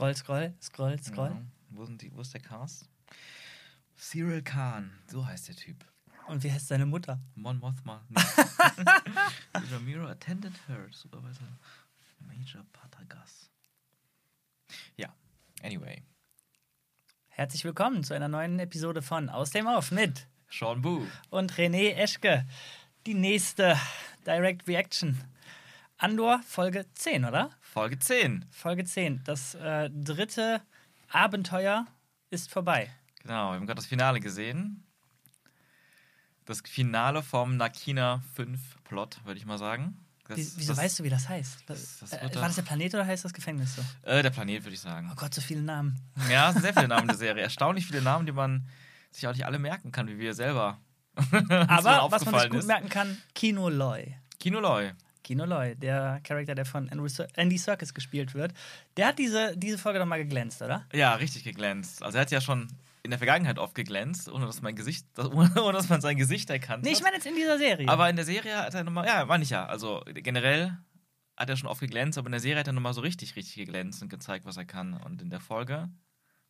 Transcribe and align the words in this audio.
Scroll, 0.00 0.16
scroll, 0.16 0.54
scroll, 0.62 0.98
scroll. 1.02 1.28
Ja. 1.28 1.42
Wo, 1.68 1.84
sind 1.84 2.00
die, 2.00 2.10
wo 2.16 2.22
ist 2.22 2.32
der 2.32 2.40
Cast? 2.40 2.88
Cyril 3.98 4.40
Khan, 4.40 4.90
so 5.08 5.26
heißt 5.26 5.48
der 5.48 5.56
Typ. 5.56 5.84
Und 6.26 6.42
wie 6.42 6.50
heißt 6.50 6.68
seine 6.68 6.86
Mutter? 6.86 7.20
Mon 7.34 7.58
Mothma. 7.58 8.02
Nee. 8.08 9.60
Ramiro 9.70 10.06
attended 10.06 10.54
her, 10.68 10.86
Supervisor 10.90 11.46
Major 12.20 12.64
Patagas. 12.72 13.50
Ja, 14.96 15.14
anyway. 15.62 16.02
Herzlich 17.28 17.66
willkommen 17.66 18.02
zu 18.02 18.14
einer 18.14 18.28
neuen 18.28 18.58
Episode 18.58 19.02
von 19.02 19.28
Aus 19.28 19.50
dem 19.50 19.66
Off 19.66 19.90
mit 19.90 20.28
Sean 20.48 20.80
Boo. 20.80 21.06
und 21.28 21.52
René 21.52 21.92
Eschke. 21.92 22.46
Die 23.04 23.12
nächste 23.12 23.76
Direct 24.26 24.66
Reaction. 24.66 25.22
Andor, 26.02 26.40
Folge 26.46 26.86
10, 26.94 27.26
oder? 27.26 27.50
Folge 27.60 27.98
10. 27.98 28.46
Folge 28.50 28.84
10. 28.84 29.22
Das 29.24 29.54
äh, 29.54 29.90
dritte 29.90 30.62
Abenteuer 31.10 31.86
ist 32.30 32.50
vorbei. 32.50 32.90
Genau, 33.22 33.50
wir 33.50 33.56
haben 33.56 33.66
gerade 33.66 33.76
das 33.76 33.86
Finale 33.86 34.18
gesehen. 34.20 34.82
Das 36.46 36.62
Finale 36.66 37.22
vom 37.22 37.58
Nakina 37.58 38.22
5 38.34 38.82
Plot, 38.84 39.20
würde 39.26 39.38
ich 39.38 39.44
mal 39.44 39.58
sagen. 39.58 39.98
Das, 40.26 40.38
Wie, 40.38 40.52
wieso 40.56 40.72
das, 40.72 40.78
weißt 40.82 40.98
du, 41.00 41.04
wie 41.04 41.10
das 41.10 41.28
heißt? 41.28 41.64
das- 41.66 41.98
das 41.98 42.12
äh, 42.14 42.22
war 42.34 42.46
das 42.46 42.54
der 42.54 42.62
Planet 42.62 42.94
oder 42.94 43.04
heißt 43.06 43.24
das 43.26 43.34
Gefängnis 43.34 43.76
so? 43.76 43.82
Äh, 44.08 44.22
der 44.22 44.30
Planet, 44.30 44.64
würde 44.64 44.74
ich 44.74 44.80
sagen. 44.80 45.10
Oh 45.12 45.16
Gott, 45.16 45.34
so 45.34 45.42
viele 45.42 45.60
Namen. 45.60 46.00
Ja, 46.30 46.52
sehr 46.52 46.72
viele 46.72 46.88
Namen 46.88 47.08
der 47.08 47.16
Serie. 47.16 47.42
Erstaunlich 47.42 47.86
viele 47.86 48.00
Namen, 48.00 48.24
die 48.24 48.32
man 48.32 48.66
sich 49.10 49.26
auch 49.26 49.32
nicht 49.32 49.44
alle 49.44 49.58
merken 49.58 49.92
kann, 49.92 50.08
wie 50.08 50.18
wir 50.18 50.32
selber. 50.32 50.78
Aber 51.50 52.10
was 52.10 52.24
man 52.24 52.40
sich 52.40 52.50
gut 52.50 52.60
ist. 52.60 52.66
merken 52.66 52.88
kann, 52.88 53.18
Kino 53.34 53.68
Loy. 53.68 54.16
Kino 54.38 54.60
Loy. 54.60 54.92
Kino 55.22 55.44
Loy, 55.44 55.74
der 55.76 56.20
Charakter, 56.24 56.54
der 56.54 56.64
von 56.64 56.88
Andy 56.88 57.58
Serkis 57.58 57.94
gespielt 57.94 58.34
wird, 58.34 58.52
der 58.96 59.08
hat 59.08 59.18
diese, 59.18 59.56
diese 59.56 59.78
Folge 59.78 59.98
doch 59.98 60.06
mal 60.06 60.18
geglänzt, 60.22 60.62
oder? 60.62 60.86
Ja, 60.92 61.14
richtig 61.14 61.44
geglänzt. 61.44 62.02
Also 62.02 62.18
er 62.18 62.22
hat 62.22 62.30
ja 62.30 62.40
schon 62.40 62.68
in 63.02 63.10
der 63.10 63.18
Vergangenheit 63.18 63.58
oft 63.58 63.74
geglänzt, 63.74 64.28
ohne 64.28 64.46
dass 64.46 64.60
mein 64.62 64.76
Gesicht, 64.76 65.06
ohne 65.18 65.50
dass 65.72 65.88
man 65.88 66.00
sein 66.00 66.16
Gesicht 66.16 66.50
erkannt 66.50 66.84
Nee, 66.84 66.90
ich 66.90 66.96
hat. 66.96 67.04
meine 67.04 67.16
jetzt 67.16 67.26
in 67.26 67.34
dieser 67.34 67.58
Serie. 67.58 67.88
Aber 67.88 68.08
in 68.10 68.16
der 68.16 68.24
Serie 68.24 68.56
hat 68.58 68.74
er 68.74 68.84
nochmal, 68.84 69.06
ja, 69.06 69.24
meine 69.24 69.42
ich 69.42 69.50
ja. 69.50 69.66
Also 69.66 70.02
generell 70.06 70.76
hat 71.36 71.48
er 71.48 71.56
schon 71.56 71.68
oft 71.68 71.80
geglänzt, 71.80 72.18
aber 72.18 72.26
in 72.26 72.32
der 72.32 72.40
Serie 72.40 72.60
hat 72.60 72.66
er 72.66 72.74
nochmal 72.74 72.92
so 72.92 73.00
richtig, 73.00 73.36
richtig 73.36 73.54
geglänzt 73.56 74.02
und 74.02 74.08
gezeigt, 74.10 74.44
was 74.44 74.56
er 74.58 74.66
kann. 74.66 74.94
Und 74.94 75.22
in 75.22 75.30
der 75.30 75.40
Folge 75.40 75.88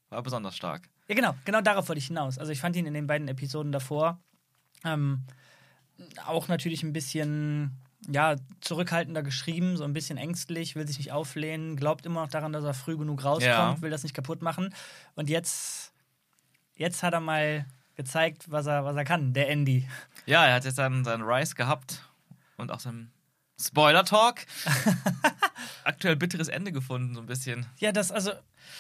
war 0.09 0.19
er 0.19 0.23
besonders 0.23 0.57
stark. 0.57 0.89
Ja, 1.07 1.15
genau, 1.15 1.35
genau 1.45 1.61
darauf 1.61 1.89
wollte 1.89 2.01
ich 2.01 2.09
hinaus. 2.09 2.39
Also 2.39 2.51
ich 2.51 2.61
fand 2.61 2.75
ihn 2.75 2.87
in 2.87 2.95
den 2.95 3.07
beiden 3.07 3.29
Episoden 3.29 3.71
davor 3.71 4.21
ähm, 4.85 5.23
auch 6.27 6.49
natürlich 6.49 6.83
ein 6.83 6.93
bisschen 6.93 7.77
ja, 8.09 8.37
zurückhaltender 8.61 9.23
geschrieben, 9.23 9.77
so 9.77 9.85
ein 9.85 9.93
bisschen 9.93 10.17
ängstlich, 10.19 10.75
will 10.75 10.87
sich 10.87 10.99
nicht 10.99 11.13
auflehnen, 11.13 11.77
glaubt 11.77 12.07
immer 12.07 12.23
noch 12.23 12.31
daran, 12.31 12.53
dass 12.53 12.65
er 12.65 12.75
früh 12.75 12.97
genug 12.97 13.25
rauskommt, 13.25 13.45
Ja. 13.45 13.81
will 13.83 13.91
das 13.91 14.03
nicht 14.03 14.15
kaputt 14.15 14.43
machen. 14.43 14.75
Und 15.15 15.29
jetzt, 15.29 15.93
jetzt 16.75 17.03
hat 17.03 17.13
er 17.13 17.21
mal 17.21 17.67
gezeigt, 17.97 18.51
was 18.51 18.67
er, 18.67 18.85
was 18.85 18.97
er 18.97 19.05
kann, 19.05 19.33
der 19.35 19.49
Andy. 19.51 19.87
Ja, 20.27 20.47
er 20.47 20.55
hat 20.55 20.65
jetzt 20.65 20.77
seinen, 20.77 21.05
seinen 21.05 21.23
Rise 21.23 21.55
gehabt 21.55 22.03
und 22.57 22.71
auch 22.73 22.81
seinen 22.81 23.13
Spoiler-Talk. 23.61 24.47
Aktuell 25.85 26.17
bitteres 26.17 26.49
Ende 26.49 26.73
gefunden, 26.73 27.15
so 27.15 27.21
ein 27.21 27.27
bisschen. 27.27 27.67
Ja, 27.79 27.93
das, 27.93 28.11
also. 28.13 28.31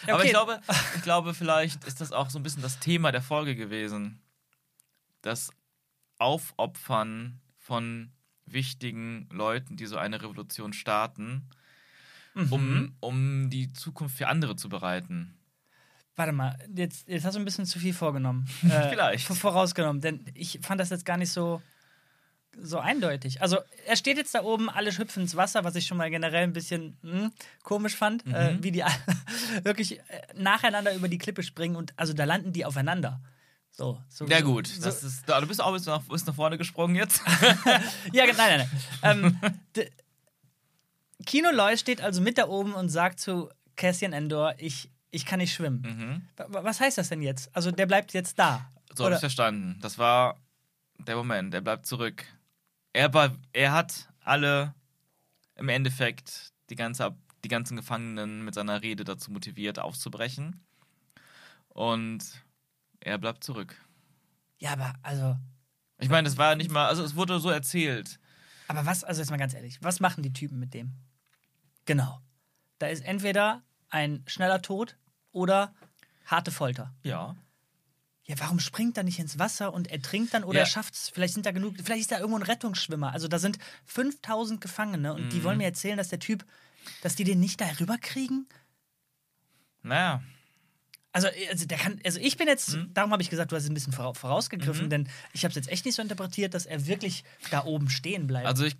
Ja, 0.06 0.14
Aber 0.14 0.18
okay. 0.18 0.26
ich 0.26 0.30
glaube, 0.32 0.60
ich 0.96 1.02
glaube, 1.02 1.34
vielleicht 1.34 1.84
ist 1.84 2.00
das 2.00 2.12
auch 2.12 2.30
so 2.30 2.38
ein 2.38 2.42
bisschen 2.42 2.62
das 2.62 2.78
Thema 2.78 3.12
der 3.12 3.20
Folge 3.22 3.56
gewesen. 3.56 4.20
Das 5.20 5.50
Aufopfern 6.18 7.40
von 7.58 8.10
wichtigen 8.52 9.28
Leuten, 9.30 9.76
die 9.76 9.86
so 9.86 9.96
eine 9.96 10.20
Revolution 10.22 10.72
starten, 10.72 11.48
Mhm. 12.34 12.52
um, 12.52 12.94
um 13.00 13.50
die 13.50 13.72
Zukunft 13.72 14.16
für 14.16 14.28
andere 14.28 14.54
zu 14.54 14.68
bereiten. 14.68 15.34
Warte 16.14 16.32
mal, 16.32 16.56
jetzt, 16.76 17.08
jetzt 17.08 17.24
hast 17.24 17.34
du 17.34 17.40
ein 17.40 17.44
bisschen 17.44 17.66
zu 17.66 17.78
viel 17.80 17.92
vorgenommen. 17.94 18.46
Äh, 18.64 18.88
Vielleicht. 18.90 19.26
Vorausgenommen, 19.26 20.00
denn 20.00 20.24
ich 20.34 20.60
fand 20.62 20.80
das 20.80 20.90
jetzt 20.90 21.04
gar 21.04 21.16
nicht 21.16 21.32
so, 21.32 21.60
so 22.56 22.78
eindeutig. 22.78 23.42
Also, 23.42 23.58
er 23.86 23.96
steht 23.96 24.16
jetzt 24.16 24.34
da 24.34 24.42
oben, 24.42 24.68
alle 24.70 24.96
hüpfen 24.96 25.22
ins 25.24 25.34
Wasser, 25.34 25.64
was 25.64 25.74
ich 25.76 25.86
schon 25.86 25.96
mal 25.98 26.10
generell 26.10 26.44
ein 26.44 26.52
bisschen 26.52 26.96
hm, 27.02 27.32
komisch 27.64 27.96
fand, 27.96 28.24
äh, 28.26 28.56
wie 28.62 28.70
die 28.70 28.84
alle 28.84 28.94
wirklich 29.64 29.98
äh, 29.98 30.02
nacheinander 30.36 30.94
über 30.94 31.08
die 31.08 31.18
Klippe 31.18 31.42
springen 31.42 31.74
und 31.76 31.92
also 31.98 32.12
da 32.12 32.24
landen 32.24 32.52
die 32.52 32.64
aufeinander. 32.64 33.20
So, 33.80 33.98
so, 34.10 34.26
Ja, 34.26 34.40
so- 34.40 34.44
gut. 34.44 34.66
So, 34.66 34.82
Das 34.82 35.02
ist, 35.02 35.26
du 35.26 35.46
bist 35.46 35.58
auch 35.62 35.72
bis 35.72 35.86
nach, 35.86 36.02
bist 36.02 36.26
nach 36.26 36.34
vorne 36.34 36.58
gesprungen 36.58 36.96
jetzt. 36.96 37.22
ja, 38.12 38.26
nein, 38.26 38.34
nein, 38.36 38.68
nein. 39.00 39.40
ähm, 39.74 39.84
Kino 41.26 41.50
Loy 41.50 41.78
steht 41.78 42.02
also 42.02 42.20
mit 42.20 42.36
da 42.36 42.46
oben 42.48 42.74
und 42.74 42.90
sagt 42.90 43.20
zu 43.20 43.48
Cassian 43.76 44.12
Endor, 44.12 44.54
ich, 44.58 44.90
ich 45.10 45.24
kann 45.24 45.38
nicht 45.38 45.54
schwimmen. 45.54 45.80
mhm. 46.36 46.44
Wa- 46.52 46.62
Was 46.64 46.80
heißt 46.80 46.98
das 46.98 47.08
denn 47.08 47.22
jetzt? 47.22 47.48
Also 47.56 47.70
der 47.70 47.86
bleibt 47.86 48.12
jetzt 48.12 48.38
da. 48.38 48.70
So 48.94 49.04
habe 49.04 49.08
Oder- 49.08 49.16
ich 49.16 49.20
verstanden. 49.20 49.78
Das 49.80 49.96
war 49.96 50.36
der 50.98 51.16
Moment. 51.16 51.54
Er 51.54 51.62
bleibt 51.62 51.86
zurück. 51.86 52.24
Er, 52.92 53.14
war, 53.14 53.34
er 53.54 53.72
hat 53.72 54.08
alle 54.24 54.74
im 55.56 55.70
Endeffekt 55.70 56.52
die, 56.68 56.76
ganze, 56.76 57.14
die 57.44 57.48
ganzen 57.48 57.76
Gefangenen 57.76 58.44
mit 58.44 58.54
seiner 58.54 58.82
Rede 58.82 59.04
dazu 59.04 59.30
motiviert, 59.30 59.78
aufzubrechen. 59.78 60.60
Und 61.68 62.24
er 63.00 63.18
bleibt 63.18 63.44
zurück. 63.44 63.74
Ja, 64.58 64.72
aber 64.72 64.94
also, 65.02 65.36
Ich 65.98 66.08
meine, 66.08 66.28
es 66.28 66.36
war 66.38 66.54
nicht 66.56 66.70
mal, 66.70 66.86
also 66.88 67.02
es 67.02 67.14
wurde 67.16 67.40
so 67.40 67.50
erzählt. 67.50 68.18
aber 68.68 68.86
was, 68.86 69.04
also 69.04 69.20
jetzt 69.20 69.30
mal 69.30 69.36
ganz 69.38 69.54
ehrlich, 69.54 69.82
was 69.82 70.00
machen 70.00 70.22
die 70.22 70.32
Typen 70.32 70.58
mit 70.58 70.74
dem? 70.74 70.92
Genau. 71.86 72.20
Da 72.78 72.86
ist 72.88 73.04
entweder 73.04 73.62
ein 73.88 74.22
schneller 74.26 74.62
Tod 74.62 74.96
oder 75.32 75.74
harte 76.26 76.50
Folter. 76.50 76.94
Ja. 77.02 77.36
Ja, 78.24 78.38
warum 78.38 78.60
springt 78.60 78.96
er 78.96 79.02
nicht 79.02 79.18
ins 79.18 79.38
Wasser 79.40 79.72
und 79.72 79.88
ertrinkt 79.88 80.32
dann 80.34 80.44
oder 80.44 80.60
Ja. 80.60 80.66
schafft 80.66 80.94
es? 80.94 81.08
Vielleicht 81.08 81.34
sind 81.34 81.46
da 81.46 81.50
genug, 81.52 81.74
vielleicht 81.82 82.02
ist 82.02 82.12
da 82.12 82.18
irgendwo 82.18 82.38
ein 82.38 82.44
Rettungsschwimmer. 82.44 83.12
Also 83.12 83.26
da 83.26 83.38
sind 83.40 83.58
5000 83.86 84.60
Gefangene 84.60 85.14
und 85.14 85.30
die 85.32 85.42
wollen 85.42 85.58
mir 85.58 85.64
erzählen, 85.64 85.96
dass 85.96 86.08
der 86.08 86.20
Typ, 86.20 86.44
dass 87.02 87.16
die 87.16 87.24
den 87.24 87.40
nicht 87.40 87.60
da 87.60 87.66
rüberkriegen? 87.80 88.46
Naja. 89.82 90.22
Also, 91.12 91.28
also, 91.50 91.66
der 91.66 91.76
kann, 91.78 92.00
also 92.04 92.20
ich 92.20 92.36
bin 92.36 92.46
jetzt, 92.46 92.74
Mhm. 92.76 92.94
darum 92.94 93.10
habe 93.12 93.20
ich 93.22 93.30
gesagt, 93.30 93.50
du 93.50 93.56
hast 93.56 93.64
es 93.64 93.70
ein 93.70 93.74
bisschen 93.74 93.92
vora- 93.92 94.14
vorausgegriffen, 94.14 94.90
denn 94.90 95.08
ich 95.32 95.42
habe 95.44 95.50
es 95.50 95.56
jetzt 95.56 95.68
echt 95.68 95.84
nicht 95.84 95.96
so 95.96 96.02
interpretiert, 96.02 96.54
dass 96.54 96.66
er 96.66 96.86
wirklich 96.86 97.24
da 97.50 97.64
oben 97.64 97.90
stehen 97.90 98.26
bleibt. 98.28 98.46
Also 98.46 98.64
ich. 98.64 98.76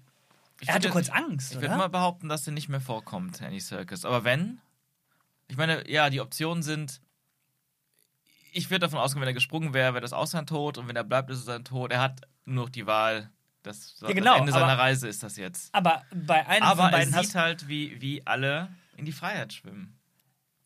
ich 0.60 0.68
er 0.68 0.74
hatte 0.74 0.84
würde- 0.84 0.92
kurz 0.92 1.08
Angst, 1.08 1.54
Ich 1.54 1.60
würde 1.60 1.76
mal 1.76 1.88
behaupten, 1.88 2.28
dass 2.28 2.46
er 2.46 2.52
nicht 2.52 2.68
mehr 2.68 2.80
vorkommt, 2.80 3.40
Andy 3.40 3.58
Circus. 3.60 4.04
Aber 4.04 4.22
wenn, 4.22 4.60
ich 5.48 5.56
meine, 5.56 5.88
ja, 5.90 6.08
die 6.08 6.20
Optionen 6.20 6.62
sind, 6.62 7.00
ich 8.52 8.70
würde 8.70 8.80
davon 8.86 8.98
ausgehen, 9.00 9.20
wenn 9.22 9.28
er 9.28 9.34
gesprungen 9.34 9.74
wäre, 9.74 9.94
wäre 9.94 10.00
das 10.02 10.12
auch 10.12 10.26
sein 10.26 10.46
Tod 10.46 10.78
und 10.78 10.86
wenn 10.88 10.96
er 10.96 11.04
bleibt, 11.04 11.30
ist 11.30 11.38
es 11.38 11.44
sein 11.46 11.64
Tod. 11.64 11.90
Er 11.92 12.00
hat 12.00 12.20
nur 12.44 12.64
noch 12.66 12.70
die 12.70 12.86
Wahl. 12.86 13.30
Das, 13.62 13.96
Ja, 14.00 14.08
genau, 14.12 14.32
das 14.32 14.40
Ende 14.40 14.52
seiner 14.52 14.64
aber- 14.66 14.82
Reise 14.82 15.06
ist 15.08 15.22
das 15.22 15.36
jetzt. 15.36 15.74
aber 15.74 16.02
bei 16.14 16.46
einem 16.46 16.62
Aber 16.64 16.84
von 16.84 16.92
er 16.92 16.98
beiden 16.98 17.12
sieht 17.12 17.18
hast 17.18 17.34
halt, 17.34 17.68
wie, 17.68 18.00
wie 18.00 18.26
alle 18.26 18.68
in 18.96 19.04
die 19.04 19.12
Freiheit 19.12 19.52
schwimmen. 19.52 19.96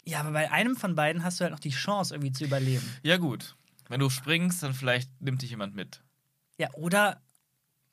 Ja, 0.07 0.21
aber 0.21 0.33
bei 0.33 0.51
einem 0.51 0.77
von 0.77 0.95
beiden 0.95 1.25
hast 1.25 1.41
du 1.41 1.45
halt 1.45 1.53
noch 1.53 1.61
die 1.61 1.71
Chance 1.71 2.15
irgendwie 2.15 2.33
zu 2.33 2.45
überleben. 2.45 2.89
Ja, 3.03 3.17
gut. 3.17 3.57
Wenn 3.89 4.01
du 4.01 4.11
springst, 4.11 4.63
dann 4.63 4.75
vielleicht 4.75 5.11
nimmt 5.21 5.43
dich 5.43 5.51
jemand 5.51 5.75
mit. 5.75 6.03
Ja, 6.59 6.71
oder 6.75 7.21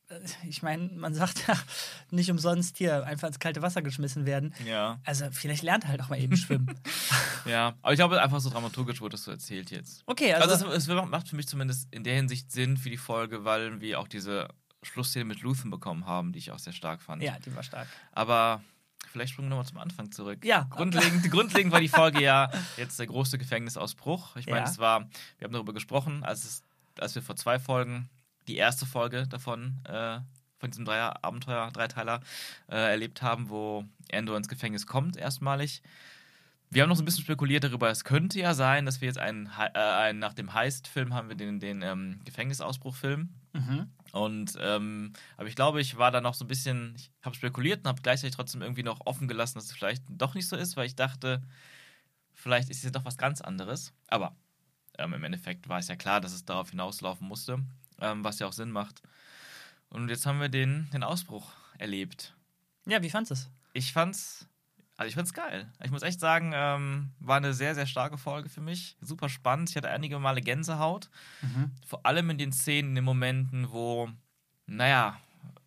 äh, 0.09 0.19
ich 0.47 0.61
meine, 0.63 0.89
man 0.89 1.13
sagt 1.13 1.47
ja 1.47 1.55
nicht 2.11 2.31
umsonst 2.31 2.77
hier 2.77 3.05
einfach 3.05 3.27
ins 3.27 3.39
kalte 3.39 3.61
Wasser 3.61 3.81
geschmissen 3.81 4.25
werden. 4.25 4.53
Ja. 4.65 4.99
Also 5.03 5.25
vielleicht 5.31 5.63
lernt 5.63 5.85
er 5.85 5.89
halt 5.89 6.01
auch 6.01 6.09
mal 6.09 6.19
eben 6.19 6.37
schwimmen. 6.37 6.79
Ja. 7.45 7.73
Aber 7.81 7.91
ich 7.91 7.97
glaube, 7.97 8.21
einfach 8.21 8.39
so 8.39 8.51
dramaturgisch 8.51 9.01
wurde 9.01 9.13
das 9.13 9.23
so 9.23 9.31
erzählt 9.31 9.71
jetzt. 9.71 10.03
Okay, 10.05 10.31
Also, 10.35 10.67
also, 10.67 10.71
es, 10.71 10.87
es 10.87 11.09
macht 11.09 11.27
für 11.27 11.35
mich 11.35 11.47
zumindest 11.47 11.87
in 11.91 12.03
der 12.03 12.13
Hinsicht 12.13 12.51
Sinn 12.51 12.77
für 12.77 12.91
die 12.91 12.97
Folge, 12.97 13.43
weil 13.43 13.81
wir 13.81 13.99
auch 13.99 14.07
diese 14.07 14.47
Schlussszene 14.83 15.25
mit 15.25 15.41
Luthen 15.41 15.71
bekommen 15.71 16.05
haben, 16.05 16.33
die 16.33 16.37
ich 16.37 16.51
auch 16.51 16.59
sehr 16.59 16.71
stark 16.73 17.01
fand. 17.01 17.23
ja, 17.23 17.39
die 17.39 17.55
war 17.55 17.63
stark. 17.63 17.87
Aber 18.11 18.61
vielleicht 19.09 19.33
springen 19.33 19.47
wir 19.49 19.55
nochmal 19.55 19.65
zum 19.65 19.77
Anfang 19.79 20.11
zurück. 20.11 20.43
Ja. 20.45 20.67
Grundlegend, 20.69 21.29
grundlegend 21.31 21.71
war 21.73 21.79
die 21.81 21.87
Folge 21.89 22.21
ja 22.21 22.49
jetzt 22.77 22.99
der 22.99 23.07
große 23.07 23.37
Gefängnisausbruch. 23.37 24.35
Ich 24.35 24.45
meine, 24.47 24.59
Ja. 24.59 24.65
es 24.65 24.77
war, 24.79 25.07
wir 25.37 25.45
haben 25.45 25.53
darüber 25.53 25.73
gesprochen, 25.73 26.23
als, 26.23 26.43
es, 26.43 26.63
als 26.99 27.15
wir 27.15 27.21
vor 27.21 27.35
zwei 27.35 27.59
Folgen 27.59 28.09
die 28.47 28.57
erste 28.57 28.85
Folge 28.85 29.27
davon, 29.27 29.79
äh, 29.85 30.19
von 30.59 30.69
diesem 30.71 30.85
Dreier 30.85 31.23
Abenteuer, 31.23 31.69
Dreiteiler, 31.71 32.21
äh, 32.69 32.75
erlebt 32.75 33.21
haben, 33.21 33.49
wo 33.49 33.85
Endor 34.09 34.37
ins 34.37 34.47
Gefängnis 34.47 34.85
kommt, 34.87 35.17
erstmalig. 35.17 35.81
Wir 36.69 36.83
haben 36.83 36.89
noch 36.89 36.95
so 36.95 37.01
ein 37.01 37.05
bisschen 37.05 37.23
spekuliert 37.23 37.63
darüber, 37.65 37.89
es 37.89 38.03
könnte 38.05 38.39
ja 38.39 38.53
sein, 38.53 38.85
dass 38.85 39.01
wir 39.01 39.07
jetzt 39.07 39.17
einen, 39.17 39.47
äh, 39.73 39.77
einen 39.77 40.19
nach 40.19 40.33
dem 40.33 40.53
Heist-Film 40.53 41.13
haben 41.13 41.27
wir 41.27 41.35
den, 41.35 41.59
den 41.59 41.81
ähm, 41.81 42.21
Gefängnisausbruch-Film. 42.25 43.29
Mhm. 43.53 43.91
Und 44.11 44.57
ähm, 44.59 45.13
aber 45.37 45.47
ich 45.47 45.55
glaube, 45.55 45.81
ich 45.81 45.97
war 45.97 46.11
da 46.11 46.21
noch 46.21 46.33
so 46.33 46.45
ein 46.45 46.47
bisschen, 46.47 46.93
ich 46.95 47.11
habe 47.23 47.35
spekuliert 47.35 47.79
und 47.79 47.87
habe 47.87 48.01
gleichzeitig 48.01 48.35
trotzdem 48.35 48.61
irgendwie 48.61 48.83
noch 48.83 49.05
offen 49.05 49.27
gelassen, 49.27 49.55
dass 49.55 49.65
es 49.65 49.71
vielleicht 49.71 50.03
doch 50.09 50.33
nicht 50.33 50.47
so 50.47 50.55
ist, 50.55 50.75
weil 50.75 50.85
ich 50.85 50.95
dachte, 50.95 51.41
vielleicht 52.33 52.69
ist 52.69 52.77
es 52.77 52.83
ja 52.83 52.89
doch 52.89 53.05
was 53.05 53.17
ganz 53.17 53.41
anderes. 53.41 53.93
Aber 54.07 54.35
ähm, 54.97 55.13
im 55.13 55.23
Endeffekt 55.23 55.69
war 55.69 55.79
es 55.79 55.87
ja 55.87 55.95
klar, 55.95 56.19
dass 56.19 56.33
es 56.33 56.45
darauf 56.45 56.71
hinauslaufen 56.71 57.27
musste, 57.27 57.59
ähm, 57.99 58.23
was 58.23 58.39
ja 58.39 58.47
auch 58.47 58.53
Sinn 58.53 58.71
macht. 58.71 59.01
Und 59.89 60.09
jetzt 60.09 60.25
haben 60.25 60.39
wir 60.39 60.49
den, 60.49 60.89
den 60.91 61.03
Ausbruch 61.03 61.51
erlebt. 61.77 62.35
Ja, 62.85 63.01
wie 63.01 63.09
fandest 63.09 63.31
du 63.31 63.33
es? 63.33 63.49
Ich 63.73 63.93
fand's 63.93 64.47
Also 65.01 65.09
ich 65.09 65.15
find's 65.15 65.33
geil. 65.33 65.67
Ich 65.83 65.89
muss 65.89 66.03
echt 66.03 66.19
sagen, 66.19 66.51
ähm, 66.53 67.09
war 67.19 67.37
eine 67.37 67.55
sehr, 67.55 67.73
sehr 67.73 67.87
starke 67.87 68.19
Folge 68.19 68.49
für 68.49 68.61
mich. 68.61 68.97
Super 69.01 69.29
spannend. 69.29 69.71
Ich 69.71 69.75
hatte 69.75 69.89
einige 69.89 70.19
Male 70.19 70.41
Gänsehaut. 70.41 71.09
Mhm. 71.41 71.71
Vor 71.87 72.05
allem 72.05 72.29
in 72.29 72.37
den 72.37 72.51
Szenen, 72.51 72.89
in 72.89 72.95
den 72.97 73.03
Momenten, 73.03 73.71
wo, 73.71 74.09
naja, 74.67 75.19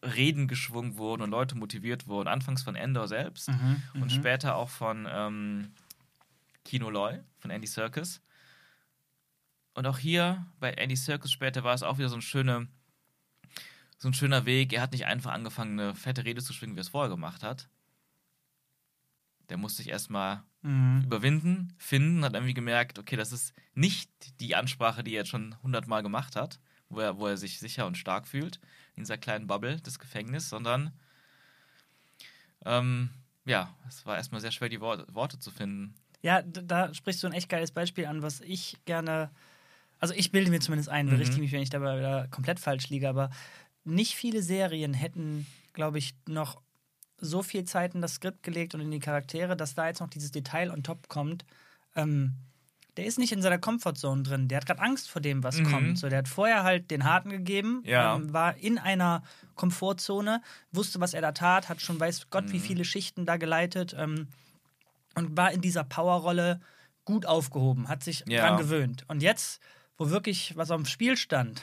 Reden 0.05 0.47
geschwungen 0.47 0.97
wurden 0.99 1.23
und 1.23 1.31
Leute 1.31 1.57
motiviert 1.57 2.07
wurden. 2.07 2.29
Anfangs 2.29 2.63
von 2.63 2.77
Endor 2.77 3.09
selbst 3.09 3.49
Mhm. 3.49 3.83
und 3.95 4.13
später 4.13 4.55
auch 4.55 4.69
von 4.69 5.09
ähm, 5.11 5.73
Kino 6.65 6.89
Loy, 6.89 7.19
von 7.39 7.51
Andy 7.51 7.67
Serkis. 7.67 8.23
Und 9.75 9.85
auch 9.89 9.99
hier 9.99 10.47
bei 10.61 10.71
Andy 10.75 10.95
Serkis 10.95 11.33
später 11.33 11.65
war 11.65 11.75
es 11.75 11.83
auch 11.83 11.99
wieder 11.99 12.09
so 12.09 12.15
ein, 12.15 12.23
schöne, 12.23 12.69
so 13.99 14.07
ein 14.07 14.15
schöner 14.15 14.47
Weg. 14.47 14.73
Er 14.73 14.83
hat 14.83 14.93
nicht 14.93 15.07
einfach 15.07 15.33
angefangen, 15.33 15.81
eine 15.81 15.97
fette 15.97 16.25
Rede 16.25 16.41
zu 16.41 16.53
schwingen, 16.53 16.77
wie 16.77 16.81
er 16.81 16.83
es 16.83 16.91
vorher 16.91 17.11
gemacht 17.11 17.43
hat. 17.43 17.69
Der 19.49 19.57
musste 19.57 19.79
sich 19.83 19.91
erstmal 19.91 20.43
Mhm. 20.63 21.03
überwinden, 21.05 21.75
finden, 21.79 22.25
hat 22.25 22.33
irgendwie 22.35 22.55
gemerkt, 22.55 22.99
okay, 22.99 23.17
das 23.17 23.33
ist 23.33 23.53
nicht 23.75 24.11
die 24.41 24.55
Ansprache, 24.57 25.05
die 25.05 25.13
er 25.13 25.19
jetzt 25.21 25.29
schon 25.29 25.55
hundertmal 25.63 26.03
gemacht 26.03 26.37
hat, 26.37 26.59
wo 26.89 27.01
er, 27.01 27.19
wo 27.19 27.27
er 27.27 27.37
sich 27.37 27.59
sicher 27.59 27.87
und 27.87 27.99
stark 27.99 28.27
fühlt 28.27 28.59
in 28.97 29.03
dieser 29.03 29.19
kleinen 29.19 29.47
Bubble 29.47 29.81
des 29.81 29.99
Gefängnisses, 29.99 30.49
sondern 30.49 30.93
ähm, 32.65 33.11
ja, 33.45 33.75
es 33.89 34.07
war 34.07 34.17
erstmal 34.17 34.41
sehr 34.41 34.53
schwer, 34.53 34.69
die 34.69 34.81
Wor 34.81 35.05
Worte 35.15 35.39
zu 35.39 35.51
finden. 35.51 35.95
Ja, 36.23 36.41
da 36.43 36.95
sprichst 36.95 37.23
du 37.23 37.27
ein 37.27 37.35
echt 37.35 37.51
geiles 37.51 37.71
Beispiel 37.73 38.07
an, 38.07 38.23
was 38.23 38.41
ich 38.41 38.79
gerne. 38.87 39.31
Also, 40.01 40.15
ich 40.15 40.33
bilde 40.33 40.51
mir 40.51 40.61
zumindest 40.61 40.89
ein, 40.89 41.07
Mhm. 41.07 41.11
berichte 41.11 41.41
mich, 41.41 41.53
wenn 41.53 41.61
ich 41.63 41.71
dabei 41.71 41.99
wieder 41.99 42.29
komplett 42.29 42.59
falsch 42.61 42.89
liege, 42.89 43.09
aber 43.09 43.31
nicht 43.85 44.15
viele 44.15 44.43
Serien 44.43 44.95
hätten, 44.95 45.47
glaube 45.75 45.99
ich, 45.99 46.15
noch 46.27 46.63
so 47.19 47.43
viel 47.43 47.65
Zeit 47.65 47.95
in 47.95 48.03
das 48.03 48.15
Skript 48.15 48.43
gelegt 48.43 48.75
und 48.75 48.81
in 48.81 48.91
die 48.91 48.99
Charaktere, 49.01 49.57
dass 49.57 49.75
da 49.75 49.87
jetzt 49.87 50.01
noch 50.01 50.09
dieses 50.11 50.31
Detail 50.33 50.71
on 50.71 50.83
top 50.83 51.09
kommt. 51.09 51.45
Ähm, 51.97 52.35
der 52.97 53.07
ist 53.07 53.19
nicht 53.19 53.33
in 53.33 53.43
seiner 53.43 53.59
Comfortzone 53.59 54.23
drin. 54.23 54.47
Der 54.49 54.59
hat 54.59 54.67
gerade 54.67 54.81
Angst 54.81 55.11
vor 55.11 55.21
dem, 55.21 55.43
was 55.43 55.59
Mhm. 55.59 55.65
kommt. 55.65 55.99
So, 55.99 56.09
der 56.09 56.19
hat 56.19 56.29
vorher 56.29 56.63
halt 56.63 56.91
den 56.93 57.05
Harten 57.05 57.31
gegeben, 57.31 57.83
Ja. 57.85 58.15
ähm, 58.17 58.33
war 58.33 58.57
in 58.57 58.79
einer 58.79 59.23
Komfortzone, 59.57 60.43
wusste, 60.71 61.01
was 61.01 61.15
er 61.15 61.21
da 61.23 61.33
tat, 61.33 61.69
hat 61.69 61.81
schon 61.81 61.99
weiß 61.99 62.31
Gott, 62.31 62.53
wie 62.53 62.59
Mhm. 62.59 62.63
viele 62.63 62.85
Schichten 62.85 63.27
da 63.27 63.37
geleitet. 63.37 63.95
Ähm, 63.99 64.29
und 65.17 65.37
war 65.37 65.53
in 65.53 65.61
dieser 65.61 65.85
Powerrolle 65.85 66.61
gut 67.05 67.27
aufgehoben, 67.27 67.89
hat 67.89 68.03
sich 68.03 68.25
Ja. 68.27 68.43
dran 68.47 68.57
gewöhnt. 68.59 69.05
Und 69.09 69.23
jetzt, 69.23 69.61
wo 69.97 70.11
wirklich 70.11 70.57
was 70.57 70.71
auf 70.71 70.81
dem 70.81 70.87
Spiel 70.87 71.17
stand, 71.17 71.63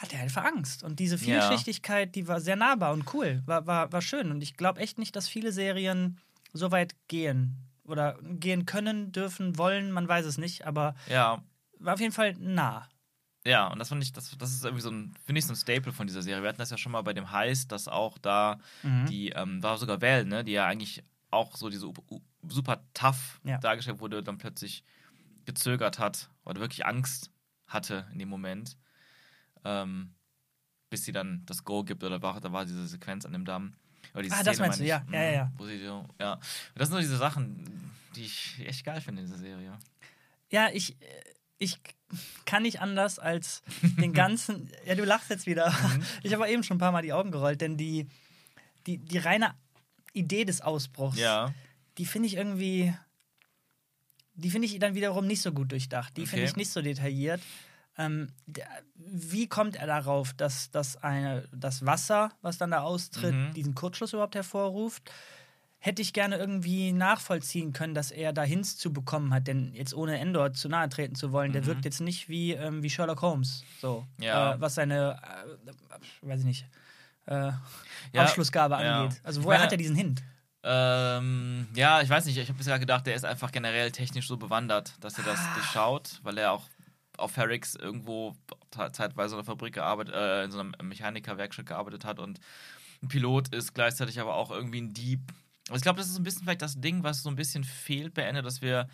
hat 0.00 0.14
er 0.14 0.20
einfach 0.20 0.44
Angst. 0.44 0.82
Und 0.82 0.98
diese 0.98 1.16
Ja. 1.16 1.22
Vielschichtigkeit, 1.40 2.14
die 2.14 2.26
war 2.26 2.40
sehr 2.40 2.56
nahbar 2.56 2.92
und 2.94 3.12
cool, 3.14 3.42
war, 3.44 3.66
war, 3.66 3.92
war 3.92 4.00
schön. 4.00 4.30
Und 4.30 4.40
ich 4.42 4.56
glaube 4.56 4.80
echt 4.80 4.98
nicht, 4.98 5.14
dass 5.14 5.28
viele 5.28 5.52
Serien 5.52 6.18
so 6.54 6.70
weit 6.72 6.96
gehen. 7.08 7.56
Oder 7.84 8.18
gehen 8.22 8.64
können, 8.66 9.12
dürfen, 9.12 9.58
wollen, 9.58 9.92
man 9.92 10.08
weiß 10.08 10.24
es 10.24 10.38
nicht, 10.38 10.66
aber 10.66 10.94
Ja, 11.08 11.42
war 11.78 11.94
auf 11.94 12.00
jeden 12.00 12.12
Fall 12.12 12.34
nah. 12.38 12.88
ja, 13.44 13.66
und 13.68 13.78
das 13.78 13.88
fand 13.88 14.02
ich, 14.02 14.12
das, 14.12 14.36
das 14.38 14.52
ist 14.52 14.64
irgendwie 14.64 14.82
so 14.82 14.90
ein, 14.90 15.12
finde 15.24 15.38
ich, 15.40 15.46
so 15.46 15.52
ein 15.52 15.56
Staple 15.56 15.92
von 15.92 16.06
dieser 16.06 16.22
Serie. 16.22 16.42
Wir 16.42 16.48
hatten 16.50 16.58
das 16.60 16.70
ja 16.70 16.78
schon 16.78 16.92
mal 16.92 17.02
bei 17.02 17.12
dem 17.14 17.30
Heist, 17.30 17.72
dass 17.72 17.88
auch 17.88 18.16
da 18.18 18.58
Mhm. 18.82 19.06
die, 19.06 19.30
ähm, 19.30 19.62
war 19.62 19.76
sogar 19.76 20.00
Val, 20.00 20.24
ne, 20.24 20.44
die 20.44 20.52
ja 20.52 20.66
eigentlich 20.66 21.02
auch 21.30 21.56
so 21.56 21.68
diese 21.68 21.90
super 22.48 22.84
tough 22.94 23.40
Ja. 23.44 23.58
dargestellt 23.58 24.00
wurde, 24.00 24.22
dann 24.22 24.38
plötzlich 24.38 24.84
gezögert 25.46 25.98
hat 25.98 26.30
oder 26.44 26.60
wirklich 26.60 26.86
Angst 26.86 27.30
hatte 27.66 28.06
in 28.12 28.18
dem 28.18 28.28
Moment, 28.28 28.76
ähm, 29.64 30.14
bis 30.90 31.04
sie 31.04 31.12
dann 31.12 31.42
das 31.46 31.64
Go 31.64 31.84
gibt 31.84 32.02
oder 32.04 32.20
war, 32.22 32.40
da 32.40 32.52
war 32.52 32.64
diese 32.64 32.86
Sequenz 32.86 33.24
an 33.24 33.32
dem 33.32 33.44
Damm. 33.44 33.74
Oder 34.12 34.22
diese 34.24 34.36
Ah, 34.36 34.42
das 34.42 34.56
Szene, 34.56 34.68
meinst 34.68 34.80
du, 34.80 34.84
ja. 34.84 35.04
ich, 35.06 35.12
Ja, 35.14 35.22
ja, 35.22 35.30
ja. 35.32 35.44
mhm, 35.46 35.52
Wo 35.58 35.66
sie 35.66 35.78
so, 35.84 36.06
ja. 36.18 36.40
Das 36.74 36.88
sind 36.88 36.96
so 36.96 37.00
diese 37.00 37.16
Sachen, 37.16 37.92
die 38.16 38.24
ich 38.24 38.56
echt 38.66 38.84
geil 38.84 39.00
finde 39.00 39.20
in 39.22 39.26
dieser 39.26 39.38
Serie. 39.38 39.78
Ja, 40.50 40.68
ich, 40.72 40.96
ich 41.58 41.78
kann 42.44 42.64
nicht 42.64 42.80
anders 42.80 43.18
als 43.20 43.62
den 43.98 44.12
ganzen. 44.12 44.68
ja, 44.86 44.96
du 44.96 45.04
lachst 45.04 45.30
jetzt 45.30 45.46
wieder. 45.46 45.70
Mhm. 45.70 46.02
Ich 46.24 46.32
habe 46.34 46.48
eben 46.50 46.64
schon 46.64 46.76
ein 46.76 46.80
paar 46.80 46.90
Mal 46.92 47.02
die 47.02 47.12
Augen 47.12 47.30
gerollt, 47.30 47.60
denn 47.60 47.76
die, 47.76 48.08
die, 48.86 48.98
die 48.98 49.18
reine 49.18 49.54
Idee 50.12 50.44
des 50.44 50.60
Ausbruchs, 50.60 51.18
Ja, 51.18 51.54
die 51.98 52.06
finde 52.06 52.26
ich 52.26 52.34
irgendwie. 52.34 52.92
Die 54.34 54.50
finde 54.50 54.66
ich 54.66 54.78
dann 54.78 54.94
wiederum 54.94 55.26
nicht 55.26 55.42
so 55.42 55.52
gut 55.52 55.70
durchdacht. 55.70 56.16
Die 56.16 56.26
finde 56.26 56.42
Okay. 56.44 56.50
ich 56.50 56.56
nicht 56.56 56.70
so 56.72 56.80
detailliert. 56.82 57.40
Ähm, 58.00 58.28
der, 58.46 58.66
wie 58.94 59.46
kommt 59.48 59.76
er 59.76 59.86
darauf, 59.86 60.32
dass, 60.32 60.70
dass 60.70 60.96
eine, 61.02 61.46
das 61.52 61.84
Wasser, 61.84 62.30
was 62.42 62.56
dann 62.58 62.70
da 62.70 62.80
austritt, 62.80 63.34
Mhm. 63.34 63.52
diesen 63.54 63.74
Kurzschluss 63.74 64.12
überhaupt 64.14 64.34
hervorruft? 64.34 65.10
Hätte 65.82 66.02
ich 66.02 66.12
gerne 66.12 66.36
irgendwie 66.36 66.92
nachvollziehen 66.92 67.72
können, 67.72 67.94
dass 67.94 68.10
er 68.10 68.32
da 68.34 68.42
hinzubekommen 68.42 69.32
hat, 69.32 69.46
denn 69.46 69.72
jetzt 69.74 69.94
ohne 69.94 70.18
Endor 70.18 70.52
zu 70.52 70.68
nahe 70.68 70.88
treten 70.90 71.14
zu 71.14 71.32
wollen, 71.32 71.52
der 71.52 71.62
Mhm. 71.62 71.66
wirkt 71.66 71.84
jetzt 71.86 72.00
nicht 72.00 72.28
wie, 72.28 72.52
ähm, 72.52 72.82
wie 72.82 72.90
Sherlock 72.90 73.22
Holmes, 73.22 73.64
so, 73.80 74.06
Ja. 74.18 74.54
äh, 74.54 74.60
was 74.60 74.74
seine, 74.74 75.18
äh, 75.66 75.72
weiß 76.26 76.40
ich 76.40 76.46
nicht, 76.46 76.66
äh, 77.26 77.50
Ja, 78.12 78.24
Aufschlussgabe 78.24 78.74
ja. 78.82 79.02
angeht. 79.04 79.20
Also 79.24 79.40
Ich 79.40 79.46
woher 79.46 79.58
meine- 79.58 79.64
hat 79.66 79.72
er 79.72 79.78
diesen 79.78 79.96
Hint? 79.96 80.22
Ähm, 80.62 81.66
ja, 81.74 82.02
ich 82.02 82.08
weiß 82.10 82.26
nicht. 82.26 82.36
Ich 82.36 82.48
habe 82.48 82.58
bisher 82.58 82.78
gedacht, 82.78 83.06
der 83.06 83.14
ist 83.14 83.24
einfach 83.24 83.50
generell 83.50 83.90
technisch 83.90 84.26
so 84.28 84.36
bewandert, 84.36 84.92
dass 85.00 85.16
er 85.18 85.24
das 85.24 85.38
Ah. 85.38 85.54
durchschaut, 85.54 86.20
weil 86.22 86.36
er 86.38 86.52
auch 86.52 86.68
auf 87.20 87.32
Ferrix 87.32 87.74
irgendwo 87.74 88.34
zeitweise 88.70 89.34
in 89.34 89.38
einer 89.38 89.44
Fabrik 89.44 89.74
gearbeitet, 89.74 90.14
äh, 90.14 90.44
in 90.44 90.50
so 90.50 90.58
einem 90.60 90.72
Mechanikerwerkstatt 90.82 91.66
gearbeitet 91.66 92.04
hat 92.04 92.18
und 92.18 92.40
ein 93.02 93.08
Pilot 93.08 93.54
ist, 93.54 93.74
gleichzeitig 93.74 94.20
aber 94.20 94.34
auch 94.34 94.50
irgendwie 94.50 94.80
ein 94.80 94.92
Dieb. 94.92 95.20
Also 95.68 95.76
ich 95.76 95.82
glaube, 95.82 95.98
das 95.98 96.08
ist 96.10 96.16
ein 96.16 96.24
bisschen 96.24 96.42
vielleicht 96.42 96.62
das 96.62 96.80
Ding, 96.80 97.02
was 97.02 97.22
so 97.22 97.28
ein 97.30 97.36
bisschen 97.36 97.64
fehlt 97.64 98.14
bei 98.14 98.22
Ende, 98.22 98.42
dass 98.42 98.60
wir 98.60 98.88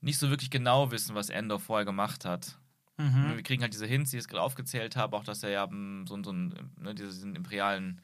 nicht 0.00 0.18
so 0.18 0.28
wirklich 0.30 0.50
genau 0.50 0.90
wissen, 0.90 1.14
was 1.14 1.30
Endor 1.30 1.58
vorher 1.60 1.84
gemacht 1.84 2.24
hat. 2.24 2.58
Mhm. 2.98 3.36
Wir 3.36 3.42
kriegen 3.42 3.62
halt 3.62 3.72
diese 3.72 3.86
Hints, 3.86 4.10
die 4.10 4.16
ich 4.16 4.22
jetzt 4.22 4.28
gerade 4.28 4.42
aufgezählt 4.42 4.96
habe, 4.96 5.16
auch 5.16 5.24
dass 5.24 5.42
er 5.42 5.50
ja 5.50 5.64
ähm, 5.64 6.06
so, 6.06 6.20
so 6.22 6.30
einen, 6.30 6.72
ne, 6.80 6.94
diesen 6.94 7.34
imperialen, 7.36 8.00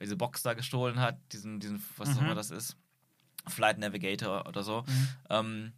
diese 0.00 0.16
Box 0.16 0.42
da 0.42 0.54
gestohlen 0.54 1.00
hat, 1.00 1.18
diesen, 1.32 1.60
diesen 1.60 1.82
was 1.96 2.10
auch 2.10 2.20
Mhm. 2.20 2.26
immer 2.26 2.34
das 2.34 2.50
ist, 2.50 2.76
Flight 3.46 3.78
Navigator 3.78 4.46
oder 4.48 4.62
so. 4.62 4.82
Mhm. 4.86 5.08
Ähm, 5.30 5.72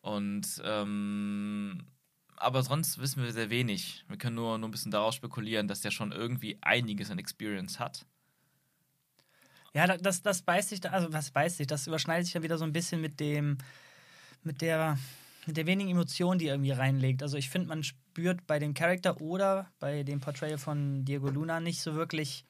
und 0.00 0.46
ähm, 0.64 1.82
aber 2.40 2.62
sonst 2.62 2.98
wissen 2.98 3.22
wir 3.22 3.32
sehr 3.32 3.50
wenig. 3.50 4.04
Wir 4.08 4.16
können 4.18 4.36
nur, 4.36 4.58
nur 4.58 4.68
ein 4.68 4.72
bisschen 4.72 4.90
daraus 4.92 5.14
spekulieren, 5.14 5.68
dass 5.68 5.80
der 5.80 5.90
schon 5.90 6.12
irgendwie 6.12 6.58
einiges 6.60 7.10
an 7.10 7.18
Experience 7.18 7.78
hat. 7.78 8.06
Ja, 9.74 9.86
da- 9.86 9.96
das, 9.98 10.22
das 10.22 10.42
beißt 10.42 10.70
sich, 10.70 10.90
also 10.90 11.12
was 11.12 11.30
beißt 11.30 11.58
sich, 11.58 11.66
das 11.66 11.86
überschneidet 11.86 12.26
sich 12.26 12.34
ja 12.34 12.42
wieder 12.42 12.58
so 12.58 12.64
ein 12.64 12.72
bisschen 12.72 13.00
mit 13.00 13.20
dem, 13.20 13.58
mit 14.42 14.60
der, 14.62 14.98
mit 15.46 15.56
der 15.56 15.66
wenigen 15.66 15.90
Emotion, 15.90 16.38
die 16.38 16.46
er 16.46 16.54
irgendwie 16.54 16.72
reinlegt. 16.72 17.22
Also 17.22 17.36
ich 17.36 17.50
finde, 17.50 17.68
man 17.68 17.82
spürt 17.82 18.46
bei 18.46 18.58
dem 18.58 18.74
Charakter 18.74 19.20
oder 19.20 19.70
bei 19.78 20.02
dem 20.02 20.20
Portrayal 20.20 20.58
von 20.58 21.04
Diego 21.04 21.28
Luna 21.28 21.60
nicht 21.60 21.80
so 21.80 21.94
wirklich, 21.94 22.44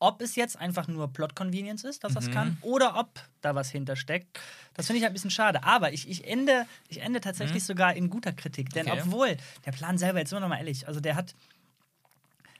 ob 0.00 0.20
es 0.20 0.34
jetzt 0.36 0.58
einfach 0.58 0.86
nur 0.88 1.12
Plot-Convenience 1.12 1.84
ist, 1.84 2.04
dass 2.04 2.14
das 2.14 2.26
Mhm. 2.28 2.32
kann, 2.32 2.58
oder 2.60 2.96
ob 2.98 3.08
da 3.40 3.54
was 3.54 3.70
hintersteckt. 3.70 4.38
Das 4.74 4.86
finde 4.86 4.98
ich 4.98 5.02
halt 5.04 5.12
ein 5.12 5.14
bisschen 5.14 5.30
schade. 5.30 5.64
Aber 5.64 5.92
ich, 5.92 6.08
ich, 6.08 6.26
ende, 6.26 6.66
ich 6.88 7.00
ende 7.00 7.20
tatsächlich 7.20 7.62
Mhm. 7.62 7.66
sogar 7.66 7.94
in 7.94 8.10
guter 8.10 8.32
Kritik. 8.32 8.70
Denn 8.70 8.88
Okay. 8.90 9.02
obwohl, 9.02 9.36
der 9.64 9.72
Plan 9.72 9.96
selber, 9.96 10.18
jetzt 10.18 10.30
sind 10.30 10.36
wir 10.36 10.40
noch 10.40 10.48
mal 10.48 10.58
ehrlich, 10.58 10.86
also 10.88 11.00
der 11.00 11.14
hat 11.14 11.34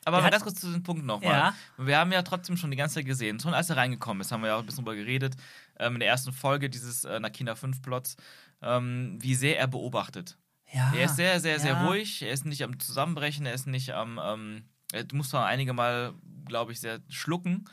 Aber 0.07 0.21
mal 0.21 0.31
ganz 0.31 0.43
kurz 0.43 0.61
zu 0.61 0.67
diesem 0.67 0.83
Punkt 0.83 1.05
nochmal. 1.05 1.31
Ja. 1.33 1.55
Wir 1.79 1.99
haben 1.99 2.13
ja 2.13 2.23
trotzdem 2.23 2.57
schon 2.57 2.71
die 2.71 2.77
ganze 2.77 2.97
Zeit 2.97 3.07
gesehen, 3.07 3.41
schon 3.41 3.55
als 3.55 3.71
er 3.71 3.77
reingekommen 3.79 4.21
ist, 4.21 4.33
haben 4.33 4.43
wir 4.43 4.49
ja 4.49 4.57
auch 4.57 4.61
ein 4.61 4.67
bisschen 4.67 4.85
drüber 4.85 4.95
geredet, 4.97 5.35
ähm, 5.79 5.95
in 5.95 6.01
der 6.01 6.09
ersten 6.11 6.33
Folge 6.33 6.69
dieses 6.71 7.05
äh, 7.05 7.19
Nakina 7.21 7.55
5 7.57 7.81
Plots, 7.83 8.17
ähm, 8.63 9.19
wie 9.21 9.35
sehr 9.35 9.59
er 9.59 9.67
beobachtet. 9.67 10.37
ja, 10.73 10.93
Er 10.95 11.07
ist 11.07 11.17
sehr, 11.17 11.41
sehr, 11.41 11.59
sehr 11.59 11.73
ja. 11.73 11.87
ruhig, 11.87 12.21
er 12.23 12.31
ist 12.33 12.45
nicht 12.45 12.63
am 12.65 12.79
Zusammenbrechen, 12.79 13.47
er 13.47 13.55
ist 13.55 13.67
nicht 13.67 13.93
am, 13.95 14.21
ähm, 14.23 14.65
er 14.95 15.05
muss 15.13 15.31
zwar 15.31 15.47
einige 15.47 15.73
Mal, 15.73 16.15
glaube 16.47 16.73
ich, 16.73 16.81
sehr 16.81 17.01
schlucken 17.09 17.67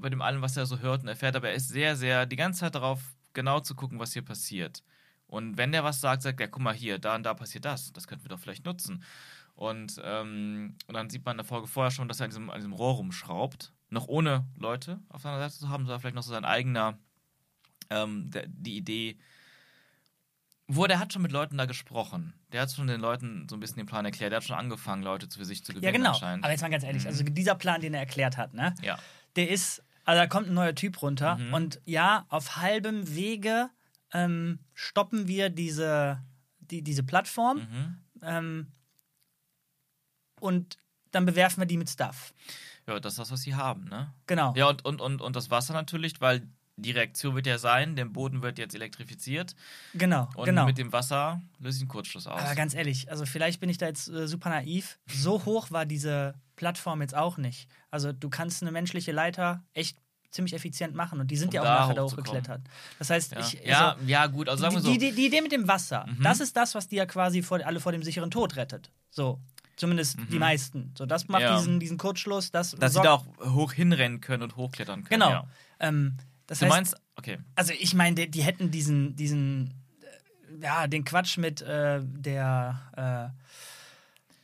bei 0.00 0.08
dem 0.08 0.22
allem, 0.22 0.42
was 0.42 0.56
er 0.56 0.66
so 0.66 0.78
hört 0.78 1.02
und 1.02 1.08
erfährt, 1.08 1.36
aber 1.36 1.50
er 1.50 1.54
ist 1.54 1.68
sehr, 1.68 1.96
sehr 1.96 2.26
die 2.26 2.36
ganze 2.36 2.60
Zeit 2.60 2.74
darauf, 2.74 3.14
genau 3.32 3.60
zu 3.60 3.74
gucken, 3.74 3.98
was 3.98 4.12
hier 4.12 4.22
passiert. 4.22 4.82
Und 5.26 5.56
wenn 5.58 5.72
der 5.72 5.84
was 5.84 6.00
sagt, 6.00 6.22
sagt 6.22 6.40
er, 6.40 6.48
guck 6.48 6.62
mal 6.62 6.74
hier, 6.74 6.98
da 6.98 7.14
und 7.14 7.22
da 7.22 7.34
passiert 7.34 7.64
das, 7.64 7.92
das 7.92 8.08
könnten 8.08 8.24
wir 8.24 8.30
doch 8.30 8.40
vielleicht 8.40 8.64
nutzen. 8.64 9.04
Und, 9.54 10.00
ähm, 10.02 10.76
und 10.86 10.94
dann 10.94 11.10
sieht 11.10 11.24
man 11.24 11.34
in 11.34 11.38
der 11.38 11.44
Folge 11.44 11.68
vorher 11.68 11.90
schon, 11.90 12.08
dass 12.08 12.20
er 12.20 12.24
an 12.24 12.30
diesem, 12.30 12.50
an 12.50 12.56
diesem 12.56 12.72
Rohr 12.72 12.94
rumschraubt, 12.94 13.72
noch 13.90 14.08
ohne 14.08 14.46
Leute 14.56 15.00
auf 15.08 15.22
seiner 15.22 15.38
Seite 15.38 15.54
zu 15.54 15.68
haben, 15.68 15.84
sondern 15.84 16.00
vielleicht 16.00 16.16
noch 16.16 16.22
so 16.22 16.32
sein 16.32 16.44
eigener, 16.44 16.98
ähm, 17.90 18.30
der, 18.30 18.46
die 18.48 18.76
Idee, 18.76 19.18
wo 20.66 20.86
der 20.86 20.98
hat 20.98 21.12
schon 21.12 21.22
mit 21.22 21.32
Leuten 21.32 21.58
da 21.58 21.66
gesprochen. 21.66 22.32
Der 22.52 22.62
hat 22.62 22.72
schon 22.72 22.86
den 22.88 23.00
Leuten 23.00 23.46
so 23.48 23.56
ein 23.56 23.60
bisschen 23.60 23.76
den 23.78 23.86
Plan 23.86 24.04
erklärt. 24.04 24.32
Der 24.32 24.38
hat 24.38 24.44
schon 24.44 24.56
angefangen, 24.56 25.02
Leute 25.02 25.28
für 25.30 25.44
sich 25.44 25.64
zu 25.64 25.72
gewinnen 25.72 25.84
Ja, 26.02 26.12
genau. 26.12 26.16
Aber 26.42 26.50
jetzt 26.50 26.60
mal 26.62 26.68
ganz 26.70 26.84
ehrlich, 26.84 27.02
Mhm. 27.04 27.08
also 27.08 27.24
dieser 27.24 27.54
Plan, 27.54 27.80
den 27.80 27.94
er 27.94 28.00
erklärt 28.00 28.36
hat, 28.36 28.54
ne? 28.54 28.74
ja. 28.82 28.98
Der 29.36 29.48
ist, 29.50 29.82
also 30.04 30.20
da 30.20 30.26
kommt 30.26 30.48
ein 30.48 30.54
neuer 30.54 30.74
Typ 30.74 31.00
runter 31.02 31.36
Mhm. 31.36 31.54
und 31.54 31.80
ja, 31.84 32.26
auf 32.28 32.56
halbem 32.56 33.14
Wege 33.14 33.70
ähm, 34.12 34.58
stoppen 34.74 35.28
wir 35.28 35.50
diese, 35.50 36.20
die, 36.58 36.82
diese 36.82 37.04
Plattform 37.04 37.58
Mhm. 37.58 37.96
ähm, 38.22 38.72
und 40.40 40.78
dann 41.12 41.26
bewerfen 41.26 41.60
wir 41.60 41.66
die 41.66 41.76
mit 41.76 41.88
Stuff. 41.90 42.32
Ja, 42.86 42.98
das 42.98 43.12
ist 43.14 43.18
das, 43.18 43.30
was 43.30 43.42
sie 43.42 43.54
haben, 43.54 43.84
ne? 43.84 44.12
Genau. 44.26 44.52
Ja, 44.56 44.68
und, 44.68 44.84
und, 44.84 45.00
und, 45.00 45.20
und 45.20 45.36
das 45.36 45.50
Wasser 45.50 45.74
natürlich, 45.74 46.20
weil 46.20 46.48
die 46.82 46.90
Reaktion 46.92 47.34
wird 47.34 47.46
ja 47.46 47.58
sein, 47.58 47.96
der 47.96 48.04
Boden 48.06 48.42
wird 48.42 48.58
jetzt 48.58 48.74
elektrifiziert 48.74 49.54
Genau, 49.94 50.28
und 50.34 50.44
genau. 50.46 50.66
mit 50.66 50.78
dem 50.78 50.92
Wasser 50.92 51.40
löse 51.58 51.76
ich 51.78 51.82
einen 51.82 51.88
Kurzschluss 51.88 52.26
aus. 52.26 52.40
Aber 52.40 52.54
ganz 52.54 52.74
ehrlich, 52.74 53.10
also 53.10 53.26
vielleicht 53.26 53.60
bin 53.60 53.68
ich 53.70 53.78
da 53.78 53.86
jetzt 53.86 54.08
äh, 54.08 54.26
super 54.28 54.50
naiv. 54.50 54.98
So 55.06 55.44
hoch 55.44 55.70
war 55.70 55.86
diese 55.86 56.34
Plattform 56.56 57.00
jetzt 57.02 57.14
auch 57.14 57.36
nicht. 57.38 57.68
Also 57.90 58.12
du 58.12 58.28
kannst 58.30 58.62
eine 58.62 58.72
menschliche 58.72 59.12
Leiter 59.12 59.62
echt 59.74 59.96
ziemlich 60.30 60.54
effizient 60.54 60.94
machen 60.94 61.18
und 61.20 61.28
die 61.30 61.36
sind 61.36 61.48
Um 61.48 61.54
ja 61.54 61.60
auch 61.62 61.64
da 61.66 61.80
nachher 61.80 61.94
da 61.94 62.02
hochgeklettert. 62.02 62.60
Das 63.00 63.10
heißt, 63.10 63.32
ja. 63.32 63.40
ich. 63.40 63.52
ja, 63.64 63.90
Also, 63.92 64.04
ja, 64.06 64.26
gut, 64.28 64.48
also 64.48 64.60
sagen 64.62 64.74
wir 64.76 64.80
die, 64.82 64.86
so. 64.86 64.92
die, 64.98 65.12
die 65.12 65.26
Idee 65.26 65.40
mit 65.40 65.50
dem 65.50 65.66
Wasser, 65.66 66.06
Mhm. 66.06 66.22
das 66.22 66.38
ist 66.40 66.56
das, 66.56 66.74
was 66.76 66.86
die 66.86 66.96
ja 66.96 67.06
quasi 67.06 67.42
vor, 67.42 67.58
alle 67.66 67.80
vor 67.80 67.90
dem 67.92 68.02
sicheren 68.04 68.30
Tod 68.30 68.54
rettet. 68.56 68.90
So. 69.10 69.40
Zumindest 69.76 70.18
die 70.30 70.38
meisten. 70.38 70.92
So, 70.96 71.06
das 71.06 71.26
macht 71.28 71.40
Mhm. 71.40 71.46
Ja. 71.48 71.56
diesen, 71.56 71.80
diesen 71.80 71.96
Kurzschluss. 71.96 72.50
Das 72.50 72.72
dass 72.72 72.92
sie 72.92 73.00
da 73.00 73.12
auch 73.14 73.24
hoch 73.42 73.72
hinrennen 73.72 74.20
können 74.20 74.42
und 74.42 74.56
hochklettern 74.56 75.04
können. 75.04 75.20
Genau. 75.20 75.30
Ja. 75.30 75.48
Ähm, 75.80 76.18
das 76.50 76.58
Du 76.58 76.64
heißt, 76.64 76.74
meinst, 76.74 76.96
okay. 77.14 77.38
also 77.54 77.72
ich 77.78 77.94
meine, 77.94 78.16
die, 78.16 78.28
die 78.28 78.42
hätten 78.42 78.72
diesen, 78.72 79.14
diesen, 79.14 79.72
äh, 80.60 80.64
ja, 80.64 80.88
den 80.88 81.04
Quatsch 81.04 81.38
mit 81.38 81.62
äh, 81.62 82.00
der, 82.02 83.32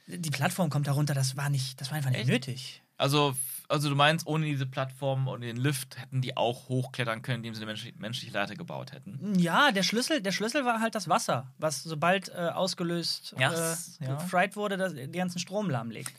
äh, 0.07 0.17
die 0.17 0.31
Plattform 0.31 0.71
kommt 0.71 0.87
darunter, 0.87 1.15
das 1.15 1.37
war 1.37 1.51
nicht, 1.51 1.81
das 1.81 1.91
war 1.91 1.97
einfach 1.97 2.11
nicht 2.11 2.21
Echt? 2.21 2.29
nötig. 2.29 2.81
Also, 2.97 3.35
also 3.69 3.89
du 3.89 3.95
meinst, 3.95 4.27
ohne 4.27 4.47
diese 4.47 4.67
Plattform 4.67 5.29
und 5.29 5.41
den 5.41 5.57
Lift 5.57 5.99
hätten 5.99 6.21
die 6.21 6.37
auch 6.37 6.69
hochklettern 6.69 7.23
können, 7.23 7.39
indem 7.39 7.55
sie 7.55 7.61
eine 7.61 7.67
menschliche, 7.67 7.99
menschliche 7.99 8.33
Leiter 8.33 8.55
gebaut 8.55 8.93
hätten. 8.93 9.39
Ja, 9.39 9.73
der 9.73 9.83
Schlüssel, 9.83 10.21
der 10.21 10.33
Schlüssel 10.33 10.65
war 10.65 10.81
halt 10.81 10.95
das 10.95 11.09
Wasser, 11.09 11.53
was 11.59 11.83
sobald 11.83 12.29
äh, 12.29 12.51
ausgelöst 12.53 13.35
Ja, 13.39 13.53
äh, 13.53 13.77
ja. 14.01 14.15
gefried 14.17 14.57
wurde, 14.57 14.77
das, 14.77 14.95
den 14.95 15.13
ganzen 15.13 15.39
Strom 15.39 15.71
lahmlegt. 15.71 16.13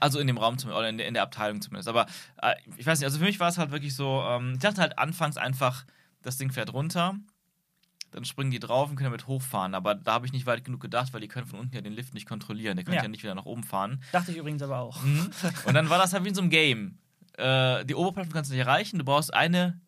Also 0.00 0.18
in 0.18 0.26
dem 0.26 0.38
Raum 0.38 0.58
zumindest, 0.58 0.78
oder 0.78 0.88
in 0.88 0.98
der, 0.98 1.06
in 1.08 1.14
der 1.14 1.22
Abteilung 1.22 1.60
zumindest. 1.60 1.88
Aber 1.88 2.06
äh, 2.40 2.54
ich 2.76 2.86
weiß 2.86 2.98
nicht, 2.98 3.06
also 3.06 3.18
für 3.18 3.24
mich 3.24 3.40
war 3.40 3.48
es 3.48 3.58
halt 3.58 3.70
wirklich 3.70 3.94
so, 3.94 4.22
ähm, 4.26 4.52
ich 4.54 4.60
dachte 4.60 4.80
halt 4.80 4.98
anfangs 4.98 5.36
einfach, 5.36 5.84
das 6.22 6.36
Ding 6.38 6.52
fährt 6.52 6.72
runter, 6.72 7.16
dann 8.12 8.24
springen 8.24 8.50
die 8.50 8.60
drauf 8.60 8.90
und 8.90 8.96
können 8.96 9.10
damit 9.10 9.26
hochfahren. 9.26 9.74
Aber 9.74 9.94
da 9.94 10.12
habe 10.12 10.26
ich 10.26 10.32
nicht 10.32 10.46
weit 10.46 10.64
genug 10.64 10.80
gedacht, 10.80 11.12
weil 11.12 11.20
die 11.20 11.28
können 11.28 11.46
von 11.46 11.58
unten 11.58 11.74
ja 11.74 11.80
den 11.80 11.92
Lift 11.94 12.14
nicht 12.14 12.28
kontrollieren. 12.28 12.76
Der 12.76 12.84
kann 12.84 12.94
ja. 12.94 13.02
Ja. 13.02 13.08
nicht 13.08 13.22
wieder 13.22 13.34
nach 13.34 13.46
oben 13.46 13.64
fahren. 13.64 14.02
Dachte 14.12 14.30
ich 14.30 14.36
übrigens 14.36 14.62
aber 14.62 14.78
auch. 14.78 15.02
Mhm. 15.02 15.30
Und 15.64 15.74
dann 15.74 15.90
war 15.90 15.98
das 15.98 16.12
halt 16.12 16.24
wie 16.24 16.28
in 16.28 16.34
so 16.34 16.42
einem 16.42 16.50
Game. 16.50 16.98
Äh, 17.38 17.84
die 17.86 17.94
Oberplattform 17.94 18.34
kannst 18.34 18.50
du 18.50 18.54
nicht 18.54 18.66
erreichen, 18.66 18.98
du 18.98 19.04
brauchst 19.04 19.32
eine 19.32 19.80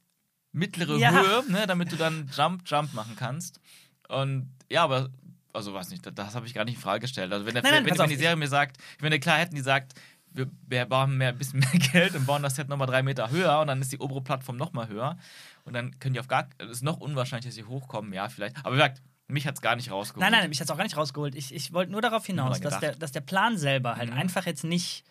mittlere 0.53 0.97
Ja. 0.97 1.11
Höhe, 1.13 1.45
ne, 1.51 1.67
damit 1.67 1.93
du 1.93 1.97
dann 1.97 2.31
Jump, 2.35 2.63
Jump 2.67 2.95
machen 2.95 3.15
kannst. 3.17 3.61
Und 4.09 4.51
ja, 4.71 4.85
aber, 4.85 5.11
also 5.53 5.75
weiß 5.75 5.91
nicht, 5.91 6.07
das, 6.07 6.15
das 6.15 6.35
habe 6.35 6.47
ich 6.47 6.55
gar 6.55 6.65
nicht 6.65 6.77
in 6.77 6.81
Frage 6.81 7.01
gestellt. 7.01 7.33
Also 7.33 7.45
wenn, 7.45 7.55
der, 7.55 7.63
Nein, 7.63 7.73
nein, 7.73 7.87
wenn, 7.87 7.99
wenn 7.99 8.09
die 8.09 8.17
Serie 8.17 8.37
mir 8.37 8.49
sagt, 8.49 8.79
ich 8.97 9.03
meine, 9.03 9.21
klar 9.21 9.39
hätten 9.39 9.55
die 9.55 9.59
gesagt, 9.61 9.95
wir, 10.35 10.51
wir 10.67 10.85
brauchen 10.87 11.17
mehr, 11.17 11.29
ein 11.29 11.39
bisschen 11.39 11.61
mehr 11.61 11.69
Geld 11.93 12.15
und 12.15 12.27
bauen 12.27 12.43
das 12.43 12.57
Set 12.57 12.69
nochmal 12.69 12.87
drei 12.87 13.03
Meter 13.03 13.31
höher 13.31 13.61
und 13.61 13.69
dann 13.69 13.81
ist 13.81 13.93
die 13.93 13.99
obere 13.99 14.23
Plattform 14.23 14.57
nochmal 14.57 14.89
höher. 14.89 15.17
Und 15.65 15.73
dann 15.73 15.99
können 15.99 16.15
die 16.15 16.21
auf 16.21 16.29
gar, 16.29 16.49
es 16.59 16.69
ist 16.71 16.83
noch 16.83 16.99
unwahrscheinlich, 17.01 17.47
dass 17.47 17.55
sie 17.55 17.65
hochkommen, 17.65 18.13
ja, 18.13 18.29
vielleicht. 18.29 18.57
Aber 18.59 18.73
wie 18.73 18.79
gesagt, 18.79 19.03
mich 19.29 19.47
hat 19.47 19.55
es 19.55 19.63
gar 19.63 19.77
nicht 19.77 19.91
rausgeholt. 19.91 20.21
Nein, 20.21 20.33
nein, 20.39 20.49
mich 20.51 20.61
hat 20.61 20.67
es 20.67 20.71
auch 20.71 20.77
gar 20.77 20.85
nicht 20.85 20.97
rausgeholt. 20.97 21.35
Ich, 21.35 21.55
ich 21.55 21.73
wollte 21.73 21.91
nur 21.91 22.03
darauf 22.03 22.27
hinaus, 22.27 22.61
dass 22.61 22.79
der, 22.81 22.95
dass 22.97 23.13
der 23.13 23.23
Plan 23.23 23.57
selber 23.57 23.97
halt 23.97 24.11
Mhm. 24.11 24.17
einfach 24.19 24.45
jetzt 24.47 24.65
nicht, 24.65 25.05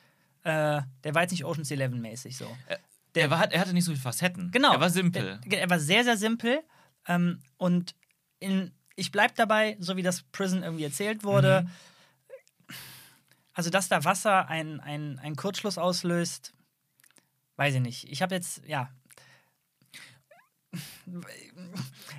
äh, 0.43 0.81
der 1.03 1.15
war 1.15 1.23
jetzt 1.23 1.31
nicht 1.31 1.45
Ocean's 1.45 1.71
Eleven 1.71 1.99
mäßig 2.01 2.37
so. 2.37 2.45
Der 3.15 3.29
war, 3.31 3.51
er 3.51 3.59
hatte 3.59 3.73
nicht 3.73 3.85
so 3.85 3.91
viele 3.91 4.01
Facetten. 4.01 4.51
Genau. 4.51 4.73
Er 4.73 4.79
war 4.79 4.89
simpel. 4.89 5.39
Der, 5.45 5.61
er 5.61 5.69
war 5.69 5.79
sehr, 5.79 6.03
sehr 6.03 6.17
simpel. 6.17 6.61
Ähm, 7.07 7.39
und 7.57 7.95
in, 8.39 8.71
ich 8.95 9.11
bleib 9.11 9.35
dabei, 9.35 9.75
so 9.79 9.97
wie 9.97 10.03
das 10.03 10.21
Prison 10.21 10.61
irgendwie 10.63 10.83
erzählt 10.83 11.23
wurde. 11.23 11.63
Mhm. 11.63 12.75
Also, 13.53 13.69
dass 13.69 13.87
da 13.87 14.03
Wasser 14.03 14.47
einen 14.49 14.79
ein 15.19 15.35
Kurzschluss 15.35 15.77
auslöst, 15.77 16.53
weiß 17.55 17.75
ich 17.75 17.81
nicht. 17.81 18.11
Ich 18.11 18.21
habe 18.21 18.33
jetzt, 18.35 18.65
ja. 18.67 18.89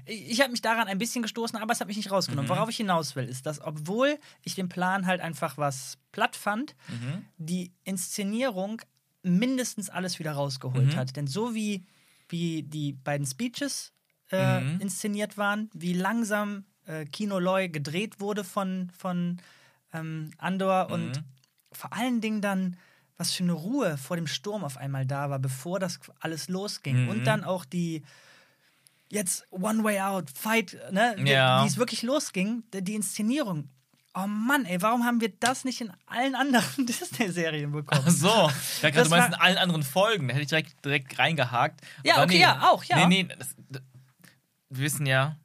Ich 0.06 0.40
habe 0.40 0.50
mich 0.50 0.62
daran 0.62 0.86
ein 0.88 0.98
bisschen 0.98 1.22
gestoßen, 1.22 1.58
aber 1.58 1.72
es 1.72 1.80
hat 1.80 1.88
mich 1.88 1.96
nicht 1.96 2.10
rausgenommen. 2.10 2.46
Mhm. 2.50 2.54
Worauf 2.56 2.68
ich 2.68 2.76
hinaus 2.76 3.16
will, 3.16 3.24
ist, 3.28 3.46
dass, 3.46 3.60
obwohl 3.60 4.18
ich 4.42 4.54
den 4.54 4.68
Plan 4.68 5.06
halt 5.06 5.20
einfach 5.20 5.56
was 5.58 5.98
platt 6.12 6.36
fand, 6.36 6.74
Mhm. 6.88 7.24
die 7.38 7.72
Inszenierung 7.84 8.82
mindestens 9.22 9.88
alles 9.90 10.18
wieder 10.18 10.32
rausgeholt 10.32 10.94
Mhm. 10.94 10.96
hat. 10.96 11.16
Denn 11.16 11.26
so 11.26 11.54
wie, 11.54 11.84
wie 12.28 12.62
die 12.62 12.92
beiden 12.92 13.26
Speeches 13.26 13.92
äh, 14.32 14.60
Mhm. 14.60 14.80
inszeniert 14.80 15.36
waren, 15.38 15.70
wie 15.74 15.92
langsam 15.92 16.64
äh, 16.86 17.04
Kino 17.04 17.38
Loy 17.38 17.68
gedreht 17.68 18.20
wurde 18.20 18.42
von, 18.44 18.90
von 18.96 19.40
ähm, 19.92 20.30
Andor 20.38 20.90
und 20.90 21.18
Mhm. 21.20 21.24
vor 21.72 21.92
allen 21.92 22.20
Dingen 22.20 22.40
dann, 22.40 22.76
was 23.16 23.32
für 23.32 23.42
eine 23.44 23.52
Ruhe 23.52 23.96
vor 23.96 24.16
dem 24.16 24.26
Sturm 24.26 24.64
auf 24.64 24.76
einmal 24.76 25.06
da 25.06 25.30
war, 25.30 25.38
bevor 25.38 25.78
das 25.78 26.00
alles 26.20 26.48
losging. 26.48 27.04
Mhm. 27.04 27.08
Und 27.08 27.24
dann 27.26 27.44
auch 27.44 27.64
die 27.64 28.02
jetzt 29.14 29.46
One 29.50 29.82
Way 29.84 30.00
Out, 30.00 30.30
Fight, 30.34 30.76
ne? 30.90 31.16
Ja. 31.24 31.62
Wie 31.64 31.68
es 31.68 31.76
wirklich 31.76 32.02
losging, 32.02 32.64
die 32.72 32.82
die 32.82 32.94
Inszenierung. 32.94 33.70
Oh 34.16 34.26
Mann, 34.28 34.64
ey, 34.64 34.80
warum 34.80 35.04
haben 35.04 35.20
wir 35.20 35.30
das 35.40 35.64
nicht 35.64 35.80
in 35.80 35.92
allen 36.06 36.34
anderen 36.36 36.86
Disney-Serien 36.86 37.72
bekommen? 37.72 38.04
Ach 38.06 38.10
so, 38.10 38.50
ja, 38.82 38.90
du 38.90 39.08
meinst 39.08 39.28
in 39.28 39.34
allen 39.34 39.56
anderen 39.58 39.82
Folgen, 39.82 40.28
da 40.28 40.34
hätte 40.34 40.42
ich 40.42 40.48
direkt, 40.48 40.84
direkt 40.84 41.18
reingehakt. 41.18 41.80
Ja, 42.04 42.16
Aber 42.16 42.24
okay, 42.24 42.38
ja, 42.40 42.70
auch, 42.70 42.84
ja. 42.84 43.06
Nee, 43.08 43.24
nee, 43.24 43.34
das, 43.36 43.56
das, 43.68 43.82
wir 44.70 44.84
wissen 44.84 45.06
ja, 45.06 45.36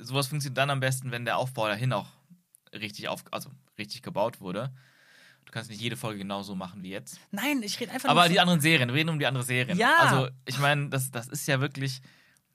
sowas 0.00 0.28
funktioniert 0.28 0.58
dann 0.58 0.70
am 0.70 0.78
besten, 0.80 1.10
wenn 1.10 1.24
der 1.24 1.38
Aufbau 1.38 1.66
dahin 1.66 1.92
auch 1.92 2.06
richtig, 2.72 3.08
auf, 3.08 3.24
also 3.32 3.50
richtig 3.78 4.02
gebaut 4.02 4.40
wurde. 4.40 4.72
Du 5.44 5.52
kannst 5.52 5.70
nicht 5.70 5.80
jede 5.80 5.96
Folge 5.96 6.18
genauso 6.18 6.54
machen 6.54 6.82
wie 6.82 6.90
jetzt. 6.90 7.18
Nein, 7.30 7.62
ich 7.62 7.80
rede 7.80 7.90
einfach 7.90 8.10
Aber 8.10 8.20
nur 8.20 8.28
die 8.28 8.34
von- 8.34 8.42
anderen 8.42 8.60
Serien, 8.60 8.88
wir 8.90 8.94
reden 8.94 9.08
um 9.08 9.18
die 9.18 9.26
anderen 9.26 9.46
Serien. 9.46 9.76
Ja. 9.78 9.96
Also, 10.00 10.28
ich 10.44 10.58
meine, 10.58 10.88
das, 10.88 11.10
das 11.10 11.26
ist 11.28 11.48
ja 11.48 11.60
wirklich. 11.60 12.00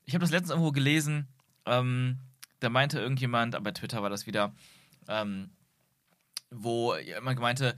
Ich 0.05 0.13
habe 0.13 0.21
das 0.23 0.31
letztens 0.31 0.51
irgendwo 0.51 0.71
gelesen, 0.71 1.27
ähm, 1.65 2.19
da 2.59 2.69
meinte 2.69 2.99
irgendjemand, 2.99 3.55
aber 3.55 3.65
bei 3.65 3.71
Twitter 3.71 4.01
war 4.01 4.09
das 4.09 4.25
wieder, 4.25 4.53
ähm, 5.07 5.51
wo 6.49 6.95
jemand 6.95 7.39
meinte, 7.39 7.77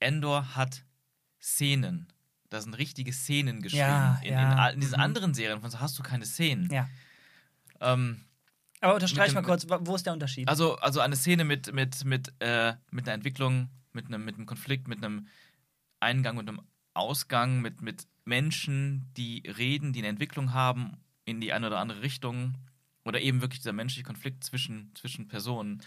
Endor 0.00 0.54
hat 0.56 0.84
Szenen. 1.40 2.08
Da 2.50 2.60
sind 2.60 2.74
richtige 2.78 3.12
Szenen 3.12 3.60
geschrieben. 3.60 3.82
Ja, 3.82 4.20
in, 4.22 4.32
ja. 4.32 4.68
in, 4.68 4.74
in 4.74 4.80
diesen 4.80 4.96
Mhm. 4.96 5.02
anderen 5.02 5.34
Serien 5.34 5.60
von 5.60 5.70
so 5.70 5.80
hast 5.80 5.98
du 5.98 6.02
keine 6.02 6.24
Szenen. 6.24 6.70
Ja. 6.72 6.88
Ähm, 7.80 8.24
Aber 8.80 8.94
unterstreich 8.94 9.34
mal 9.34 9.42
kurz, 9.42 9.66
wo 9.68 9.94
ist 9.94 10.06
der 10.06 10.12
Unterschied? 10.12 10.48
also, 10.48 10.76
also 10.76 11.00
eine 11.00 11.16
Szene 11.16 11.44
mit, 11.44 11.72
mit, 11.72 12.04
mit, 12.04 12.32
äh, 12.40 12.74
mit 12.90 13.06
einer 13.06 13.14
Entwicklung, 13.14 13.68
mit 13.92 14.06
einem, 14.06 14.24
mit 14.24 14.36
einem 14.36 14.46
Konflikt, 14.46 14.88
mit 14.88 14.98
einem 15.04 15.26
Eingang 16.00 16.38
und 16.38 16.48
einem 16.48 16.62
Ausgang, 16.94 17.60
mit, 17.60 17.82
mit 17.82 18.06
Menschen, 18.24 19.12
die 19.16 19.42
reden, 19.46 19.92
die 19.92 20.00
eine 20.00 20.08
Entwicklung 20.08 20.52
haben 20.52 20.96
in 21.28 21.40
die 21.40 21.52
eine 21.52 21.66
oder 21.66 21.78
andere 21.78 22.02
Richtung. 22.02 22.54
Oder 23.04 23.20
eben 23.20 23.40
wirklich 23.40 23.60
dieser 23.60 23.72
menschliche 23.72 24.04
Konflikt 24.04 24.44
zwischen, 24.44 24.92
zwischen 24.94 25.28
Personen. 25.28 25.82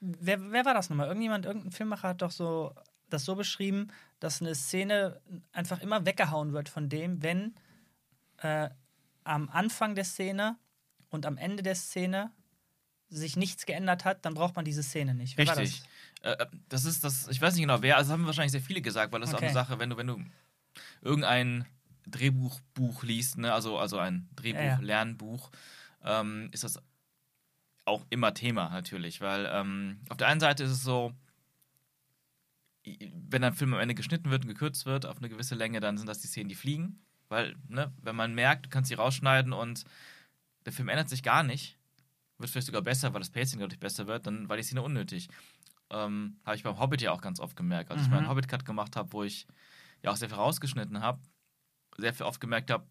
Wer, 0.00 0.52
wer 0.52 0.64
war 0.64 0.74
das 0.74 0.88
nochmal? 0.88 1.08
Irgendjemand, 1.08 1.44
irgendein 1.44 1.72
Filmmacher 1.72 2.08
hat 2.08 2.22
doch 2.22 2.30
so 2.30 2.74
das 3.08 3.24
so 3.24 3.34
beschrieben, 3.36 3.88
dass 4.20 4.40
eine 4.40 4.54
Szene 4.54 5.20
einfach 5.52 5.80
immer 5.80 6.06
weggehauen 6.06 6.52
wird 6.52 6.68
von 6.68 6.88
dem, 6.88 7.22
wenn 7.22 7.54
äh, 8.38 8.70
am 9.24 9.48
Anfang 9.48 9.94
der 9.94 10.04
Szene 10.04 10.56
und 11.08 11.26
am 11.26 11.36
Ende 11.36 11.62
der 11.62 11.74
Szene 11.74 12.32
sich 13.08 13.36
nichts 13.36 13.66
geändert 13.66 14.04
hat, 14.04 14.24
dann 14.24 14.34
braucht 14.34 14.56
man 14.56 14.64
diese 14.64 14.82
Szene 14.82 15.14
nicht. 15.14 15.36
Wer 15.36 15.46
war 15.46 15.56
Richtig. 15.56 15.88
Äh, 16.22 16.32
äh, 16.32 16.46
das 16.68 16.84
ist 16.84 17.04
das, 17.04 17.28
ich 17.28 17.40
weiß 17.40 17.54
nicht 17.54 17.62
genau 17.62 17.82
wer, 17.82 17.96
also 17.96 18.08
das 18.10 18.18
haben 18.18 18.26
wahrscheinlich 18.26 18.52
sehr 18.52 18.60
viele 18.60 18.82
gesagt, 18.82 19.12
weil 19.12 19.20
das 19.20 19.30
ist 19.30 19.34
auch 19.34 19.38
Okay. 19.38 19.46
eine 19.46 19.54
Sache, 19.54 19.78
wenn 19.78 19.90
du, 19.90 19.96
wenn 19.96 20.06
du 20.08 20.24
irgendein 21.02 21.66
Drehbuchbuch 22.06 23.02
liest, 23.02 23.38
ne, 23.38 23.52
also, 23.52 23.78
also 23.78 23.98
ein 23.98 24.28
Drehbuch, 24.36 25.50
Ja, 26.02 26.20
ähm, 26.20 26.48
ist 26.52 26.64
das 26.64 26.80
auch 27.84 28.04
immer 28.10 28.34
Thema 28.34 28.68
natürlich, 28.70 29.20
weil 29.20 29.48
ähm, 29.52 30.00
auf 30.08 30.16
der 30.16 30.28
einen 30.28 30.40
Seite 30.40 30.64
ist 30.64 30.70
es 30.70 30.82
so, 30.82 31.12
wenn 32.84 33.42
ein 33.44 33.54
Film 33.54 33.74
am 33.74 33.80
Ende 33.80 33.94
geschnitten 33.94 34.30
wird 34.30 34.42
und 34.44 34.48
gekürzt 34.48 34.86
wird 34.86 35.06
auf 35.06 35.18
eine 35.18 35.28
gewisse 35.28 35.54
Länge, 35.54 35.80
dann 35.80 35.98
sind 35.98 36.06
das 36.08 36.20
die 36.20 36.28
Szenen, 36.28 36.48
die 36.48 36.54
fliegen, 36.54 37.00
weil, 37.28 37.56
ne, 37.68 37.92
wenn 38.00 38.14
man 38.16 38.34
merkt, 38.34 38.66
du 38.66 38.70
kannst 38.70 38.88
sie 38.88 38.94
rausschneiden 38.94 39.52
und 39.52 39.84
der 40.64 40.72
Film 40.72 40.88
ändert 40.88 41.08
sich 41.08 41.22
gar 41.22 41.42
nicht, 41.42 41.78
wird 42.38 42.50
vielleicht 42.50 42.66
sogar 42.66 42.82
besser, 42.82 43.12
weil 43.12 43.20
das 43.20 43.30
Pacing 43.30 43.60
dadurch 43.60 43.80
besser 43.80 44.06
wird, 44.06 44.26
dann 44.26 44.48
war 44.48 44.56
die 44.56 44.62
Szene 44.62 44.82
unnötig. 44.82 45.28
Ähm, 45.90 46.36
habe 46.44 46.56
ich 46.56 46.62
beim 46.64 46.78
Hobbit 46.78 47.00
ja 47.02 47.12
auch 47.12 47.20
ganz 47.20 47.40
oft 47.40 47.56
gemerkt. 47.56 47.90
Als 47.90 48.02
ich 48.02 48.08
Mhm. 48.08 48.14
meinen 48.14 48.28
Hobbit-Cut 48.28 48.64
gemacht 48.64 48.96
habe, 48.96 49.12
wo 49.12 49.22
ich 49.22 49.46
ja 50.02 50.10
auch 50.10 50.16
sehr 50.16 50.28
viel 50.28 50.36
rausgeschnitten 50.36 51.00
habe, 51.00 51.20
sehr 51.98 52.14
viel 52.14 52.26
oft 52.26 52.40
gemerkt 52.40 52.70
habe, 52.70 52.86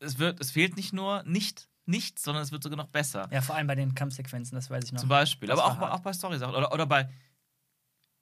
es, 0.00 0.18
wird, 0.18 0.40
es 0.40 0.50
fehlt 0.50 0.76
nicht 0.76 0.92
nur 0.92 1.22
nicht 1.24 1.68
nichts, 1.88 2.22
sondern 2.24 2.42
es 2.42 2.50
wird 2.50 2.62
sogar 2.64 2.76
noch 2.76 2.88
besser. 2.88 3.28
Ja, 3.30 3.40
vor 3.42 3.54
allem 3.54 3.66
bei 3.68 3.76
den 3.76 3.94
Kampfsequenzen, 3.94 4.56
das 4.56 4.70
weiß 4.70 4.84
ich 4.84 4.92
noch. 4.92 5.00
Zum 5.00 5.08
Beispiel. 5.08 5.48
Das 5.48 5.58
Aber 5.60 5.70
auch, 5.72 5.78
bei- 5.78 5.90
auch 5.92 6.00
bei 6.00 6.12
Story-Sachen 6.12 6.54
oder, 6.54 6.72
oder 6.72 6.84
bei 6.86 7.08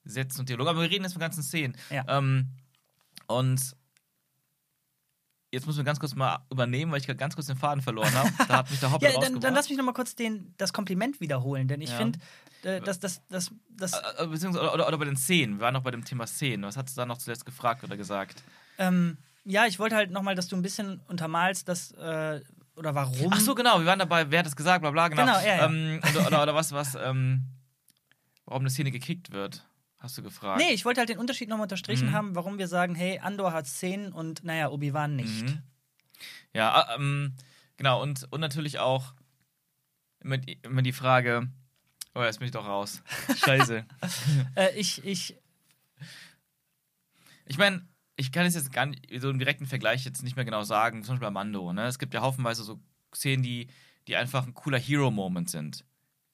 Sätzen 0.03 0.41
und 0.41 0.49
Dialogen. 0.49 0.69
Aber 0.69 0.81
wir 0.81 0.89
reden 0.91 1.03
jetzt 1.03 1.13
von 1.13 1.19
ganzen 1.19 1.41
Szenen. 1.41 1.75
Ja. 1.89 2.05
Ähm, 2.07 2.49
und 3.25 3.75
jetzt 5.51 5.65
müssen 5.65 5.77
wir 5.77 5.83
ganz 5.83 5.99
kurz 5.99 6.13
mal 6.15 6.45
übernehmen, 6.51 6.91
weil 6.91 6.99
ich 6.99 7.05
gerade 7.07 7.17
ganz 7.17 7.33
kurz 7.35 7.47
den 7.47 7.57
Faden 7.57 7.81
verloren 7.81 8.13
habe. 8.13 8.29
Da 8.47 8.57
hat 8.57 8.69
mich 8.69 8.79
der 8.79 8.91
Hobbit 8.91 9.09
Ja, 9.13 9.19
dann, 9.19 9.39
dann 9.39 9.53
lass 9.53 9.69
mich 9.69 9.77
noch 9.77 9.85
mal 9.85 9.93
kurz 9.93 10.15
den, 10.15 10.53
das 10.57 10.73
Kompliment 10.73 11.19
wiederholen, 11.21 11.67
denn 11.67 11.81
ich 11.81 11.89
Ja. 11.91 11.97
finde, 11.97 12.19
äh, 12.63 12.81
dass 12.81 12.99
das, 12.99 13.21
das, 13.29 13.51
das, 13.69 13.93
Äh, 13.93 14.23
äh, 14.23 14.27
Beziehungsweise, 14.27 14.71
oder, 14.71 14.87
oder 14.87 14.97
bei 14.97 15.05
den 15.05 15.17
Szenen. 15.17 15.55
Wir 15.55 15.61
waren 15.61 15.73
noch 15.73 15.83
bei 15.83 15.91
dem 15.91 16.03
Thema 16.03 16.27
Szenen. 16.27 16.63
Was 16.65 16.77
hast 16.77 16.95
du 16.95 17.01
da 17.01 17.05
noch 17.05 17.17
zuletzt 17.17 17.45
gefragt 17.45 17.83
oder 17.83 17.95
gesagt? 17.97 18.43
ähm, 18.77 19.17
ja, 19.45 19.65
ich 19.67 19.79
wollte 19.79 19.95
halt 19.95 20.11
noch 20.11 20.21
mal, 20.23 20.35
dass 20.35 20.47
du 20.47 20.55
ein 20.55 20.61
bisschen 20.61 20.99
untermalst, 21.07 21.67
das, 21.69 21.91
äh, 21.91 22.41
oder 22.75 22.93
warum. 22.95 23.31
Ach 23.31 23.39
so, 23.39 23.55
genau. 23.55 23.79
Wir 23.79 23.85
waren 23.85 23.99
dabei, 23.99 24.29
wer 24.31 24.39
hat 24.39 24.47
es 24.47 24.55
gesagt, 24.55 24.81
bla 24.81 24.91
bla, 24.91 25.07
genau. 25.07 25.23
Genau, 25.25 25.39
ja, 25.39 25.55
ja. 25.57 25.65
Ähm, 25.65 26.01
oder, 26.13 26.27
oder, 26.27 26.43
oder 26.43 26.55
was, 26.55 26.71
was, 26.73 26.95
ähm, 26.95 27.45
warum 28.45 28.63
eine 28.63 28.69
Szene 28.69 28.91
gekickt 28.91 29.31
wird, 29.31 29.65
hast 29.99 30.17
du 30.17 30.23
gefragt. 30.23 30.59
Nee, 30.61 30.73
ich 30.73 30.83
wollte 30.83 30.99
halt 30.99 31.09
den 31.09 31.17
Unterschied 31.19 31.47
nochmal 31.47 31.65
unterstrichen 31.65 32.09
Mhm. 32.09 32.13
haben, 32.13 32.35
warum 32.35 32.57
wir 32.57 32.67
sagen, 32.67 32.95
hey, 32.95 33.19
Andor 33.19 33.53
hat 33.53 33.65
Szenen 33.67 34.11
und 34.11 34.43
naja, 34.43 34.69
Obi-Wan 34.69 35.15
nicht. 35.15 35.43
Mhm. 35.43 35.61
Ja, 36.53 36.81
äh, 36.81 36.95
ähm, 36.95 37.33
genau. 37.77 38.01
Und, 38.01 38.27
und 38.31 38.41
natürlich 38.41 38.79
auch 38.79 39.13
immer 40.19 40.37
die, 40.37 40.59
immer 40.63 40.81
die 40.81 40.91
Frage, 40.93 41.47
oh, 42.13 42.23
jetzt 42.23 42.39
bin 42.39 42.45
ich 42.47 42.51
doch 42.51 42.65
raus. 42.67 43.03
Scheiße. 43.37 43.85
Äh, 44.55 44.75
ich, 44.77 45.03
ich, 45.05 45.37
Ich 47.45 47.57
meine, 47.57 47.85
ich 48.17 48.31
kann 48.31 48.45
es 48.45 48.55
jetzt 48.55 48.71
gar 48.71 48.85
nicht, 48.85 49.05
so 49.21 49.29
im 49.29 49.39
direkten 49.39 49.65
Vergleich 49.65 50.05
jetzt 50.05 50.23
nicht 50.23 50.35
mehr 50.35 50.45
genau 50.45 50.63
sagen, 50.63 51.03
zum 51.03 51.15
Beispiel 51.15 51.27
bei 51.27 51.31
Mando. 51.31 51.73
Ne? 51.73 51.85
Es 51.85 51.99
gibt 51.99 52.13
ja 52.13 52.21
haufenweise 52.21 52.63
so 52.63 52.79
Szenen, 53.13 53.43
die, 53.43 53.67
die 54.07 54.15
einfach 54.15 54.45
ein 54.45 54.53
cooler 54.53 54.79
Hero-Moment 54.79 55.49
sind. 55.49 55.83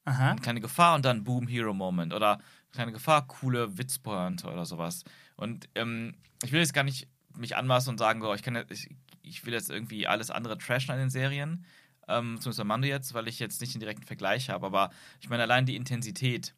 aha. 0.04 0.36
Keine 0.36 0.60
Gefahr 0.60 0.94
und 0.94 1.04
dann 1.04 1.24
Boom, 1.24 1.46
Hero-Moment. 1.48 2.12
Oder 2.14 2.38
keine 2.72 2.92
Gefahr, 2.92 3.26
coole 3.26 3.78
Witzpointe 3.78 4.46
oder 4.48 4.64
sowas. 4.64 5.04
Und 5.36 5.68
ähm, 5.74 6.14
ich 6.42 6.52
will 6.52 6.60
jetzt 6.60 6.74
gar 6.74 6.84
nicht 6.84 7.08
mich 7.36 7.56
anmaßen 7.56 7.90
und 7.90 7.98
sagen, 7.98 8.20
so, 8.20 8.32
ich, 8.34 8.42
kann 8.42 8.54
jetzt, 8.54 8.70
ich, 8.70 8.88
ich 9.22 9.44
will 9.46 9.52
jetzt 9.52 9.70
irgendwie 9.70 10.06
alles 10.06 10.30
andere 10.30 10.58
trashen 10.58 10.90
an 10.92 10.98
den 10.98 11.10
Serien. 11.10 11.64
Ähm, 12.08 12.38
zumindest 12.40 12.58
bei 12.58 12.64
Mando 12.64 12.86
jetzt, 12.88 13.14
weil 13.14 13.28
ich 13.28 13.38
jetzt 13.38 13.60
nicht 13.60 13.74
den 13.74 13.80
direkten 13.80 14.02
Vergleich 14.04 14.50
habe. 14.50 14.66
Aber 14.66 14.90
ich 15.20 15.28
meine, 15.28 15.42
allein 15.44 15.66
die 15.66 15.76
Intensität, 15.76 16.54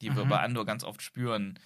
die 0.00 0.14
wir 0.14 0.24
Mhm. 0.24 0.28
bei 0.30 0.40
Andor 0.40 0.64
ganz 0.64 0.82
oft 0.84 1.02
spüren. 1.02 1.58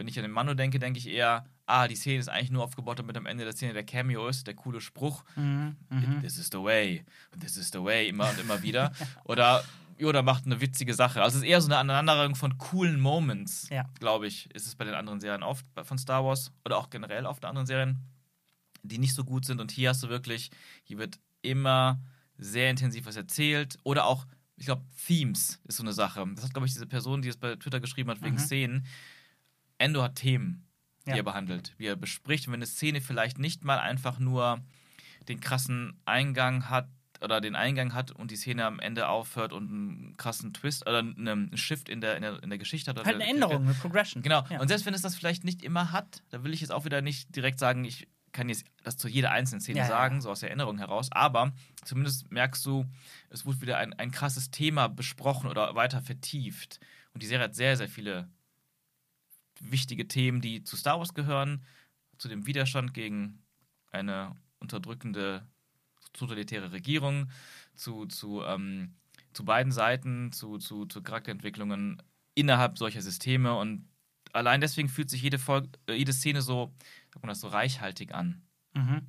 Wenn 0.00 0.08
ich 0.08 0.18
an 0.18 0.22
den 0.22 0.32
Mando 0.32 0.54
denke, 0.54 0.78
denke 0.78 0.98
ich 0.98 1.06
eher, 1.08 1.44
ah, 1.66 1.86
die 1.86 1.94
Szene 1.94 2.20
ist 2.20 2.30
eigentlich 2.30 2.50
nur 2.50 2.64
aufgebaut, 2.64 2.98
damit 2.98 3.18
am 3.18 3.26
Ende 3.26 3.44
der 3.44 3.52
Szene 3.52 3.74
der 3.74 3.84
Cameo 3.84 4.28
ist, 4.28 4.46
der 4.46 4.54
coole 4.54 4.80
Spruch. 4.80 5.22
Mhm. 5.36 5.76
Mhm. 5.90 6.22
This 6.22 6.38
is 6.38 6.48
the 6.50 6.56
way, 6.58 7.04
this 7.38 7.58
is 7.58 7.68
the 7.70 7.82
way, 7.84 8.08
immer 8.08 8.30
und 8.30 8.40
immer 8.40 8.62
wieder. 8.62 8.92
Oder 9.24 9.62
Yoda 9.98 10.22
macht 10.22 10.46
eine 10.46 10.58
witzige 10.62 10.94
Sache. 10.94 11.20
Also 11.22 11.36
es 11.36 11.42
ist 11.44 11.48
eher 11.50 11.60
so 11.60 11.68
eine 11.68 11.76
Aneinanderreihung 11.76 12.34
von 12.34 12.56
coolen 12.56 12.98
Moments, 12.98 13.68
Ja. 13.68 13.84
glaube 13.98 14.26
ich, 14.26 14.50
ist 14.54 14.66
es 14.66 14.74
bei 14.74 14.86
den 14.86 14.94
anderen 14.94 15.20
Serien 15.20 15.42
oft, 15.42 15.66
von 15.82 15.98
Star 15.98 16.24
Wars 16.24 16.50
oder 16.64 16.78
auch 16.78 16.88
generell 16.88 17.26
auf 17.26 17.38
den 17.38 17.50
anderen 17.50 17.66
Serien, 17.66 17.98
die 18.82 18.96
nicht 18.96 19.14
so 19.14 19.22
gut 19.24 19.44
sind. 19.44 19.60
Und 19.60 19.70
hier 19.70 19.90
hast 19.90 20.02
du 20.02 20.08
wirklich, 20.08 20.50
hier 20.82 20.96
wird 20.96 21.18
immer 21.42 22.00
sehr 22.38 22.70
intensiv 22.70 23.04
was 23.04 23.16
erzählt. 23.16 23.76
Oder 23.82 24.06
auch, 24.06 24.26
ich 24.56 24.64
glaube, 24.64 24.82
Themes 25.06 25.60
ist 25.68 25.76
so 25.76 25.82
eine 25.82 25.92
Sache. 25.92 26.24
Das 26.34 26.44
hat, 26.46 26.54
glaube 26.54 26.66
ich, 26.66 26.72
diese 26.72 26.86
Person, 26.86 27.20
die 27.20 27.28
es 27.28 27.36
bei 27.36 27.56
Twitter 27.56 27.80
geschrieben 27.80 28.08
hat, 28.08 28.22
wegen 28.22 28.36
Mhm. 28.36 28.40
Szenen. 28.40 28.86
Endo 29.80 30.02
hat 30.02 30.16
Themen, 30.16 30.66
die 31.06 31.10
Ja. 31.10 31.16
er 31.16 31.22
behandelt, 31.22 31.74
wie 31.78 31.86
er 31.86 31.96
bespricht. 31.96 32.46
Und 32.46 32.52
wenn 32.52 32.58
eine 32.58 32.66
Szene 32.66 33.00
vielleicht 33.00 33.38
nicht 33.38 33.64
mal 33.64 33.78
einfach 33.78 34.18
nur 34.18 34.60
den 35.28 35.40
krassen 35.40 36.00
Eingang 36.04 36.68
hat 36.70 36.88
oder 37.22 37.40
den 37.40 37.54
Eingang 37.54 37.92
hat 37.92 38.10
und 38.12 38.30
die 38.30 38.36
Szene 38.36 38.64
am 38.64 38.80
Ende 38.80 39.08
aufhört 39.08 39.52
und 39.52 39.68
einen 39.70 40.16
krassen 40.16 40.54
Twist 40.54 40.86
oder 40.86 40.98
einen 41.00 41.54
Shift 41.56 41.88
in 41.88 42.00
der, 42.00 42.16
in 42.16 42.22
der, 42.22 42.42
in 42.42 42.48
der 42.48 42.58
Geschichte 42.58 42.90
hat. 42.90 42.96
Oder 42.98 43.06
Halt 43.06 43.16
eine 43.16 43.24
der- 43.24 43.34
Änderung, 43.34 43.64
eine 43.64 43.74
Progression. 43.74 44.22
Genau. 44.22 44.44
Ja. 44.48 44.60
Und 44.60 44.68
selbst 44.68 44.86
wenn 44.86 44.94
es 44.94 45.02
das 45.02 45.14
vielleicht 45.16 45.44
nicht 45.44 45.62
immer 45.62 45.92
hat, 45.92 46.22
da 46.30 46.42
will 46.44 46.54
ich 46.54 46.60
jetzt 46.60 46.70
auch 46.70 46.84
wieder 46.84 47.02
nicht 47.02 47.34
direkt 47.36 47.58
sagen, 47.58 47.84
ich 47.84 48.08
kann 48.32 48.48
jetzt 48.48 48.64
das 48.84 48.96
zu 48.96 49.08
jeder 49.08 49.32
einzelnen 49.32 49.60
Szene 49.60 49.80
ja, 49.80 49.86
sagen, 49.86 50.16
ja. 50.16 50.20
so 50.22 50.30
aus 50.30 50.40
der 50.40 50.50
Erinnerung 50.50 50.78
heraus, 50.78 51.08
aber 51.10 51.52
zumindest 51.84 52.30
merkst 52.30 52.64
du, 52.64 52.86
es 53.28 53.44
wurde 53.44 53.60
wieder 53.60 53.76
ein, 53.78 53.92
ein 53.94 54.12
krasses 54.12 54.50
Thema 54.52 54.88
besprochen 54.88 55.50
oder 55.50 55.74
weiter 55.74 56.00
vertieft. 56.00 56.78
Und 57.12 57.22
die 57.24 57.26
Serie 57.26 57.44
hat 57.46 57.56
sehr, 57.56 57.76
sehr 57.76 57.88
viele 57.88 58.28
wichtige 59.60 60.08
Themen, 60.08 60.40
die 60.40 60.64
zu 60.64 60.76
Star 60.76 60.98
Wars 60.98 61.14
gehören, 61.14 61.64
zu 62.18 62.28
dem 62.28 62.46
Widerstand 62.46 62.92
gegen 62.94 63.42
eine 63.92 64.34
unterdrückende 64.58 65.46
totalitäre 66.12 66.72
Regierung, 66.72 67.30
zu, 67.74 68.06
zu, 68.06 68.42
ähm, 68.42 68.94
zu 69.32 69.44
beiden 69.44 69.72
Seiten, 69.72 70.32
zu, 70.32 70.58
zu, 70.58 70.86
zu 70.86 71.02
Charakterentwicklungen 71.02 72.02
innerhalb 72.34 72.78
solcher 72.78 73.02
Systeme 73.02 73.56
und 73.56 73.88
allein 74.32 74.60
deswegen 74.60 74.88
fühlt 74.88 75.10
sich 75.10 75.22
jede, 75.22 75.38
Folge, 75.38 75.68
äh, 75.86 75.94
jede 75.94 76.12
Szene 76.12 76.42
so, 76.42 76.72
sagt 77.12 77.24
man 77.24 77.28
das, 77.28 77.40
so 77.40 77.48
reichhaltig 77.48 78.14
an. 78.14 78.42
Mhm. 78.74 79.06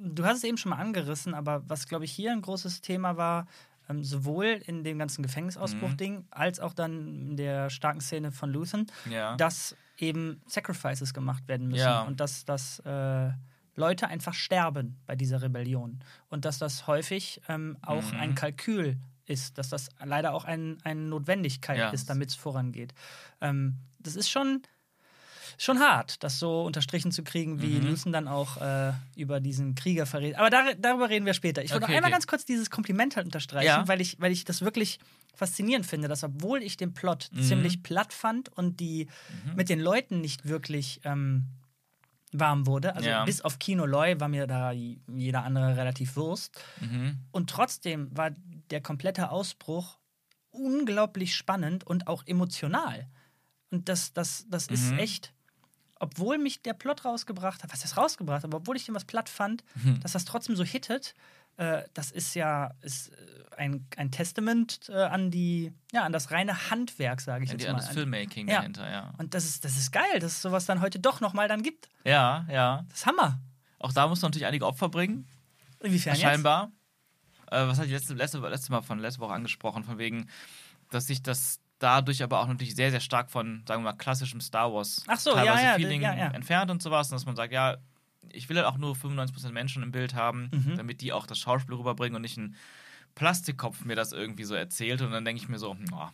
Du 0.00 0.24
hast 0.24 0.38
es 0.38 0.44
eben 0.44 0.58
schon 0.58 0.70
mal 0.70 0.78
angerissen, 0.78 1.34
aber 1.34 1.68
was, 1.68 1.88
glaube 1.88 2.04
ich, 2.04 2.12
hier 2.12 2.32
ein 2.32 2.42
großes 2.42 2.80
Thema 2.80 3.16
war, 3.16 3.46
ähm, 3.88 4.04
sowohl 4.04 4.60
in 4.66 4.84
dem 4.84 4.98
ganzen 4.98 5.22
Gefängnisausbruch-Ding, 5.22 6.26
als 6.30 6.60
auch 6.60 6.72
dann 6.74 7.30
in 7.30 7.36
der 7.36 7.70
starken 7.70 8.00
Szene 8.00 8.32
von 8.32 8.50
Luthen, 8.52 8.86
Ja. 9.10 9.36
dass 9.36 9.76
eben 9.96 10.40
Sacrifices 10.46 11.12
gemacht 11.14 11.48
werden 11.48 11.68
müssen 11.68 11.80
Ja. 11.82 12.02
und 12.02 12.20
dass, 12.20 12.44
dass 12.44 12.78
äh, 12.80 13.30
Leute 13.74 14.08
einfach 14.08 14.34
sterben 14.34 14.96
bei 15.06 15.14
dieser 15.16 15.40
Rebellion 15.42 16.00
und 16.28 16.44
dass 16.44 16.58
das 16.58 16.86
häufig 16.86 17.40
ähm, 17.48 17.76
auch 17.82 18.12
Mhm. 18.12 18.18
ein 18.18 18.34
Kalkül 18.34 18.96
ist, 19.26 19.58
dass 19.58 19.68
das 19.68 19.90
leider 20.04 20.32
auch 20.34 20.44
ein, 20.44 20.78
eine 20.84 21.00
Notwendigkeit 21.02 21.78
Ja. 21.78 21.90
ist, 21.90 22.08
damit 22.10 22.30
es 22.30 22.34
vorangeht. 22.34 22.94
Ähm, 23.40 23.76
das 23.98 24.16
ist 24.16 24.30
schon, 24.30 24.62
schon 25.56 25.78
hart, 25.80 26.22
das 26.22 26.38
so 26.38 26.62
unterstrichen 26.62 27.12
zu 27.12 27.22
kriegen, 27.24 27.62
wie 27.62 27.80
Mhm. 27.80 27.86
Lucen 27.88 28.12
dann 28.12 28.28
auch 28.28 28.56
äh, 28.60 28.92
über 29.16 29.40
diesen 29.40 29.74
Krieger 29.74 30.04
verrät. 30.06 30.36
Aber 30.36 30.50
dar 30.50 30.74
darüber 30.74 31.08
reden 31.08 31.24
wir 31.26 31.34
später. 31.34 31.62
Ich 31.62 31.70
wollte 31.70 31.84
Okay, 31.84 31.92
noch 31.92 31.96
einmal 31.96 32.08
okay. 32.10 32.16
ganz 32.16 32.26
kurz 32.26 32.44
dieses 32.44 32.70
Kompliment 32.70 33.16
halt 33.16 33.26
unterstreichen, 33.26 33.66
Ja. 33.66 33.88
weil, 33.88 34.00
ich, 34.00 34.20
weil 34.20 34.32
ich 34.32 34.44
das 34.44 34.60
wirklich 34.62 34.98
faszinierend 35.34 35.86
finde, 35.86 36.08
dass 36.08 36.24
obwohl 36.24 36.62
ich 36.62 36.76
den 36.76 36.92
Plot 36.94 37.30
Mhm. 37.32 37.42
ziemlich 37.42 37.82
platt 37.82 38.12
fand 38.12 38.48
und 38.56 38.80
die 38.80 39.06
mit 39.54 39.68
den 39.68 39.78
Leuten 39.80 40.20
nicht 40.20 40.46
wirklich 40.48 41.00
ähm, 41.04 41.46
warm 42.32 42.66
wurde, 42.66 42.94
also 42.94 43.08
Ja. 43.08 43.24
bis 43.24 43.40
auf 43.40 43.58
Kino 43.58 43.86
Loy 43.86 44.20
war 44.20 44.28
mir 44.28 44.46
da 44.46 44.72
jeder 44.72 45.44
andere 45.44 45.76
relativ 45.76 46.16
Wurst. 46.16 46.60
Mhm. 46.80 47.18
Und 47.30 47.48
trotzdem 47.48 48.14
war 48.16 48.32
der 48.70 48.82
komplette 48.82 49.30
Ausbruch 49.30 49.98
unglaublich 50.50 51.34
spannend 51.36 51.84
und 51.86 52.06
auch 52.06 52.22
emotional. 52.26 53.06
Und 53.70 53.88
das, 53.88 54.12
das, 54.12 54.46
das 54.48 54.66
ist 54.66 54.92
Mhm. 54.92 54.98
echt, 54.98 55.32
obwohl 56.00 56.38
mich 56.38 56.62
der 56.62 56.74
Plot 56.74 57.04
rausgebracht 57.04 57.62
hat, 57.62 57.72
was 57.72 57.84
ist 57.84 57.96
rausgebracht, 57.96 58.44
aber 58.44 58.58
obwohl 58.58 58.76
ich 58.76 58.84
den 58.86 58.94
was 58.94 59.04
platt 59.04 59.28
fand, 59.28 59.64
Mhm. 59.82 60.00
dass 60.00 60.12
das 60.12 60.24
trotzdem 60.24 60.56
so 60.56 60.64
hittet, 60.64 61.14
äh, 61.56 61.82
das 61.94 62.10
ist 62.10 62.34
ja 62.34 62.72
ist, 62.82 63.08
äh, 63.10 63.14
ein, 63.56 63.86
ein 63.96 64.10
Testament 64.12 64.88
äh, 64.88 64.94
an 65.02 65.30
die, 65.32 65.72
ja, 65.92 66.04
an 66.04 66.12
das 66.12 66.30
reine 66.30 66.70
Handwerk, 66.70 67.20
sage 67.20 67.42
ich 67.44 67.50
Ja, 67.50 67.54
jetzt 67.54 67.62
die, 67.62 67.66
mal. 67.66 67.74
an 67.74 67.80
das 67.80 67.88
Filmmaking 67.90 68.48
Ja. 68.48 68.58
dahinter, 68.58 68.88
ja. 68.90 69.12
Und 69.18 69.34
das 69.34 69.44
ist, 69.44 69.64
das 69.64 69.76
ist 69.76 69.90
geil, 69.90 70.20
dass 70.20 70.32
es 70.32 70.42
sowas 70.42 70.66
dann 70.66 70.80
heute 70.80 71.00
doch 71.00 71.20
nochmal 71.20 71.48
dann 71.48 71.62
gibt. 71.62 71.88
Ja, 72.04 72.46
ja. 72.48 72.84
Das 72.90 73.00
ist 73.00 73.06
Hammer. 73.06 73.40
Auch 73.80 73.92
da 73.92 74.06
muss 74.06 74.22
man 74.22 74.30
natürlich 74.30 74.46
einige 74.46 74.66
Opfer 74.66 74.88
bringen. 74.88 75.26
Inwiefern 75.80 76.14
jetzt? 76.14 76.22
scheinbar. 76.22 76.70
Äh, 77.50 77.66
was 77.66 77.78
hatte 77.78 77.86
ich 77.86 77.92
letzte, 77.92 78.14
letzte, 78.14 78.38
letzte 78.38 78.70
Mal 78.72 78.82
von 78.82 78.98
letzte 79.00 79.20
Woche 79.20 79.32
angesprochen, 79.32 79.82
von 79.82 79.98
wegen, 79.98 80.28
dass 80.90 81.06
sich 81.06 81.22
das 81.22 81.60
dadurch 81.78 82.22
aber 82.22 82.40
auch 82.40 82.46
natürlich 82.46 82.74
sehr, 82.74 82.90
sehr 82.90 83.00
stark 83.00 83.30
von, 83.30 83.62
sagen 83.66 83.82
wir 83.82 83.92
mal, 83.92 83.96
klassischem 83.96 84.40
Star 84.40 84.72
Wars 84.72 85.04
so, 85.16 85.32
teilweise 85.32 85.64
ja, 85.64 85.74
Feeling 85.74 86.02
ja, 86.02 86.14
ja. 86.14 86.28
entfernt 86.28 86.70
und 86.70 86.82
sowas. 86.82 87.10
Und 87.10 87.14
dass 87.16 87.26
man 87.26 87.36
sagt, 87.36 87.52
ja, 87.52 87.76
ich 88.30 88.48
will 88.48 88.56
halt 88.56 88.66
auch 88.66 88.78
nur 88.78 88.94
95% 88.94 89.52
Menschen 89.52 89.82
im 89.82 89.92
Bild 89.92 90.14
haben, 90.14 90.50
Mhm. 90.52 90.76
damit 90.76 91.00
die 91.00 91.12
auch 91.12 91.26
das 91.26 91.38
Schauspiel 91.38 91.74
rüberbringen 91.76 92.16
und 92.16 92.22
nicht 92.22 92.36
ein 92.36 92.56
Plastikkopf 93.18 93.84
mir 93.84 93.96
das 93.96 94.12
irgendwie 94.12 94.44
so 94.44 94.54
erzählt. 94.54 95.02
Und 95.02 95.10
dann 95.10 95.24
denke 95.24 95.42
ich 95.42 95.48
mir 95.48 95.58
so, 95.58 95.76
oh, 95.92 96.08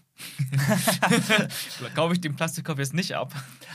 kaufe 1.95 2.15
ich 2.15 2.21
den 2.21 2.35
Plastikkopf 2.35 2.79
jetzt 2.79 2.95
nicht 2.95 3.15
ab. 3.15 3.33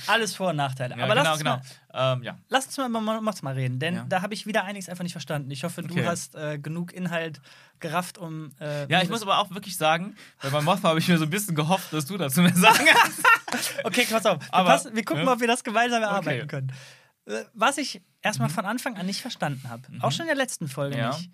Alles 0.07 0.35
Vor- 0.35 0.49
und 0.49 0.55
Nachteile. 0.55 0.97
Ja, 0.97 1.03
aber 1.05 1.13
genau, 1.13 1.23
lass 1.23 1.33
uns 1.33 1.39
genau. 1.43 1.61
mal, 1.93 2.13
Ähm, 2.13 2.23
ja. 2.23 2.37
Lass 2.49 2.65
uns 2.65 2.77
mal, 2.77 2.89
mal, 2.89 3.21
mal, 3.21 3.33
mal 3.41 3.53
reden, 3.53 3.77
denn 3.79 3.95
Ja. 3.95 4.05
da 4.09 4.21
habe 4.23 4.33
ich 4.33 4.45
wieder 4.47 4.63
einiges 4.63 4.89
einfach 4.89 5.03
nicht 5.03 5.11
verstanden. 5.11 5.51
Ich 5.51 5.63
hoffe, 5.63 5.83
du 5.83 5.93
Okay. 5.93 6.05
hast 6.07 6.33
äh, 6.35 6.57
genug 6.57 6.91
Inhalt 6.91 7.39
gerafft, 7.79 8.17
um. 8.17 8.51
Äh, 8.59 8.91
ja, 8.91 9.01
ich 9.03 9.09
muss 9.09 9.21
aber 9.21 9.37
auch 9.39 9.51
wirklich 9.51 9.77
sagen, 9.77 10.15
bei 10.41 10.49
meinem 10.49 10.65
Mothma 10.65 10.89
habe 10.89 10.99
ich 10.99 11.07
mir 11.07 11.17
so 11.19 11.23
ein 11.25 11.29
bisschen 11.29 11.53
gehofft, 11.55 11.93
dass 11.93 12.05
du 12.07 12.17
dazu 12.17 12.41
mir 12.41 12.53
sagen 12.55 12.85
kannst. 12.85 13.23
Okay, 13.83 14.05
pass 14.09 14.25
auf. 14.27 14.41
Wir, 14.43 14.53
Aber- 14.53 14.69
passen, 14.69 14.95
wir 14.95 15.03
gucken 15.03 15.21
ja. 15.21 15.25
mal, 15.25 15.33
ob 15.33 15.39
wir 15.39 15.47
das 15.47 15.63
gemeinsam 15.63 16.03
Okay. 16.03 16.11
erarbeiten 16.11 16.47
können. 16.47 16.71
Äh, 17.25 17.43
Was 17.53 17.77
ich 17.79 18.01
erstmal 18.21 18.49
von 18.49 18.65
Anfang 18.65 18.95
an 18.97 19.05
nicht 19.07 19.21
verstanden 19.21 19.67
habe, 19.69 19.81
auch 20.01 20.11
schon 20.11 20.21
in 20.23 20.27
der 20.27 20.35
letzten 20.35 20.67
Folge 20.67 21.07
nicht. 21.07 21.31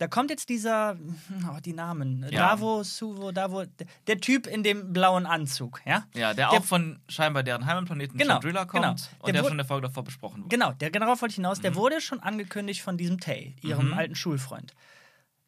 Da 0.00 0.08
kommt 0.08 0.30
jetzt 0.30 0.48
dieser, 0.48 0.96
oh, 1.46 1.58
die 1.62 1.74
Namen, 1.74 2.24
Ja. 2.30 2.48
Davo, 2.56 2.82
Suvo, 2.82 3.32
Davo, 3.32 3.64
der, 3.66 3.86
der 4.06 4.18
Typ 4.18 4.46
in 4.46 4.62
dem 4.62 4.94
blauen 4.94 5.26
Anzug, 5.26 5.82
ja? 5.84 6.06
Ja, 6.14 6.32
der, 6.32 6.48
Der- 6.48 6.50
auch 6.52 6.64
von 6.64 6.98
scheinbar 7.08 7.42
deren 7.42 7.66
Heimatplaneten 7.66 8.16
Genau, 8.16 8.34
Chandrilla 8.34 8.64
kommt 8.64 8.82
genau. 8.82 8.92
und 8.92 9.00
Der 9.26 9.32
der, 9.34 9.42
wurde- 9.42 9.48
schon 9.48 9.52
in 9.52 9.56
der 9.58 9.66
Folge 9.66 9.86
davor 9.88 10.02
besprochen 10.04 10.38
wurde. 10.44 10.48
Genau, 10.48 10.72
der 10.72 10.88
darauf 10.90 11.20
wollte 11.20 11.32
ich 11.32 11.36
hinaus, 11.36 11.58
Mhm. 11.58 11.62
der 11.62 11.74
wurde 11.74 12.00
schon 12.00 12.20
angekündigt 12.20 12.80
von 12.80 12.96
diesem 12.96 13.20
Tay, 13.20 13.56
ihrem 13.60 13.88
Mhm. 13.88 13.92
alten 13.92 14.14
Schulfreund. 14.14 14.74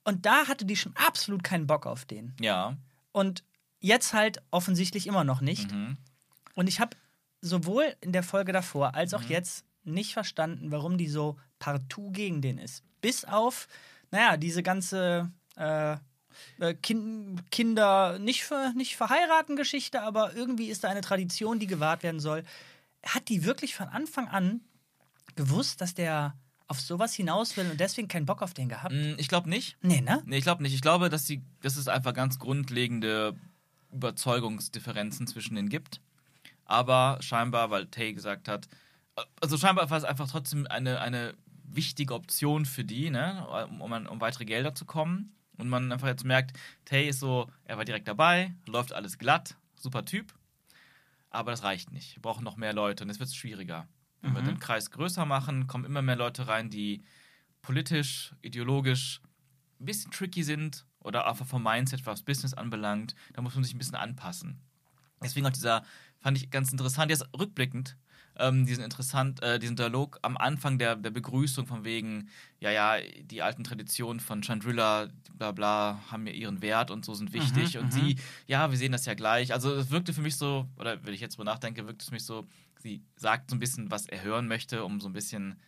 Und 0.04 0.26
da 0.26 0.46
hatte 0.48 0.66
die 0.66 0.76
schon 0.76 0.94
absolut 0.96 1.42
keinen 1.44 1.66
Bock 1.66 1.86
auf 1.86 2.04
den. 2.04 2.34
Ja. 2.38 2.76
Und 3.12 3.44
jetzt 3.80 4.12
halt 4.12 4.42
offensichtlich 4.50 5.06
immer 5.06 5.24
noch 5.24 5.40
nicht. 5.40 5.72
Mhm. 5.72 5.96
Und 6.54 6.68
ich 6.68 6.78
habe 6.78 6.94
sowohl 7.40 7.94
in 8.02 8.12
der 8.12 8.22
Folge 8.22 8.52
davor 8.52 8.94
als 8.94 9.12
Mhm. 9.12 9.18
auch 9.18 9.22
jetzt 9.22 9.64
nicht 9.84 10.12
verstanden, 10.12 10.70
warum 10.70 10.98
die 10.98 11.08
so 11.08 11.38
partout 11.58 12.10
gegen 12.10 12.42
den 12.42 12.58
ist. 12.58 12.84
Bis 13.00 13.24
auf, 13.24 13.66
naja, 14.12 14.36
diese 14.36 14.62
ganze 14.62 15.30
äh, 15.56 15.96
äh, 16.60 16.74
kind, 16.74 17.50
Kinder 17.50 18.18
nicht, 18.18 18.44
ver, 18.44 18.72
nicht 18.74 18.96
verheiraten 18.96 19.56
Geschichte, 19.56 20.02
aber 20.02 20.34
irgendwie 20.34 20.68
ist 20.68 20.84
da 20.84 20.88
eine 20.88 21.00
Tradition, 21.00 21.58
die 21.58 21.66
gewahrt 21.66 22.02
werden 22.02 22.20
soll. 22.20 22.44
Hat 23.04 23.28
die 23.28 23.44
wirklich 23.44 23.74
von 23.74 23.88
Anfang 23.88 24.28
an 24.28 24.60
gewusst, 25.34 25.80
dass 25.80 25.94
der 25.94 26.36
auf 26.68 26.80
sowas 26.80 27.12
hinaus 27.14 27.56
will 27.56 27.70
und 27.70 27.80
deswegen 27.80 28.08
keinen 28.08 28.26
Bock 28.26 28.42
auf 28.42 28.54
den 28.54 28.68
gehabt? 28.68 28.94
Mm, 28.94 29.14
Ich 29.18 29.28
glaube 29.28 29.50
nicht. 29.50 29.76
Nee, 29.82 30.00
ne? 30.00 30.22
Nee, 30.24 30.38
ich 30.38 30.44
glaube 30.44 30.62
nicht. 30.62 30.74
Ich 30.74 30.80
glaube, 30.80 31.08
dass, 31.10 31.24
die, 31.24 31.42
dass 31.60 31.76
es 31.76 31.88
einfach 31.88 32.14
ganz 32.14 32.38
grundlegende 32.38 33.34
Überzeugungsdifferenzen 33.92 35.26
zwischen 35.26 35.54
denen 35.54 35.68
gibt. 35.68 36.00
Aber 36.64 37.18
scheinbar, 37.20 37.70
weil 37.70 37.86
Tay 37.86 38.14
gesagt 38.14 38.48
hat, 38.48 38.68
also 39.40 39.58
scheinbar 39.58 39.90
war 39.90 39.98
es 39.98 40.04
einfach 40.04 40.30
trotzdem 40.30 40.66
eine, 40.66 41.00
eine 41.00 41.34
wichtige 41.74 42.14
Option 42.14 42.66
für 42.66 42.84
die, 42.84 43.10
ne, 43.10 43.46
um, 43.68 43.80
um, 43.80 44.06
um 44.06 44.20
weitere 44.20 44.44
Gelder 44.44 44.74
zu 44.74 44.84
kommen. 44.84 45.34
Und 45.58 45.68
man 45.68 45.92
einfach 45.92 46.08
jetzt 46.08 46.24
merkt, 46.24 46.58
Tay 46.84 47.08
ist 47.08 47.20
so, 47.20 47.50
er 47.64 47.76
war 47.76 47.84
direkt 47.84 48.08
dabei, 48.08 48.54
läuft 48.66 48.92
alles 48.92 49.18
glatt, 49.18 49.56
super 49.76 50.04
Typ. 50.04 50.32
Aber 51.30 51.50
das 51.50 51.62
reicht 51.62 51.92
nicht. 51.92 52.16
Wir 52.16 52.22
brauchen 52.22 52.44
noch 52.44 52.56
mehr 52.56 52.72
Leute 52.72 53.04
und 53.04 53.10
es 53.10 53.20
wird 53.20 53.34
schwieriger. 53.34 53.86
Wenn 54.20 54.34
wir 54.34 54.42
Mhm. 54.42 54.46
den 54.46 54.58
Kreis 54.60 54.90
größer 54.90 55.24
machen, 55.26 55.66
kommen 55.66 55.84
immer 55.84 56.02
mehr 56.02 56.16
Leute 56.16 56.46
rein, 56.48 56.70
die 56.70 57.02
politisch, 57.62 58.34
ideologisch 58.42 59.20
ein 59.80 59.86
bisschen 59.86 60.10
tricky 60.10 60.42
sind 60.42 60.84
oder 61.00 61.26
einfach 61.26 61.46
vom 61.46 61.62
Mindset, 61.62 62.06
was 62.06 62.22
Business 62.22 62.54
anbelangt. 62.54 63.14
Da 63.32 63.42
muss 63.42 63.54
man 63.54 63.64
sich 63.64 63.74
ein 63.74 63.78
bisschen 63.78 63.94
anpassen. 63.94 64.60
Deswegen 65.22 65.46
auch 65.46 65.50
dieser, 65.52 65.84
fand 66.18 66.36
ich 66.36 66.50
ganz 66.50 66.70
interessant, 66.72 67.10
jetzt 67.10 67.26
rückblickend, 67.38 67.96
ähm, 68.38 68.66
diesen 68.66 68.84
interessant, 68.84 69.42
äh, 69.42 69.58
diesen 69.58 69.76
Dialog 69.76 70.18
am 70.22 70.36
Anfang 70.36 70.78
der, 70.78 70.96
der 70.96 71.10
Begrüßung 71.10 71.66
von 71.66 71.84
wegen, 71.84 72.28
ja, 72.60 72.70
ja, 72.70 72.96
die 73.22 73.42
alten 73.42 73.64
Traditionen 73.64 74.20
von 74.20 74.42
Chandrilla, 74.42 75.08
bla 75.34 75.52
bla, 75.52 76.00
haben 76.10 76.26
ja 76.26 76.32
ihren 76.32 76.62
Wert 76.62 76.90
und 76.90 77.04
so 77.04 77.14
sind 77.14 77.32
wichtig. 77.32 77.74
Mhm, 77.74 77.80
und 77.80 77.86
mhm. 77.86 78.00
sie, 78.00 78.16
ja, 78.46 78.70
wir 78.70 78.78
sehen 78.78 78.92
das 78.92 79.06
ja 79.06 79.14
gleich. 79.14 79.52
Also 79.52 79.74
es 79.74 79.90
wirkte 79.90 80.12
für 80.12 80.22
mich 80.22 80.36
so, 80.36 80.68
oder 80.78 81.04
wenn 81.04 81.14
ich 81.14 81.20
jetzt 81.20 81.36
drüber 81.36 81.50
nachdenke, 81.50 81.86
wirkt 81.86 82.02
es 82.02 82.08
für 82.08 82.14
mich 82.14 82.24
so, 82.24 82.46
sie 82.78 83.02
sagt 83.16 83.50
so 83.50 83.56
ein 83.56 83.60
bisschen, 83.60 83.90
was 83.90 84.06
er 84.06 84.22
hören 84.22 84.48
möchte, 84.48 84.84
um 84.84 85.00
so 85.00 85.08
ein 85.08 85.12
bisschen 85.12 85.60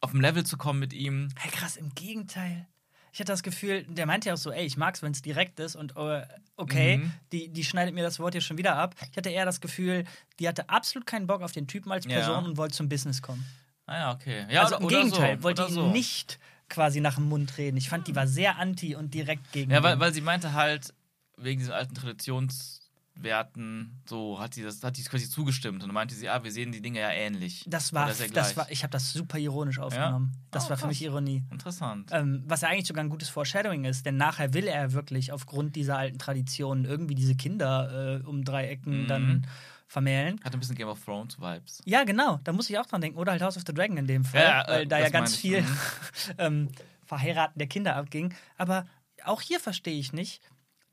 auf 0.00 0.12
dem 0.12 0.20
Level 0.20 0.44
zu 0.44 0.56
kommen 0.56 0.80
mit 0.80 0.92
ihm. 0.92 1.28
Hey, 1.36 1.50
krass, 1.50 1.76
im 1.76 1.90
Gegenteil. 1.94 2.66
Ich 3.12 3.20
hatte 3.20 3.32
das 3.32 3.42
Gefühl, 3.42 3.84
der 3.84 4.06
meinte 4.06 4.28
ja 4.28 4.34
auch 4.34 4.38
so, 4.38 4.52
ey, 4.52 4.64
ich 4.64 4.76
mag's, 4.76 5.02
wenn 5.02 5.12
es 5.12 5.22
direkt 5.22 5.58
ist 5.60 5.76
und 5.76 5.96
äh, 5.96 6.26
okay, 6.56 6.98
Mhm. 6.98 7.12
die, 7.32 7.48
die 7.48 7.64
schneidet 7.64 7.94
mir 7.94 8.02
das 8.02 8.18
Wort 8.20 8.34
hier 8.34 8.40
schon 8.40 8.58
wieder 8.58 8.76
ab. 8.76 8.94
Ich 9.10 9.16
hatte 9.16 9.30
eher 9.30 9.44
das 9.44 9.60
Gefühl, 9.60 10.04
die 10.38 10.48
hatte 10.48 10.68
absolut 10.68 11.06
keinen 11.06 11.26
Bock 11.26 11.42
auf 11.42 11.52
den 11.52 11.66
Typen 11.66 11.90
als 11.92 12.04
Ja. 12.06 12.12
Person 12.20 12.44
und 12.44 12.56
wollte 12.56 12.74
zum 12.74 12.88
Business 12.88 13.20
kommen. 13.22 13.44
Ah 13.86 13.98
ja, 13.98 14.12
okay. 14.12 14.46
Ja, 14.50 14.62
also 14.62 14.76
im 14.76 14.88
Gegenteil, 14.88 15.36
so, 15.38 15.42
wollte 15.42 15.62
ihn 15.64 15.74
so. 15.74 15.90
nicht 15.90 16.38
quasi 16.68 17.00
nach 17.00 17.16
dem 17.16 17.28
Mund 17.28 17.58
reden. 17.58 17.76
Ich 17.76 17.88
fand, 17.88 18.06
die 18.06 18.14
war 18.14 18.28
sehr 18.28 18.56
anti 18.58 18.94
und 18.94 19.12
direkt 19.12 19.50
gegen 19.50 19.72
Ja, 19.72 19.82
weil, 19.82 19.98
weil 19.98 20.14
sie 20.14 20.20
meinte 20.20 20.52
halt, 20.52 20.94
wegen 21.36 21.58
diesen 21.58 21.72
alten 21.72 21.94
Traditionswerten, 23.20 24.00
so 24.08 24.38
hat 24.40 24.54
sie 24.54 24.62
das, 24.62 24.82
hat 24.82 24.96
die 24.96 25.02
quasi 25.04 25.28
zugestimmt. 25.28 25.82
Und 25.82 25.88
dann 25.88 25.94
meinte 25.94 26.14
sie, 26.14 26.28
ah, 26.28 26.42
wir 26.42 26.52
sehen 26.52 26.72
die 26.72 26.80
Dinge 26.80 27.00
ja 27.00 27.10
ähnlich. 27.10 27.64
das 27.66 27.92
war, 27.92 28.08
ja 28.10 28.26
das 28.28 28.56
war, 28.56 28.70
ich 28.70 28.82
habe 28.82 28.90
das 28.90 29.12
super 29.12 29.38
ironisch 29.38 29.78
aufgenommen. 29.78 30.32
Das 30.50 30.66
Oh, 30.66 30.70
war 30.70 30.76
für 30.76 30.82
krass. 30.82 30.88
mich 30.88 31.02
Ironie. 31.02 31.44
Interessant. 31.50 32.10
Ähm, 32.12 32.42
was 32.46 32.62
ja 32.62 32.68
eigentlich 32.68 32.86
sogar 32.86 33.04
ein 33.04 33.10
gutes 33.10 33.28
Foreshadowing 33.28 33.84
ist, 33.84 34.04
denn 34.06 34.16
nachher 34.16 34.54
will 34.54 34.66
er 34.66 34.92
wirklich 34.92 35.32
aufgrund 35.32 35.76
dieser 35.76 35.98
alten 35.98 36.18
Traditionen 36.18 36.84
irgendwie 36.84 37.14
diese 37.14 37.34
Kinder 37.36 38.20
äh, 38.22 38.26
um 38.26 38.44
drei 38.44 38.68
Ecken 38.68 39.02
Mhm. 39.02 39.06
dann 39.06 39.46
vermählen. 39.86 40.40
Hat 40.44 40.52
ein 40.54 40.60
bisschen 40.60 40.76
Game 40.76 40.88
of 40.88 41.04
Thrones 41.04 41.38
Vibes. 41.40 41.80
Ja, 41.84 42.04
genau, 42.04 42.38
da 42.44 42.52
muss 42.52 42.70
ich 42.70 42.78
auch 42.78 42.86
dran 42.86 43.00
denken. 43.00 43.18
Oder 43.18 43.32
halt 43.32 43.42
House 43.42 43.56
of 43.56 43.64
the 43.66 43.74
Dragon 43.74 43.96
in 43.96 44.06
dem 44.06 44.24
Fall, 44.24 44.40
Ja, 44.40 44.60
ja, 44.62 44.68
weil 44.68 44.82
äh, 44.82 44.86
da 44.86 44.98
ja 45.00 45.08
ganz 45.08 45.36
viel 45.36 45.62
Mhm. 45.62 45.78
ähm, 46.38 46.68
Verheiraten 47.04 47.58
der 47.58 47.66
Kinder 47.68 47.96
abging. 47.96 48.32
Aber 48.56 48.86
auch 49.24 49.40
hier 49.40 49.58
verstehe 49.60 49.98
ich 49.98 50.12
nicht. 50.12 50.40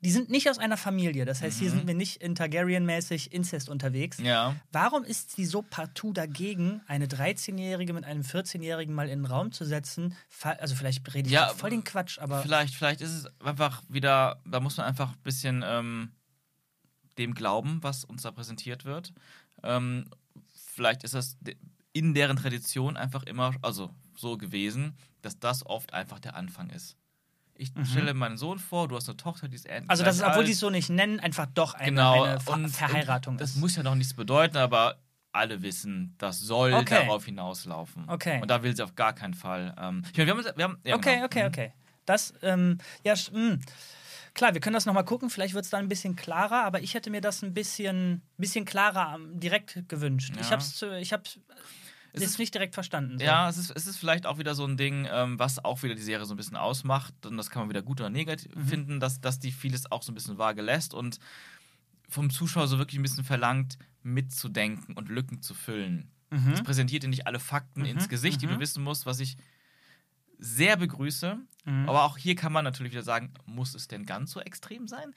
Die 0.00 0.10
sind 0.12 0.30
nicht 0.30 0.48
aus 0.48 0.58
einer 0.58 0.76
Familie. 0.76 1.24
Das 1.24 1.42
heißt, 1.42 1.58
hier 1.58 1.70
Mhm. 1.72 1.76
sind 1.78 1.86
wir 1.88 1.94
nicht 1.94 2.22
in 2.22 2.36
Targaryen-mäßig 2.36 3.32
Inzest 3.32 3.68
unterwegs. 3.68 4.18
Ja. 4.18 4.54
Warum 4.70 5.02
ist 5.02 5.34
sie 5.34 5.44
so 5.44 5.62
partout 5.62 6.12
dagegen, 6.12 6.82
eine 6.86 7.06
13-Jährige 7.08 7.92
mit 7.92 8.04
einem 8.04 8.22
14-Jährigen 8.22 8.94
mal 8.94 9.08
in 9.08 9.22
den 9.24 9.26
Raum 9.26 9.50
zu 9.50 9.64
setzen? 9.64 10.14
Also 10.42 10.76
vielleicht 10.76 11.12
rede 11.14 11.26
ich 11.28 11.32
Ja, 11.34 11.48
voll 11.48 11.70
den 11.70 11.82
Quatsch, 11.82 12.18
aber 12.20 12.42
Vielleicht, 12.42 12.74
vielleicht 12.76 13.00
ist 13.00 13.10
es 13.10 13.26
einfach 13.40 13.82
wieder, 13.88 14.40
da 14.44 14.60
muss 14.60 14.76
man 14.76 14.86
einfach 14.86 15.10
ein 15.12 15.22
bisschen 15.24 15.64
ähm, 15.66 16.12
dem 17.18 17.34
glauben, 17.34 17.82
was 17.82 18.04
uns 18.04 18.22
da 18.22 18.30
präsentiert 18.30 18.84
wird. 18.84 19.12
Ähm, 19.64 20.08
vielleicht 20.74 21.02
ist 21.02 21.14
das 21.14 21.36
in 21.92 22.14
deren 22.14 22.36
Tradition 22.36 22.96
einfach 22.96 23.24
immer, 23.24 23.52
also 23.62 23.90
so 24.14 24.36
gewesen, 24.38 24.96
dass 25.22 25.40
das 25.40 25.66
oft 25.66 25.92
einfach 25.92 26.20
der 26.20 26.36
Anfang 26.36 26.70
ist. 26.70 26.96
Ich 27.60 27.72
stelle 27.90 28.14
meinen 28.14 28.36
Sohn 28.36 28.58
vor, 28.58 28.86
du 28.88 28.96
hast 28.96 29.08
eine 29.08 29.16
Tochter, 29.16 29.48
die 29.48 29.56
ist 29.56 29.66
ähnlich. 29.66 29.84
Mhm. 29.84 29.90
also 29.90 30.04
das 30.04 30.16
ist, 30.16 30.22
obwohl 30.22 30.44
die 30.44 30.52
es 30.52 30.60
so 30.60 30.70
nicht 30.70 30.90
nennen, 30.90 31.18
einfach 31.20 31.46
doch 31.52 31.74
eine, 31.74 31.86
genau. 31.90 32.22
eine 32.22 32.40
Ver 32.40 32.52
und, 32.54 32.68
Verheiratung 32.68 33.34
und 33.34 33.40
das 33.40 33.50
ist. 33.50 33.56
muss 33.56 33.74
ja 33.76 33.82
noch 33.82 33.94
nichts 33.96 34.14
bedeuten, 34.14 34.56
aber 34.56 34.98
alle 35.32 35.60
wissen, 35.62 36.14
das 36.18 36.40
soll 36.40 36.72
Okay. 36.72 36.94
darauf 37.04 37.24
hinauslaufen. 37.24 38.08
Okay. 38.08 38.40
Und 38.40 38.48
da 38.50 38.62
will 38.62 38.74
sie 38.74 38.82
auf 38.82 38.94
gar 38.94 39.12
keinen 39.12 39.34
Fall. 39.34 39.74
Ähm, 39.78 40.02
ich 40.12 40.16
meine, 40.18 40.26
wir 40.28 40.34
haben, 40.34 40.56
wir 40.56 40.64
haben 40.64 40.78
ja, 40.84 40.94
Okay, 40.96 41.14
genau. 41.16 41.26
okay, 41.26 41.46
okay. 41.46 41.72
Das, 42.06 42.32
ähm, 42.42 42.78
ja, 43.04 43.14
mh. 43.32 43.58
klar, 44.34 44.54
wir 44.54 44.60
können 44.60 44.74
das 44.74 44.86
nochmal 44.86 45.04
gucken. 45.04 45.28
Vielleicht 45.28 45.52
wird 45.54 45.64
es 45.64 45.70
dann 45.70 45.80
ein 45.84 45.88
bisschen 45.88 46.16
klarer, 46.16 46.64
aber 46.64 46.80
ich 46.80 46.94
hätte 46.94 47.10
mir 47.10 47.20
das 47.20 47.42
ein 47.42 47.52
bisschen, 47.52 48.22
bisschen 48.38 48.64
klarer 48.64 49.16
ähm, 49.16 49.38
direkt 49.38 49.86
gewünscht. 49.88 50.32
Ich 50.40 50.46
Ja. 50.46 50.52
habe 50.52 50.62
es 50.62 50.82
ich 51.00 51.12
hab's 51.12 51.38
Es 52.12 52.22
ist- 52.22 52.38
nicht 52.38 52.54
direkt 52.54 52.74
verstanden. 52.74 53.18
So. 53.18 53.24
Ja, 53.24 53.48
es 53.48 53.58
ist, 53.58 53.70
es 53.70 53.86
ist 53.86 53.98
vielleicht 53.98 54.26
auch 54.26 54.38
wieder 54.38 54.54
so 54.54 54.64
ein 54.64 54.76
Ding, 54.76 55.06
ähm, 55.10 55.38
was 55.38 55.64
auch 55.64 55.82
wieder 55.82 55.94
die 55.94 56.02
Serie 56.02 56.24
so 56.26 56.34
ein 56.34 56.36
bisschen 56.36 56.56
ausmacht. 56.56 57.14
Und 57.26 57.36
das 57.36 57.50
kann 57.50 57.62
man 57.62 57.68
wieder 57.68 57.82
gut 57.82 58.00
oder 58.00 58.10
negativ 58.10 58.54
Mhm. 58.54 58.66
finden, 58.66 59.00
dass, 59.00 59.20
dass 59.20 59.38
die 59.38 59.52
vieles 59.52 59.90
auch 59.92 60.02
so 60.02 60.12
ein 60.12 60.14
bisschen 60.14 60.38
vage 60.38 60.62
lässt 60.62 60.94
und 60.94 61.18
vom 62.08 62.30
Zuschauer 62.30 62.66
so 62.68 62.78
wirklich 62.78 62.98
ein 62.98 63.02
bisschen 63.02 63.24
verlangt, 63.24 63.76
mitzudenken 64.02 64.94
und 64.96 65.08
Lücken 65.08 65.42
zu 65.42 65.54
füllen. 65.54 66.10
Mhm. 66.30 66.52
Es 66.52 66.62
präsentiert 66.62 67.02
dir 67.02 67.08
nicht 67.08 67.26
alle 67.26 67.38
Fakten 67.40 67.84
ins 67.84 68.08
Gesicht, 68.08 68.40
die 68.42 68.46
du 68.46 68.54
mhm. 68.54 68.60
wissen 68.60 68.82
musst, 68.82 69.04
was 69.06 69.20
ich 69.20 69.36
sehr 70.38 70.76
begrüße. 70.76 71.36
Mhm. 71.64 71.88
Aber 71.88 72.04
auch 72.04 72.16
hier 72.16 72.34
kann 72.34 72.52
man 72.52 72.64
natürlich 72.64 72.92
wieder 72.92 73.02
sagen, 73.02 73.32
muss 73.44 73.74
es 73.74 73.88
denn 73.88 74.06
ganz 74.06 74.30
so 74.32 74.40
extrem 74.40 74.88
sein? 74.88 75.12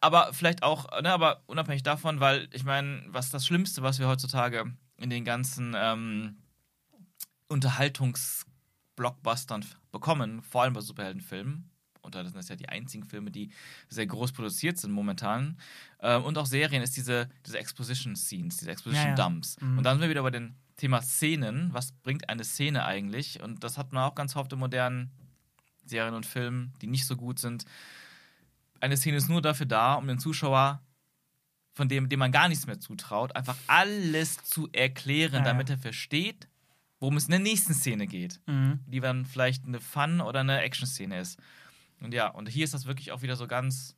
Aber 0.00 0.32
vielleicht 0.32 0.62
auch, 0.62 0.90
ne, 1.02 1.10
aber 1.12 1.42
unabhängig 1.46 1.82
davon, 1.82 2.20
weil 2.20 2.48
ich 2.52 2.64
meine, 2.64 3.02
was 3.08 3.30
das 3.30 3.46
Schlimmste, 3.46 3.82
was 3.82 3.98
wir 3.98 4.08
heutzutage 4.08 4.72
in 4.98 5.10
den 5.10 5.24
ganzen 5.24 5.74
ähm, 5.76 6.36
Unterhaltungsblockbustern 7.48 9.64
bekommen, 9.92 10.42
vor 10.42 10.62
allem 10.62 10.72
bei 10.72 10.80
Superheldenfilmen, 10.80 11.70
und 12.02 12.14
das 12.14 12.26
sind 12.26 12.36
das 12.36 12.48
ja 12.48 12.56
die 12.56 12.68
einzigen 12.68 13.04
Filme, 13.04 13.30
die 13.30 13.50
sehr 13.88 14.06
groß 14.06 14.32
produziert 14.32 14.78
sind 14.78 14.92
momentan, 14.92 15.58
ähm, 16.00 16.24
und 16.24 16.38
auch 16.38 16.46
Serien, 16.46 16.82
ist 16.82 16.96
diese, 16.96 17.28
diese 17.44 17.58
Exposition-Scenes, 17.58 18.58
diese 18.58 18.66
Ja, 18.66 18.70
ja. 18.70 18.74
Exposition-Dumps. 18.74 19.60
Mhm. 19.60 19.78
Und 19.78 19.84
dann 19.84 19.96
sind 19.96 20.02
wir 20.02 20.10
wieder 20.10 20.22
bei 20.22 20.30
dem 20.30 20.54
Thema 20.76 21.02
Szenen. 21.02 21.72
Was 21.72 21.92
bringt 21.92 22.28
eine 22.28 22.44
Szene 22.44 22.84
eigentlich? 22.84 23.42
Und 23.42 23.64
das 23.64 23.78
hat 23.78 23.92
man 23.92 24.04
auch 24.04 24.14
ganz 24.14 24.36
oft 24.36 24.52
in 24.52 24.58
modernen 24.58 25.10
Serien 25.84 26.14
und 26.14 26.26
Filmen, 26.26 26.74
die 26.80 26.86
nicht 26.86 27.06
so 27.06 27.16
gut 27.16 27.38
sind. 27.38 27.64
Eine 28.80 28.96
Szene 28.96 29.16
ist 29.16 29.28
nur 29.28 29.40
dafür 29.40 29.66
da, 29.66 29.94
um 29.94 30.06
den 30.06 30.18
Zuschauer, 30.18 30.82
von 31.76 31.88
dem, 31.90 32.08
dem 32.08 32.18
man 32.18 32.32
gar 32.32 32.48
nichts 32.48 32.66
mehr 32.66 32.80
zutraut, 32.80 33.36
einfach 33.36 33.56
alles 33.66 34.42
zu 34.44 34.66
erklären, 34.72 35.34
Ja, 35.34 35.40
damit 35.42 35.68
er 35.68 35.76
versteht, 35.76 36.48
worum 37.00 37.18
es 37.18 37.26
in 37.26 37.32
der 37.32 37.40
nächsten 37.40 37.74
Szene 37.74 38.06
geht. 38.06 38.40
Mhm. 38.46 38.80
Die 38.86 39.00
dann 39.00 39.26
vielleicht 39.26 39.66
eine 39.66 39.78
Fun- 39.78 40.22
oder 40.22 40.40
eine 40.40 40.62
Action-Szene 40.62 41.20
ist. 41.20 41.38
Und 42.00 42.14
ja, 42.14 42.28
und 42.28 42.48
hier 42.48 42.64
ist 42.64 42.72
das 42.72 42.86
wirklich 42.86 43.12
auch 43.12 43.20
wieder 43.20 43.36
so 43.36 43.46
ganz, 43.46 43.94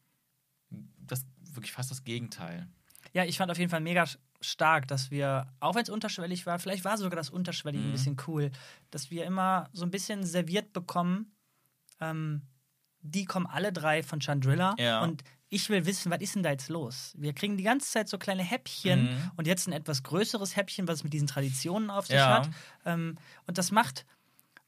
das 0.99 1.25
wirklich 1.53 1.71
fast 1.73 1.93
das 1.93 2.03
Gegenteil. 2.03 2.67
Ja, 3.13 3.25
ich 3.25 3.39
fand 3.39 3.51
auf 3.53 3.59
jeden 3.59 3.71
Fall 3.71 3.81
mega 3.81 4.05
stark, 4.41 4.89
dass 4.89 5.13
wir, 5.13 5.47
auch 5.61 5.77
wenn 5.77 5.83
es 5.85 5.89
unterschwellig 5.89 6.47
war, 6.47 6.59
vielleicht 6.59 6.85
war 6.85 6.99
sogar 6.99 7.17
das 7.17 7.31
Unterschwellige 7.31 7.85
ein 7.85 7.89
Mhm. 7.91 7.93
bisschen 7.93 8.17
cool, 8.27 8.51
dass 8.91 9.11
wir 9.13 9.25
immer 9.25 9.71
so 9.73 9.85
ein 9.85 9.91
bisschen 9.93 10.25
serviert 10.27 10.73
bekommen, 10.73 11.31
ähm, 12.01 12.43
die 13.03 13.25
kommen 13.25 13.47
alle 13.47 13.73
drei 13.73 14.03
von 14.03 14.21
Chandrilla 14.21 14.75
Ja. 14.79 15.01
und 15.03 15.23
ich 15.51 15.69
will 15.71 15.87
wissen, 15.87 16.11
was 16.11 16.21
ist 16.21 16.35
denn 16.35 16.43
da 16.43 16.51
jetzt 16.51 16.69
los? 16.69 17.15
Wir 17.17 17.33
kriegen 17.33 17.57
die 17.57 17.65
ganze 17.65 17.91
Zeit 17.91 18.09
so 18.09 18.19
kleine 18.19 18.43
Häppchen 18.43 19.05
Mhm. 19.05 19.31
und 19.37 19.47
jetzt 19.47 19.67
ein 19.67 19.73
etwas 19.73 20.03
größeres 20.03 20.57
Häppchen, 20.57 20.87
was 20.89 21.05
mit 21.05 21.13
diesen 21.13 21.27
Traditionen 21.29 21.91
auf 21.91 22.07
sich 22.07 22.17
Ja. 22.17 22.29
hat. 22.29 22.51
Ähm, 22.85 23.17
und 23.47 23.57
das 23.59 23.71
macht, 23.71 24.05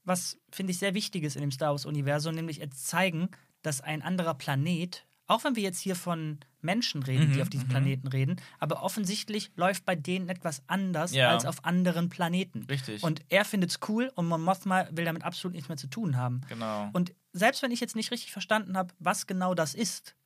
was 0.05 0.39
finde 0.51 0.73
ich 0.73 0.79
sehr 0.79 0.95
wichtig 0.95 1.25
ist 1.25 1.37
in 1.37 1.43
dem 1.43 1.51
Star 1.51 1.71
Wars-Universum, 1.73 2.35
nämlich 2.35 2.57
jetzt 2.59 2.87
zeigen, 2.89 3.29
dass 3.63 3.81
ein 3.83 4.01
anderer 4.03 4.35
Planet, 4.35 5.07
auch 5.27 5.45
wenn 5.45 5.55
wir 5.55 5.63
jetzt 5.63 5.81
hier 5.81 5.95
von 5.95 6.39
Menschen 6.63 7.03
reden, 7.03 7.29
die 7.29 7.37
Mhm, 7.37 7.43
auf 7.43 7.49
diesem 7.51 7.69
mhm. 7.69 7.73
Planeten 7.73 8.09
reden, 8.09 8.37
aber 8.59 8.83
offensichtlich 8.83 9.53
läuft 9.57 9.85
bei 9.85 9.95
denen 9.95 10.29
etwas 10.29 10.63
anders 10.67 11.13
Ja. 11.13 11.29
als 11.31 11.45
auf 11.45 11.65
anderen 11.65 12.09
Planeten. 12.09 12.65
Richtig. 12.65 13.03
Und 13.03 13.21
er 13.29 13.45
findet 13.45 13.71
es 13.71 13.79
cool 13.89 14.11
und 14.15 14.27
Mon 14.27 14.43
Mothma 14.43 14.89
will 14.91 15.05
damit 15.05 15.23
absolut 15.25 15.55
nichts 15.55 15.69
mehr 15.69 15.77
zu 15.79 15.87
tun 15.89 16.17
haben. 16.17 16.41
genau. 16.49 16.89
Und 16.95 17.15
selbst 17.33 17.63
wenn 17.63 17.71
ich 17.71 17.81
jetzt 17.81 17.95
nicht 17.97 18.11
richtig 18.11 18.33
verstanden 18.33 18.77
habe, 18.77 18.93
was 18.99 19.27
genau 19.27 19.55
das 19.55 19.75
ist, 19.75 20.17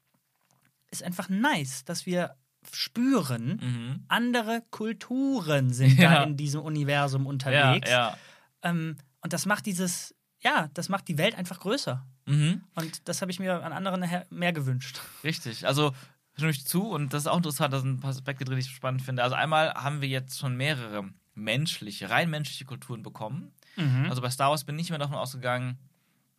ist 0.94 1.02
einfach 1.02 1.28
nice, 1.28 1.84
dass 1.84 2.06
wir 2.06 2.36
spüren, 2.72 3.60
Mhm. 3.62 4.04
andere 4.08 4.62
Kulturen 4.70 5.70
sind 5.72 5.98
Ja. 5.98 6.14
da 6.14 6.22
in 6.24 6.36
diesem 6.36 6.60
Universum 6.62 7.24
Ja, 7.24 7.28
unterwegs. 7.28 7.90
ja. 7.90 8.16
Ähm, 8.62 8.96
und 9.20 9.32
das 9.32 9.44
macht 9.46 9.66
dieses, 9.66 10.14
ja, 10.40 10.68
das 10.74 10.88
macht 10.88 11.08
die 11.08 11.18
Welt 11.18 11.34
einfach 11.34 11.60
größer. 11.60 12.06
Mhm. 12.26 12.62
Und 12.74 13.08
das 13.08 13.20
habe 13.20 13.30
ich 13.30 13.38
mir 13.38 13.62
an 13.62 13.72
anderen 13.72 14.02
mehr 14.30 14.52
gewünscht. 14.52 15.00
Richtig. 15.22 15.66
Also 15.66 15.92
stimme 16.36 16.50
ich 16.52 16.66
zu 16.66 16.88
und 16.88 17.12
das 17.12 17.24
ist 17.24 17.26
auch 17.26 17.36
interessant, 17.36 17.72
da 17.74 17.80
sind 17.80 17.94
ein 17.98 18.00
paar 18.00 18.10
Aspekte 18.10 18.44
drin, 18.44 18.56
die 18.56 18.62
ich 18.62 18.70
spannend 18.70 19.02
finde. 19.02 19.22
Also 19.22 19.36
einmal 19.36 19.74
haben 19.74 20.00
wir 20.00 20.08
jetzt 20.08 20.38
schon 20.38 20.56
mehrere 20.56 21.10
menschliche, 21.34 22.08
rein 22.10 22.30
menschliche 22.30 22.64
Kulturen 22.64 23.02
bekommen. 23.02 23.52
Mhm. 23.76 24.06
Also 24.08 24.22
bei 24.22 24.30
Star 24.30 24.50
Wars 24.50 24.64
bin 24.64 24.78
ich 24.78 24.88
immer 24.88 24.98
davon 24.98 25.16
ausgegangen, 25.16 25.78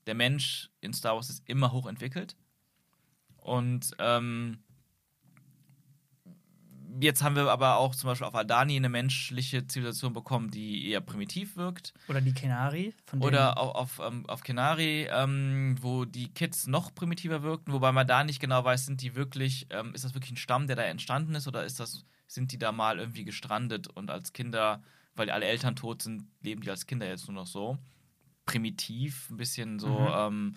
der 0.08 0.16
Mensch 0.16 0.70
in 0.82 0.94
Star 0.94 1.16
Wars 1.16 1.30
ist 1.30 1.44
immer 1.48 1.72
hochentwickelt. 1.72 2.36
Und 3.46 3.92
ähm, 4.00 4.58
jetzt 7.00 7.22
haben 7.22 7.36
wir 7.36 7.52
aber 7.52 7.78
auch 7.78 7.94
zum 7.94 8.08
Beispiel 8.08 8.26
auf 8.26 8.34
Aldani 8.34 8.76
eine 8.76 8.90
menschliche 8.90 9.68
Zivilisation 9.68 10.14
bekommen, 10.14 10.50
die 10.50 10.90
eher 10.90 11.00
primitiv 11.00 11.56
wirkt. 11.56 11.94
Oder 12.08 12.22
die 12.22 12.34
Kenari. 12.34 12.96
Oder 13.20 13.60
auf, 13.60 14.00
auf, 14.00 14.08
ähm, 14.08 14.28
auf 14.28 14.42
Kenari, 14.42 15.08
ähm, 15.12 15.76
wo 15.80 16.06
die 16.06 16.34
Kids 16.34 16.66
noch 16.66 16.96
primitiver 16.96 17.44
wirkten, 17.44 17.72
wobei 17.72 17.92
man 17.92 18.08
da 18.08 18.24
nicht 18.24 18.40
genau 18.40 18.64
weiß, 18.64 18.88
sind 18.88 19.04
die 19.04 19.14
wirklich, 19.14 19.68
ähm, 19.70 19.94
ist 19.94 20.04
das 20.04 20.16
wirklich 20.16 20.32
ein 20.32 20.38
Stamm, 20.38 20.66
der 20.66 20.76
da 20.76 20.82
entstanden 20.82 21.36
ist, 21.36 21.48
oder 21.48 21.66
ist 21.66 21.80
das, 21.80 22.04
sind 22.26 22.52
die 22.52 22.58
da 22.58 22.72
mal 22.72 22.98
irgendwie 22.98 23.26
gestrandet 23.26 23.88
und 23.90 24.10
als 24.10 24.34
Kinder, 24.34 24.82
weil 25.14 25.30
alle 25.30 25.46
Eltern 25.46 25.76
tot 25.76 26.02
sind, 26.02 26.26
leben 26.42 26.62
die 26.62 26.72
als 26.72 26.88
Kinder 26.88 27.08
jetzt 27.08 27.28
nur 27.28 27.36
noch 27.36 27.48
so? 27.48 27.78
Primitiv, 28.48 29.30
ein 29.30 29.38
bisschen 29.38 29.78
so 29.78 30.00
Mhm. 30.00 30.16
ähm, 30.16 30.56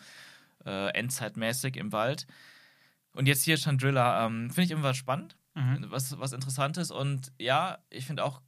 äh, 0.65 0.89
endzeitmäßig 0.95 1.77
im 1.77 1.93
Wald. 1.93 2.27
Und 3.19 3.27
jetzt 3.27 3.43
hier 3.43 3.57
Chandrilla, 3.57 4.25
ähm, 4.25 4.49
finde 4.49 4.63
ich 4.63 4.71
irgendwas 4.71 4.97
spannend 4.97 5.37
Mhm. 5.59 5.87
was, 5.91 6.17
was 6.21 6.33
Interessantes. 6.33 6.93
Und 6.93 7.33
ja, 7.41 7.79
ich 7.91 8.07
finde 8.07 8.23
auch 8.23 8.41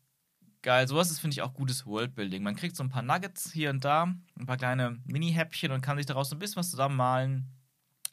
geil, 0.63 0.87
sowas 0.87 1.11
ist, 1.11 1.19
finde 1.19 1.35
ich, 1.35 1.43
auch 1.43 1.55
gutes 1.55 1.85
Worldbuilding. 1.85 2.41
Man 2.45 2.55
kriegt 2.55 2.77
so 2.77 2.85
ein 2.85 2.89
paar 2.89 3.03
Nuggets 3.03 3.51
hier 3.53 3.71
und 3.71 3.85
da, 3.85 4.05
ein 4.05 4.47
paar 4.47 4.57
kleine 4.57 5.01
Mini-Häppchen 5.07 5.73
und 5.73 5.81
kann 5.81 5.97
sich 5.97 6.07
daraus 6.07 6.31
so 6.31 6.37
ein 6.37 6.39
bisschen 6.39 6.57
was 6.59 6.71
zusammenmalen. 6.71 7.49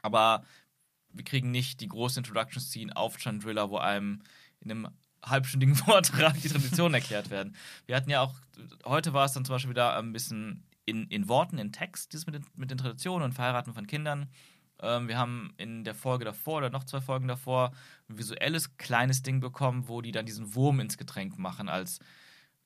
Aber 0.01 0.43
wir 1.11 1.23
kriegen 1.23 1.51
nicht 1.51 1.79
die 1.81 1.87
große 1.87 2.19
Introduction-Scene 2.19 2.95
auf 2.95 3.19
Chandrilla, 3.19 3.69
wo 3.69 3.77
einem 3.77 4.23
in 4.61 4.71
einem 4.71 4.87
halbstündigen 5.23 5.75
Vortrag 5.85 6.41
die 6.41 6.49
Traditionen 6.49 6.95
erklärt 6.95 7.29
werden. 7.29 7.55
Wir 7.85 7.95
hatten 7.95 8.09
ja 8.09 8.21
auch, 8.21 8.33
heute 8.83 9.13
war 9.13 9.25
es 9.25 9.33
dann 9.33 9.45
zum 9.45 9.53
Beispiel 9.53 9.71
wieder 9.71 9.95
ein 9.95 10.11
bisschen 10.11 10.63
in, 10.85 11.07
in 11.09 11.27
Worten, 11.27 11.59
in 11.59 11.71
Text, 11.71 12.13
dieses 12.13 12.25
mit 12.25 12.33
den, 12.33 12.45
mit 12.55 12.71
den 12.71 12.79
Traditionen 12.79 13.25
und 13.25 13.33
Verheiraten 13.33 13.75
von 13.75 13.85
Kindern. 13.85 14.27
Ähm, 14.81 15.07
wir 15.07 15.17
haben 15.17 15.53
in 15.57 15.83
der 15.83 15.95
Folge 15.95 16.25
davor 16.25 16.57
oder 16.59 16.69
noch 16.69 16.83
zwei 16.83 17.01
Folgen 17.01 17.27
davor 17.27 17.71
ein 18.09 18.17
visuelles 18.17 18.77
kleines 18.77 19.23
Ding 19.23 19.39
bekommen, 19.39 19.87
wo 19.87 20.01
die 20.01 20.11
dann 20.11 20.25
diesen 20.25 20.55
Wurm 20.55 20.79
ins 20.79 20.97
Getränk 20.97 21.37
machen 21.37 21.69
als 21.69 21.99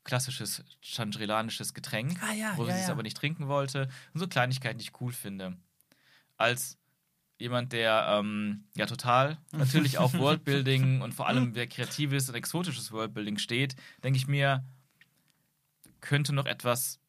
klassisches 0.03 0.63
chandrilanisches 0.81 1.73
Getränk, 1.73 2.21
Ah 2.23 2.33
ja, 2.33 2.53
wo 2.57 2.65
ja, 2.65 2.73
sie 2.73 2.79
es 2.79 2.87
ja. 2.87 2.93
aber 2.93 3.03
nicht 3.03 3.17
trinken 3.17 3.47
wollte. 3.47 3.87
Und 4.13 4.19
so 4.19 4.27
Kleinigkeiten, 4.27 4.79
die 4.79 4.85
ich 4.85 4.99
cool 4.99 5.13
finde. 5.13 5.55
Als 6.37 6.77
jemand, 7.37 7.73
der 7.73 8.07
ähm, 8.09 8.65
ja 8.75 8.85
total 8.85 9.37
natürlich 9.51 9.97
auf 9.97 10.13
Worldbuilding 10.13 11.01
und 11.01 11.13
vor 11.13 11.27
allem 11.27 11.55
wer 11.55 11.67
kreatives 11.67 12.29
und 12.29 12.35
exotisches 12.35 12.91
Worldbuilding 12.91 13.37
steht, 13.37 13.75
denke 14.03 14.17
ich 14.17 14.27
mir, 14.27 14.63
könnte 15.99 16.33
noch 16.33 16.45
etwas 16.45 17.00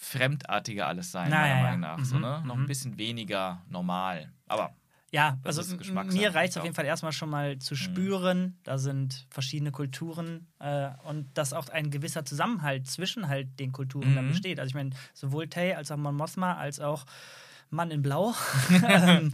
fremdartiger 0.00 0.86
alles 0.86 1.10
sein, 1.10 1.28
Na, 1.28 1.40
meiner 1.40 1.56
ja. 1.56 1.62
Meinung 1.62 1.80
nach. 1.80 2.04
So, 2.04 2.14
Mhm, 2.14 2.20
ne? 2.22 2.42
Noch 2.46 2.54
mhm. 2.54 2.62
ein 2.62 2.66
bisschen 2.68 2.98
weniger 2.98 3.62
normal. 3.68 4.30
Aber 4.46 4.72
Ja, 5.10 5.38
also 5.42 5.62
mir 6.04 6.34
reicht 6.34 6.52
es 6.52 6.56
auf 6.58 6.62
jeden 6.64 6.76
Fall 6.76 6.84
erstmal 6.84 7.12
schon 7.12 7.30
mal 7.30 7.56
Mhm. 7.56 7.60
zu 7.60 7.74
spüren, 7.74 8.58
da 8.62 8.78
sind 8.78 9.26
verschiedene 9.30 9.72
Kulturen 9.72 10.46
äh, 10.60 10.90
und 11.04 11.26
dass 11.36 11.52
auch 11.52 11.68
ein 11.70 11.90
gewisser 11.90 12.24
Zusammenhalt 12.24 12.86
zwischen 12.86 13.26
halt 13.28 13.58
den 13.58 13.72
Kulturen 13.72 14.14
dann 14.14 14.26
Mhm. 14.26 14.30
besteht. 14.30 14.60
Also 14.60 14.68
ich 14.68 14.74
meine, 14.74 14.90
sowohl 15.14 15.48
Tay 15.48 15.74
als 15.74 15.90
auch 15.90 15.96
Mon 15.96 16.14
Mothma 16.14 16.54
als 16.54 16.78
auch 16.78 17.04
Mann 17.70 17.90
in 17.90 18.02
Blau 18.02 18.34
ähm, 18.88 19.32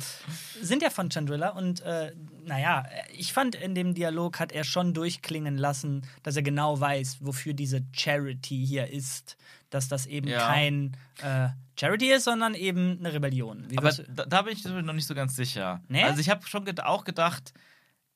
sind 0.60 0.82
ja 0.82 0.90
von 0.90 1.10
Chandrilla 1.10 1.50
und 1.50 1.80
äh, 1.82 2.12
naja, 2.44 2.84
ich 3.12 3.32
fand 3.32 3.54
in 3.54 3.74
dem 3.74 3.94
Dialog 3.94 4.38
hat 4.40 4.52
er 4.52 4.64
schon 4.64 4.94
durchklingen 4.94 5.56
lassen, 5.56 6.02
dass 6.22 6.36
er 6.36 6.42
genau 6.42 6.78
weiß, 6.78 7.18
wofür 7.20 7.54
diese 7.54 7.82
Charity 7.92 8.64
hier 8.66 8.90
ist. 8.90 9.36
Dass 9.70 9.88
das 9.88 10.06
eben 10.06 10.28
Ja. 10.28 10.46
kein 10.46 10.96
äh, 11.22 11.48
Charity 11.78 12.12
ist, 12.12 12.24
sondern 12.24 12.54
eben 12.54 12.98
eine 12.98 13.12
Rebellion. 13.12 13.64
Wie 13.68 13.78
Aber 13.78 13.90
da, 13.92 14.24
da 14.24 14.42
bin 14.42 14.52
ich 14.52 14.64
noch 14.64 14.92
nicht 14.92 15.06
so 15.06 15.14
ganz 15.14 15.34
sicher. 15.34 15.82
Nee? 15.88 16.04
Also 16.04 16.20
ich 16.20 16.28
habe 16.28 16.46
schon 16.46 16.68
auch 16.80 17.04
gedacht, 17.04 17.52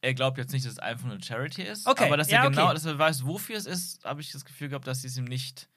er 0.01 0.15
glaubt 0.15 0.39
jetzt 0.39 0.53
nicht, 0.53 0.65
dass 0.65 0.73
es 0.73 0.79
einfach 0.79 1.07
nur 1.07 1.15
eine 1.15 1.23
Charity 1.25 1.63
ist. 1.63 1.87
Okay, 1.87 2.05
Aber 2.05 2.17
dass 2.17 2.31
ja, 2.31 2.45
er 2.45 2.51
genau, 2.51 2.67
okay. 2.67 2.75
dass 2.75 2.85
er 2.85 2.99
weiß, 2.99 3.27
wofür 3.27 3.57
es 3.57 3.67
ist, 3.67 4.05
habe 4.05 4.21
ich 4.21 4.31
das 4.31 4.45
Gefühl 4.45 4.69
gehabt, 4.69 4.87
dass 4.87 5.03
sie 5.03 5.09
es 5.09 5.17
ihm 5.17 5.25
nicht 5.25 5.69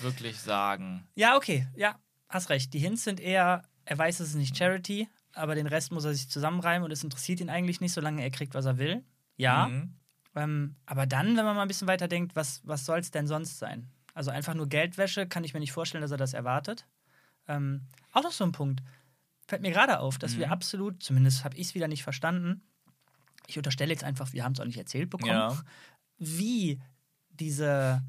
wirklich 0.00 0.38
sagen. 0.38 1.06
Ja, 1.14 1.36
okay, 1.36 1.66
ja, 1.74 1.96
hast 2.34 2.50
recht. 2.50 2.72
Die 2.74 2.78
Hints 2.78 3.04
sind 3.04 3.20
eher, 3.20 3.62
er 3.84 3.98
weiß, 3.98 4.20
es 4.20 4.30
ist 4.30 4.34
nicht 4.34 4.56
Charity, 4.56 5.08
aber 5.32 5.54
den 5.54 5.66
Rest 5.66 5.90
muss 5.92 6.04
er 6.04 6.12
sich 6.14 6.28
zusammenreimen 6.28 6.84
und 6.84 6.90
es 6.90 7.02
interessiert 7.04 7.40
ihn 7.40 7.48
eigentlich 7.50 7.80
nicht, 7.80 7.92
solange 7.92 8.22
er 8.22 8.30
kriegt, 8.30 8.54
was 8.54 8.66
er 8.66 8.78
will. 8.78 9.04
Ja, 9.36 9.68
Mhm. 9.68 9.94
ähm, 10.36 10.76
aber 10.86 11.06
dann, 11.06 11.36
wenn 11.36 11.44
man 11.44 11.56
mal 11.56 11.62
ein 11.62 11.68
bisschen 11.68 11.88
weiter 11.88 12.08
denkt, 12.08 12.36
was, 12.36 12.60
was 12.64 12.84
soll 12.84 12.98
es 12.98 13.10
denn 13.10 13.26
sonst 13.26 13.58
sein? 13.58 13.88
Also 14.12 14.30
einfach 14.30 14.54
nur 14.54 14.68
Geldwäsche, 14.68 15.26
kann 15.26 15.42
ich 15.44 15.54
mir 15.54 15.60
nicht 15.60 15.72
vorstellen, 15.72 16.02
dass 16.02 16.10
er 16.12 16.16
das 16.18 16.34
erwartet. 16.34 16.86
Ähm, 17.48 17.82
auch 18.12 18.22
noch 18.22 18.30
so 18.32 18.44
ein 18.44 18.52
Punkt. 18.52 18.82
Fällt 19.46 19.62
mir 19.62 19.72
gerade 19.72 19.98
auf, 19.98 20.18
dass 20.18 20.36
wir 20.38 20.46
Mhm. 20.46 20.52
absolut, 20.52 21.02
zumindest 21.02 21.44
habe 21.44 21.56
ich 21.56 21.68
es 21.68 21.74
wieder 21.74 21.88
nicht 21.88 22.02
verstanden, 22.04 22.62
ich 23.46 23.58
unterstelle 23.58 23.92
jetzt 23.92 24.04
einfach, 24.04 24.32
wir 24.32 24.42
haben 24.44 24.52
es 24.52 24.60
auch 24.60 24.64
nicht 24.64 24.78
erzählt 24.78 25.10
bekommen, 25.10 25.32
Ja. 25.32 25.62
wie 26.18 26.80
diese, 27.30 28.02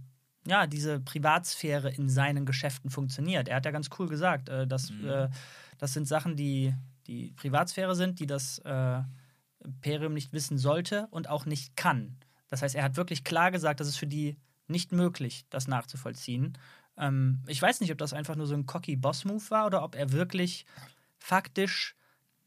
ja, 0.48 0.68
diese 0.68 1.00
Privatsphäre 1.00 1.90
in 1.90 2.10
seinen 2.10 2.46
Geschäften 2.46 2.90
funktioniert. 2.90 3.48
Er 3.48 3.58
hat 3.58 3.66
ja 3.66 3.72
ganz 3.72 3.90
cool 4.00 4.08
gesagt, 4.08 4.50
äh, 4.50 4.68
dass, 4.68 4.92
Mhm. 4.92 5.08
äh, 5.08 5.30
das 5.78 5.94
sind 5.94 6.08
Sachen, 6.08 6.36
die, 6.36 6.74
die 7.08 7.34
Privatsphäre 7.36 7.96
sind, 7.96 8.20
die 8.20 8.28
das 8.28 8.60
äh, 8.60 9.02
Imperium 9.64 10.14
nicht 10.14 10.34
wissen 10.34 10.58
sollte 10.58 11.08
und 11.12 11.30
auch 11.30 11.46
nicht 11.46 11.76
kann. 11.76 12.18
Das 12.48 12.62
heißt, 12.62 12.76
er 12.76 12.84
hat 12.84 12.96
wirklich 12.98 13.24
klar 13.24 13.52
gesagt, 13.52 13.80
dass 13.80 13.88
es 13.88 13.98
für 13.98 14.08
die 14.08 14.38
nicht 14.68 14.92
möglich, 14.92 15.46
das 15.50 15.68
nachzuvollziehen. 15.68 16.58
Ähm, 16.98 17.42
ich 17.48 17.62
weiß 17.62 17.82
nicht, 17.82 17.92
ob 17.92 17.98
das 17.98 18.14
einfach 18.14 18.36
nur 18.36 18.48
so 18.48 18.54
ein 18.56 18.66
cocky 18.66 18.96
Boss-Move 18.96 19.50
war 19.50 19.66
oder 19.66 19.84
ob 19.84 19.96
er 19.96 20.12
wirklich 20.12 20.66
faktisch 21.20 21.96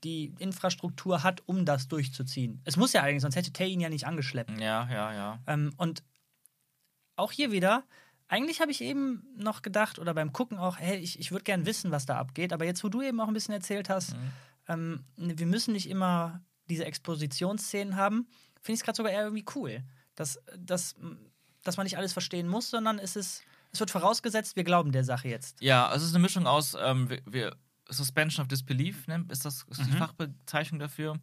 die 0.05 0.33
Infrastruktur 0.39 1.25
hat, 1.25 1.43
um 1.47 1.65
das 1.65 1.89
durchzuziehen. 1.89 2.61
Es 2.65 2.77
muss 2.77 2.93
ja 2.93 3.03
eigentlich, 3.03 3.23
sonst 3.23 3.35
hätte 3.37 3.53
Tay 3.53 3.69
ihn 3.69 3.81
ja 3.81 3.89
nicht 3.89 4.07
angeschleppt. 4.07 4.59
Ja, 4.61 4.89
ja, 4.91 5.13
ja. 5.13 5.39
Ähm, 5.49 5.73
und 5.77 6.05
auch 7.19 7.33
hier 7.33 7.51
wieder, 7.53 7.85
eigentlich 8.29 8.61
habe 8.61 8.71
ich 8.71 8.81
eben 8.83 9.25
noch 9.37 9.63
gedacht, 9.63 9.99
oder 9.99 10.13
beim 10.15 10.33
Gucken 10.33 10.59
auch, 10.59 10.79
hey, 10.79 10.99
ich, 10.99 11.19
ich 11.19 11.31
würde 11.33 11.45
gern 11.45 11.65
wissen, 11.67 11.91
was 11.91 12.05
da 12.07 12.19
abgeht. 12.19 12.53
Aber 12.53 12.65
jetzt, 12.67 12.85
wo 12.85 12.89
du 12.89 13.01
eben 13.03 13.21
auch 13.21 13.29
ein 13.29 13.35
bisschen 13.35 13.55
erzählt 13.55 13.89
hast, 13.89 14.15
Mhm. 14.15 14.31
ähm, 14.69 15.05
wir 15.39 15.47
müssen 15.47 15.73
nicht 15.73 15.89
immer 15.89 16.43
diese 16.69 16.85
Expositionsszenen 16.85 17.97
haben, 17.97 18.27
finde 18.61 18.75
ich 18.75 18.81
es 18.81 18.85
gerade 18.85 18.97
sogar 18.97 19.13
eher 19.13 19.23
irgendwie 19.25 19.45
cool. 19.55 19.83
Dass, 20.15 20.39
dass, 20.59 20.95
dass 21.63 21.77
man 21.77 21.85
nicht 21.85 21.97
alles 21.97 22.13
verstehen 22.13 22.49
muss, 22.49 22.71
sondern 22.71 22.99
es 22.99 23.17
ist, 23.17 23.43
es 23.73 23.81
wird 23.81 23.91
vorausgesetzt, 23.91 24.57
wir 24.57 24.65
glauben 24.65 24.93
der 24.93 25.05
Sache 25.05 25.29
jetzt. 25.29 25.61
Ja, 25.63 25.87
also 25.89 26.03
es 26.05 26.11
ist 26.11 26.15
eine 26.15 26.23
Mischung 26.23 26.47
aus 26.47 26.77
ähm, 26.79 27.09
wir, 27.09 27.23
wir, 27.27 27.57
Suspension 27.91 28.43
of 28.43 28.49
Disbelief, 28.49 29.07
ne? 29.07 29.25
ist 29.31 29.45
das 29.47 29.65
ist 29.71 29.81
die 29.81 29.91
Mhm. 29.93 29.97
Fachbezeichnung 29.97 30.79
dafür. 30.81 31.19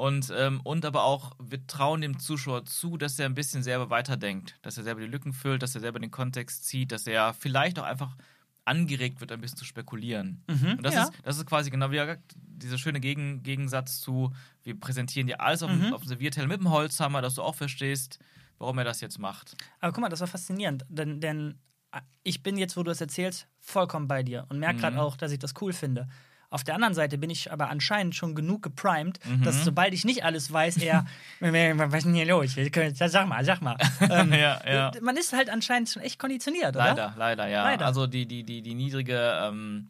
Und, 0.00 0.32
ähm, 0.34 0.60
und 0.64 0.84
aber 0.86 1.04
auch, 1.04 1.32
wir 1.38 1.66
trauen 1.66 2.00
dem 2.00 2.18
Zuschauer 2.18 2.64
zu, 2.64 2.96
dass 2.96 3.18
er 3.18 3.26
ein 3.26 3.34
bisschen 3.34 3.62
selber 3.62 3.90
weiterdenkt, 3.90 4.56
dass 4.62 4.78
er 4.78 4.84
selber 4.84 5.00
die 5.02 5.06
Lücken 5.06 5.34
füllt, 5.34 5.62
dass 5.62 5.74
er 5.74 5.82
selber 5.82 5.98
den 5.98 6.10
Kontext 6.10 6.64
zieht, 6.64 6.90
dass 6.90 7.06
er 7.06 7.34
vielleicht 7.34 7.78
auch 7.78 7.84
einfach 7.84 8.16
angeregt 8.64 9.20
wird, 9.20 9.30
ein 9.32 9.40
bisschen 9.42 9.58
zu 9.58 9.64
spekulieren. 9.66 10.42
Und 10.48 10.82
das, 10.82 10.94
ja. 10.94 11.02
ist, 11.04 11.12
das 11.22 11.36
ist 11.36 11.46
quasi 11.46 11.70
genau 11.70 11.90
wie 11.90 11.96
gesagt, 11.96 12.34
dieser 12.36 12.78
schöne 12.78 13.00
Gegen 13.00 13.42
Gegensatz 13.42 14.00
zu, 14.00 14.32
wir 14.62 14.78
präsentieren 14.78 15.26
dir 15.26 15.40
alles 15.40 15.62
auf, 15.62 15.70
dem 15.70 15.86
Mhm. 15.88 15.92
auf 15.92 16.00
dem 16.02 16.08
Servierteller 16.08 16.46
mit 16.46 16.60
dem 16.60 16.70
Holzhammer, 16.70 17.20
dass 17.20 17.34
du 17.34 17.42
auch 17.42 17.54
verstehst, 17.54 18.18
warum 18.58 18.78
er 18.78 18.84
das 18.84 19.00
jetzt 19.02 19.18
macht. 19.18 19.54
Aber 19.80 19.92
guck 19.92 20.00
mal, 20.00 20.08
das 20.08 20.20
war 20.20 20.28
faszinierend, 20.28 20.84
denn, 20.88 21.20
denn 21.20 21.58
äh, 21.92 22.00
ich 22.22 22.42
bin 22.42 22.56
jetzt, 22.56 22.76
wo 22.76 22.82
du 22.82 22.90
das 22.90 23.00
erzählst, 23.02 23.48
vollkommen 23.58 24.08
bei 24.08 24.22
dir 24.22 24.46
und 24.48 24.58
merke 24.60 24.80
gerade 24.80 24.96
Mhm. 24.96 25.02
auch, 25.02 25.16
dass 25.18 25.32
ich 25.32 25.38
das 25.38 25.52
cool 25.60 25.72
finde. 25.74 26.08
Auf 26.50 26.64
der 26.64 26.74
anderen 26.74 26.94
Seite 26.94 27.16
bin 27.16 27.30
ich 27.30 27.52
aber 27.52 27.70
anscheinend 27.70 28.14
schon 28.16 28.34
genug 28.34 28.62
geprimed, 28.62 29.18
Mhm. 29.24 29.42
dass 29.44 29.64
sobald 29.64 29.94
ich 29.94 30.04
nicht 30.04 30.24
alles 30.24 30.52
weiß, 30.52 30.78
eher, 30.78 31.06
was 31.40 31.94
ist 31.98 32.04
denn 32.06 32.14
hier 32.14 32.26
los? 32.26 32.56
Sag 32.94 33.28
mal, 33.28 33.44
sag 33.44 33.62
mal. 33.62 33.76
Ähm, 34.00 34.32
Ja, 34.32 34.60
ja. 34.66 34.90
Man 35.00 35.16
ist 35.16 35.32
halt 35.32 35.48
anscheinend 35.48 35.88
schon 35.88 36.02
echt 36.02 36.18
konditioniert, 36.18 36.74
oder? 36.74 36.86
Leider, 36.88 37.14
leider, 37.16 37.46
ja. 37.46 37.62
Leider. 37.62 37.86
Also 37.86 38.06
die, 38.08 38.26
die, 38.26 38.42
die, 38.42 38.62
die 38.62 38.74
niedrige 38.74 39.38
ähm, 39.44 39.88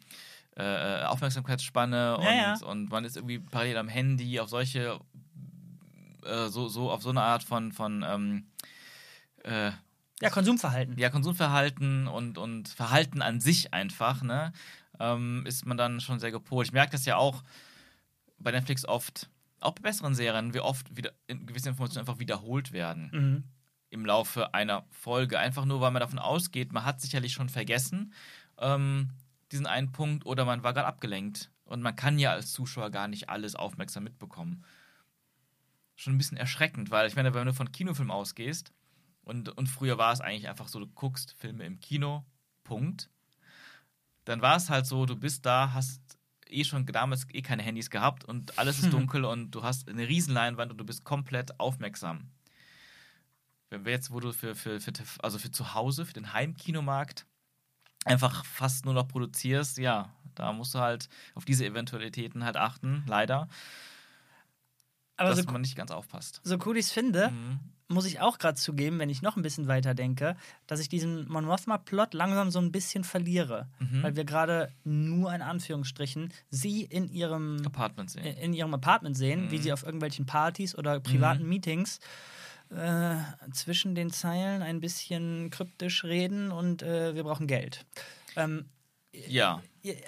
äh, 0.56 1.02
Aufmerksamkeitsspanne 1.04 2.18
und, 2.18 2.24
Ja, 2.24 2.32
ja. 2.34 2.54
und 2.66 2.90
man 2.90 3.04
ist 3.06 3.16
irgendwie 3.16 3.38
parallel 3.38 3.78
am 3.78 3.88
Handy 3.88 4.38
auf 4.40 4.50
solche, 4.50 4.98
äh, 6.26 6.48
so, 6.48 6.68
so 6.68 6.90
auf 6.90 7.02
so 7.02 7.08
eine 7.10 7.22
Art 7.22 7.42
von, 7.42 7.72
von 7.72 8.04
ähm, 8.06 8.44
äh, 9.44 9.70
Ja, 10.20 10.28
Konsumverhalten. 10.30 10.98
ja, 10.98 11.08
Konsumverhalten 11.08 12.06
und, 12.06 12.36
und 12.36 12.68
Verhalten 12.68 13.22
an 13.22 13.40
sich 13.40 13.72
einfach, 13.72 14.22
ne, 14.22 14.52
ähm, 15.00 15.44
ist 15.46 15.66
man 15.66 15.76
dann 15.76 16.00
schon 16.00 16.20
sehr 16.20 16.30
gepolt. 16.30 16.68
Ich 16.68 16.72
merke 16.72 16.92
das 16.92 17.04
ja 17.06 17.16
auch 17.16 17.42
bei 18.38 18.52
Netflix 18.52 18.84
oft, 18.86 19.28
auch 19.58 19.72
bei 19.74 19.82
besseren 19.82 20.14
Serien, 20.14 20.54
wie 20.54 20.60
oft 20.60 20.96
wieder 20.96 21.12
gewisse 21.26 21.70
Informationen 21.70 22.06
einfach 22.06 22.20
wiederholt 22.20 22.70
werden 22.72 23.10
Mhm. 23.12 23.44
im 23.90 24.06
Laufe 24.06 24.54
einer 24.54 24.84
Folge. 24.90 25.38
Einfach 25.38 25.64
nur, 25.64 25.80
weil 25.80 25.90
man 25.90 26.00
davon 26.00 26.18
ausgeht, 26.18 26.72
man 26.72 26.84
hat 26.84 27.00
sicherlich 27.00 27.32
schon 27.32 27.48
vergessen 27.48 28.12
ähm, 28.58 29.10
diesen 29.52 29.66
einen 29.66 29.90
Punkt 29.90 30.24
oder 30.26 30.44
man 30.44 30.62
war 30.62 30.72
gerade 30.74 30.86
abgelenkt. 30.86 31.50
Und 31.64 31.82
man 31.82 31.96
kann 31.96 32.18
ja 32.18 32.32
als 32.32 32.52
Zuschauer 32.52 32.90
gar 32.90 33.08
nicht 33.08 33.28
alles 33.28 33.54
aufmerksam 33.54 34.04
mitbekommen. 34.04 34.64
Schon 35.96 36.14
ein 36.14 36.18
bisschen 36.18 36.36
erschreckend, 36.38 36.90
weil 36.90 37.06
ich 37.06 37.14
meine, 37.16 37.34
wenn 37.34 37.46
du 37.46 37.52
von 37.52 37.72
Kinofilm 37.72 38.10
ausgehst 38.10 38.72
und, 39.22 39.50
und 39.50 39.66
früher 39.68 39.98
war 39.98 40.12
es 40.12 40.20
eigentlich 40.20 40.48
einfach 40.48 40.68
so, 40.68 40.80
du 40.80 40.86
guckst 40.86 41.34
Filme 41.38 41.64
im 41.64 41.78
Kino, 41.78 42.24
Punkt. 42.64 43.10
Dann 44.24 44.42
war 44.42 44.56
es 44.56 44.70
halt 44.70 44.86
so, 44.86 45.06
du 45.06 45.16
bist 45.16 45.46
da, 45.46 45.72
hast 45.72 46.00
eh 46.48 46.64
schon 46.64 46.84
damals 46.86 47.26
eh 47.32 47.42
keine 47.42 47.62
Handys 47.62 47.90
gehabt 47.90 48.24
und 48.24 48.58
alles 48.58 48.78
ist 48.78 48.92
dunkel 48.92 49.24
und 49.24 49.50
du 49.52 49.62
hast 49.62 49.88
eine 49.88 50.06
Riesenleinwand 50.08 50.70
und 50.72 50.78
du 50.78 50.84
bist 50.84 51.04
komplett 51.04 51.58
aufmerksam. 51.60 52.28
Wenn 53.70 53.84
wir 53.84 53.92
jetzt, 53.92 54.10
wo 54.10 54.18
du 54.20 54.32
für, 54.32 54.54
für, 54.56 54.80
für, 54.80 54.92
also 55.22 55.38
für 55.38 55.50
zu 55.52 55.74
Hause, 55.74 56.04
für 56.04 56.12
den 56.12 56.32
Heimkinomarkt 56.32 57.24
einfach 58.04 58.44
fast 58.44 58.84
nur 58.84 58.94
noch 58.94 59.06
produzierst, 59.06 59.78
ja, 59.78 60.12
da 60.34 60.52
musst 60.52 60.74
du 60.74 60.80
halt 60.80 61.08
auf 61.34 61.44
diese 61.44 61.64
Eventualitäten 61.64 62.44
halt 62.44 62.56
achten, 62.56 63.04
leider, 63.06 63.48
Aber 65.16 65.30
dass 65.30 65.38
so, 65.38 65.50
man 65.52 65.60
nicht 65.60 65.76
ganz 65.76 65.90
aufpasst. 65.90 66.40
so 66.42 66.58
cool 66.66 66.76
ich 66.76 66.86
es 66.86 66.92
finde, 66.92 67.30
Mhm. 67.30 67.60
Muss 67.90 68.06
ich 68.06 68.20
auch 68.20 68.38
gerade 68.38 68.56
zugeben, 68.56 68.98
wenn 68.98 69.10
ich 69.10 69.20
noch 69.20 69.36
ein 69.36 69.42
bisschen 69.42 69.66
weiter 69.68 69.94
denke, 69.94 70.36
dass 70.66 70.80
ich 70.80 70.88
diesen 70.88 71.28
Mon 71.28 71.44
Mothma-Plot 71.44 72.14
langsam 72.14 72.50
so 72.50 72.58
ein 72.60 72.72
bisschen 72.72 73.04
verliere. 73.04 73.68
Mhm. 73.80 74.02
Weil 74.02 74.16
wir 74.16 74.24
gerade 74.24 74.72
nur 74.84 75.34
in 75.34 75.42
Anführungsstrichen 75.42 76.32
sie 76.50 76.82
in 76.84 77.08
ihrem, 77.10 77.60
Apartment 77.66 78.10
sehen. 78.10 78.24
in 78.24 78.54
ihrem 78.54 78.72
Apartment 78.72 79.16
sehen, 79.16 79.50
wie 79.50 79.58
Mhm. 79.58 79.62
sie 79.62 79.72
auf 79.72 79.82
irgendwelchen 79.82 80.24
Partys 80.24 80.74
oder 80.76 81.00
privaten 81.00 81.46
Meetings 81.48 81.98
äh, 82.70 83.16
zwischen 83.52 83.94
den 83.96 84.10
Zeilen 84.10 84.62
ein 84.62 84.78
bisschen 84.80 85.50
kryptisch 85.50 86.04
reden 86.04 86.52
und 86.52 86.82
äh, 86.82 87.14
wir 87.16 87.24
brauchen 87.24 87.46
Geld. 87.48 87.84
Ähm, 88.36 88.66
Ja. 89.12 89.60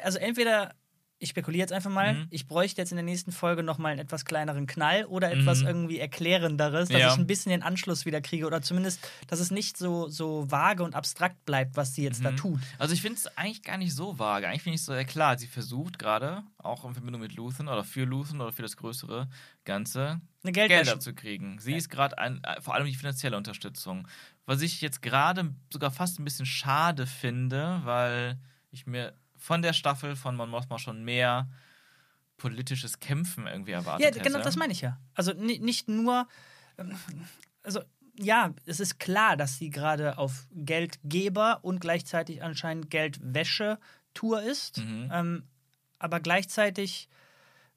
also 0.04 0.18
entweder, 0.18 0.74
ich 1.22 1.30
spekuliere 1.30 1.60
jetzt 1.60 1.72
einfach 1.72 1.90
mal, 1.90 2.14
Mhm. 2.14 2.26
ich 2.30 2.46
bräuchte 2.48 2.80
jetzt 2.80 2.90
in 2.90 2.96
der 2.96 3.04
nächsten 3.04 3.30
Folge 3.30 3.62
nochmal 3.62 3.92
einen 3.92 4.00
etwas 4.00 4.24
kleineren 4.24 4.66
Knall 4.66 5.04
oder 5.04 5.30
etwas 5.30 5.60
Mhm. 5.62 5.68
irgendwie 5.68 5.98
Erklärenderes, 6.00 6.88
dass 6.88 7.00
Ja. 7.00 7.12
ich 7.12 7.18
ein 7.18 7.26
bisschen 7.26 7.50
den 7.50 7.62
Anschluss 7.62 8.04
wieder 8.06 8.20
kriege 8.20 8.44
oder 8.46 8.60
zumindest, 8.60 9.00
dass 9.28 9.38
es 9.38 9.50
nicht 9.52 9.76
so, 9.76 10.08
so 10.08 10.50
vage 10.50 10.82
und 10.82 10.94
abstrakt 10.96 11.44
bleibt, 11.44 11.76
was 11.76 11.94
sie 11.94 12.02
jetzt 12.02 12.24
da 12.24 12.32
Mhm. 12.32 12.36
tut. 12.36 12.60
Also 12.78 12.92
ich 12.94 13.02
finde 13.02 13.18
es 13.18 13.26
eigentlich 13.38 13.62
gar 13.62 13.76
nicht 13.78 13.94
so 13.94 14.18
vage. 14.18 14.48
Eigentlich 14.48 14.62
finde 14.62 14.74
ich 14.74 14.80
es 14.80 14.86
so, 14.86 14.94
ja 14.94 15.04
klar, 15.04 15.38
sie 15.38 15.46
versucht 15.46 15.98
gerade, 15.98 16.42
auch 16.58 16.84
in 16.84 16.94
Verbindung 16.94 17.20
mit 17.20 17.34
Luthen 17.34 17.68
oder 17.68 17.84
für 17.84 18.04
Luthen 18.04 18.40
oder 18.40 18.50
für 18.52 18.62
das 18.62 18.76
größere 18.76 19.28
Ganze, 19.64 20.20
Eine 20.42 20.52
Geldwäsche. 20.52 20.84
Gelder 20.84 21.00
zu 21.00 21.14
kriegen. 21.14 21.58
Sie 21.60 21.74
ist 21.74 21.88
gerade 21.88 22.16
äh, 22.18 22.60
vor 22.60 22.74
allem 22.74 22.86
die 22.86 22.94
finanzielle 22.94 23.36
Unterstützung. 23.36 24.08
Was 24.44 24.60
ich 24.60 24.80
jetzt 24.80 25.02
gerade 25.02 25.54
sogar 25.72 25.92
fast 25.92 26.18
ein 26.18 26.24
bisschen 26.24 26.46
schade 26.46 27.06
finde, 27.06 27.80
weil 27.84 28.38
ich 28.72 28.86
mir 28.86 29.12
von 29.42 29.60
der 29.60 29.72
Staffel 29.72 30.14
von 30.14 30.36
Mon 30.36 30.48
Mothma 30.50 30.78
schon 30.78 31.04
mehr 31.04 31.48
politisches 32.36 33.00
Kämpfen 33.00 33.46
irgendwie 33.46 33.72
erwartet 33.72 34.00
Ja, 34.02 34.06
hätte. 34.14 34.20
genau, 34.20 34.42
das 34.42 34.56
meine 34.56 34.72
ich 34.72 34.80
ja. 34.80 34.98
Also 35.14 35.32
ni- 35.32 35.58
nicht 35.58 35.88
nur, 35.88 36.28
ähm, 36.78 36.96
also 37.62 37.80
ja, 38.18 38.54
es 38.66 38.78
ist 38.80 38.98
klar, 39.00 39.36
dass 39.36 39.58
sie 39.58 39.70
gerade 39.70 40.18
auf 40.18 40.46
Geldgeber 40.52 41.60
und 41.64 41.80
gleichzeitig 41.80 42.42
anscheinend 42.42 42.90
Geldwäsche-Tour 42.90 44.42
ist. 44.42 44.78
Mhm. 44.78 45.10
Ähm, 45.12 45.42
aber 45.98 46.20
gleichzeitig 46.20 47.08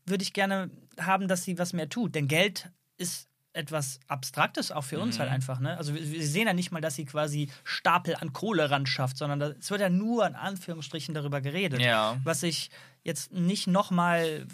würde 0.06 0.23
ich 0.23 0.34
gerne 0.34 0.69
haben, 0.99 1.28
dass 1.28 1.43
sie 1.43 1.58
was 1.58 1.73
mehr 1.73 1.89
tut. 1.89 2.15
Denn 2.15 2.28
Geld 2.28 2.69
ist 2.97 3.28
etwas 3.55 3.99
Abstraktes 4.07 4.71
auch 4.71 4.83
für 4.83 4.99
uns 4.99 5.15
Mhm. 5.15 5.19
halt 5.21 5.31
einfach. 5.31 5.59
Ne? 5.59 5.77
Also 5.77 5.93
wir, 5.95 6.11
wir 6.11 6.27
sehen 6.27 6.47
ja 6.47 6.53
nicht 6.53 6.71
mal, 6.71 6.81
dass 6.81 6.95
sie 6.95 7.05
quasi 7.05 7.49
Stapel 7.63 8.15
an 8.15 8.33
Kohle 8.33 8.69
ran 8.69 8.85
schafft, 8.85 9.17
sondern 9.17 9.39
da, 9.39 9.47
es 9.51 9.69
wird 9.71 9.81
ja 9.81 9.89
nur 9.89 10.27
in 10.27 10.35
Anführungsstrichen 10.35 11.13
darüber 11.13 11.41
geredet 11.41 11.81
Ja. 11.81 12.19
was 12.23 12.43
ich 12.43 12.69
jetzt 13.03 13.31
nicht 13.31 13.67
nochmal 13.67 14.45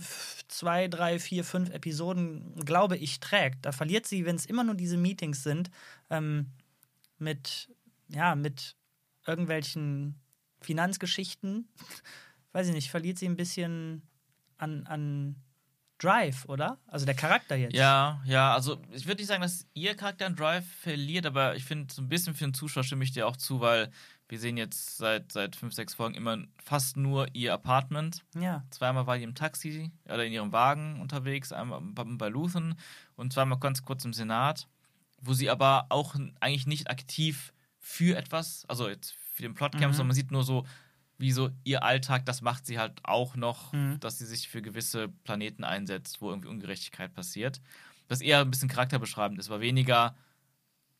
zwei, 0.47 0.87
drei, 0.87 1.19
vier, 1.19 1.43
fünf 1.43 1.69
Episoden, 1.71 2.53
glaube 2.65 2.97
ich, 2.97 3.19
trägt. 3.21 3.65
Da 3.65 3.71
verliert 3.71 4.05
sie, 4.05 4.25
wenn 4.25 4.35
es 4.35 4.45
immer 4.45 4.63
nur 4.63 4.75
diese 4.75 4.97
Meetings 4.97 5.41
sind, 5.43 5.71
ähm, 6.09 6.47
mit, 7.17 7.69
ja, 8.09 8.35
mit 8.35 8.75
irgendwelchen 9.25 10.19
Finanzgeschichten, 10.59 11.67
weiß 12.53 12.67
ich 12.67 12.73
nicht, 12.73 12.91
verliert 12.91 13.17
sie 13.17 13.25
ein 13.27 13.35
bisschen 13.37 14.01
an, 14.57 14.85
an 14.87 15.35
Drive, 16.01 16.45
oder? 16.45 16.77
Also 16.87 17.05
der 17.05 17.15
Charakter 17.15 17.55
jetzt. 17.55 17.75
Ja, 17.75 18.21
ja, 18.25 18.53
also 18.53 18.81
ich 18.91 19.05
würde 19.05 19.21
nicht 19.21 19.27
sagen, 19.27 19.41
dass 19.41 19.67
ihr 19.73 19.95
Charakter 19.95 20.25
einen 20.25 20.35
Drive 20.35 20.65
verliert, 20.65 21.25
aber 21.25 21.55
ich 21.55 21.63
finde, 21.65 21.93
so 21.93 22.01
ein 22.01 22.09
bisschen 22.09 22.33
für 22.33 22.45
den 22.45 22.53
Zuschauer 22.53 22.83
stimme 22.83 23.03
ich 23.03 23.11
dir 23.11 23.27
auch 23.27 23.37
zu, 23.37 23.59
weil 23.61 23.91
wir 24.27 24.39
sehen 24.39 24.57
jetzt 24.57 24.97
seit, 24.97 25.31
seit 25.31 25.55
fünf, 25.55 25.73
sechs 25.73 25.93
Folgen 25.93 26.15
immer 26.15 26.37
fast 26.63 26.95
nur 26.97 27.27
ihr 27.33 27.53
Apartment. 27.53 28.23
Ja. 28.39 28.63
Zweimal 28.71 29.05
war 29.05 29.17
die 29.17 29.23
im 29.23 29.35
Taxi 29.35 29.91
oder 30.05 30.25
in 30.25 30.31
ihrem 30.33 30.51
Wagen 30.53 30.99
unterwegs, 31.01 31.51
einmal 31.51 31.81
bei- 31.81 32.05
bei 32.05 32.29
Luthen 32.29 32.75
und 33.15 33.33
zweimal 33.33 33.59
ganz 33.59 33.83
kurz 33.83 34.05
im 34.05 34.13
Senat, 34.13 34.67
wo 35.21 35.33
sie 35.33 35.49
aber 35.49 35.85
auch 35.89 36.15
eigentlich 36.39 36.65
nicht 36.65 36.89
aktiv 36.89 37.53
für 37.77 38.17
etwas, 38.17 38.63
also 38.69 38.87
jetzt 38.87 39.13
für 39.33 39.41
den 39.43 39.53
Plot 39.53 39.73
kämpft, 39.73 39.89
Mhm. 39.89 39.93
sondern 39.93 40.07
man 40.07 40.15
sieht 40.15 40.31
nur 40.31 40.43
so, 40.43 40.65
wie 41.21 41.31
so 41.31 41.49
ihr 41.63 41.83
Alltag, 41.83 42.25
das 42.25 42.41
macht 42.41 42.65
sie 42.65 42.77
halt 42.79 42.93
auch 43.03 43.35
noch, 43.35 43.71
Mhm. 43.73 43.99
dass 43.99 44.17
sie 44.17 44.25
sich 44.25 44.49
für 44.49 44.61
gewisse 44.61 45.07
Planeten 45.23 45.63
einsetzt, 45.63 46.21
wo 46.21 46.29
irgendwie 46.29 46.49
Ungerechtigkeit 46.49 47.13
passiert. 47.13 47.61
Das 48.07 48.19
eher 48.21 48.41
ein 48.41 48.51
bisschen 48.51 48.67
charakterbeschreibend 48.69 49.39
ist, 49.39 49.47
aber 49.49 49.61
weniger 49.61 50.15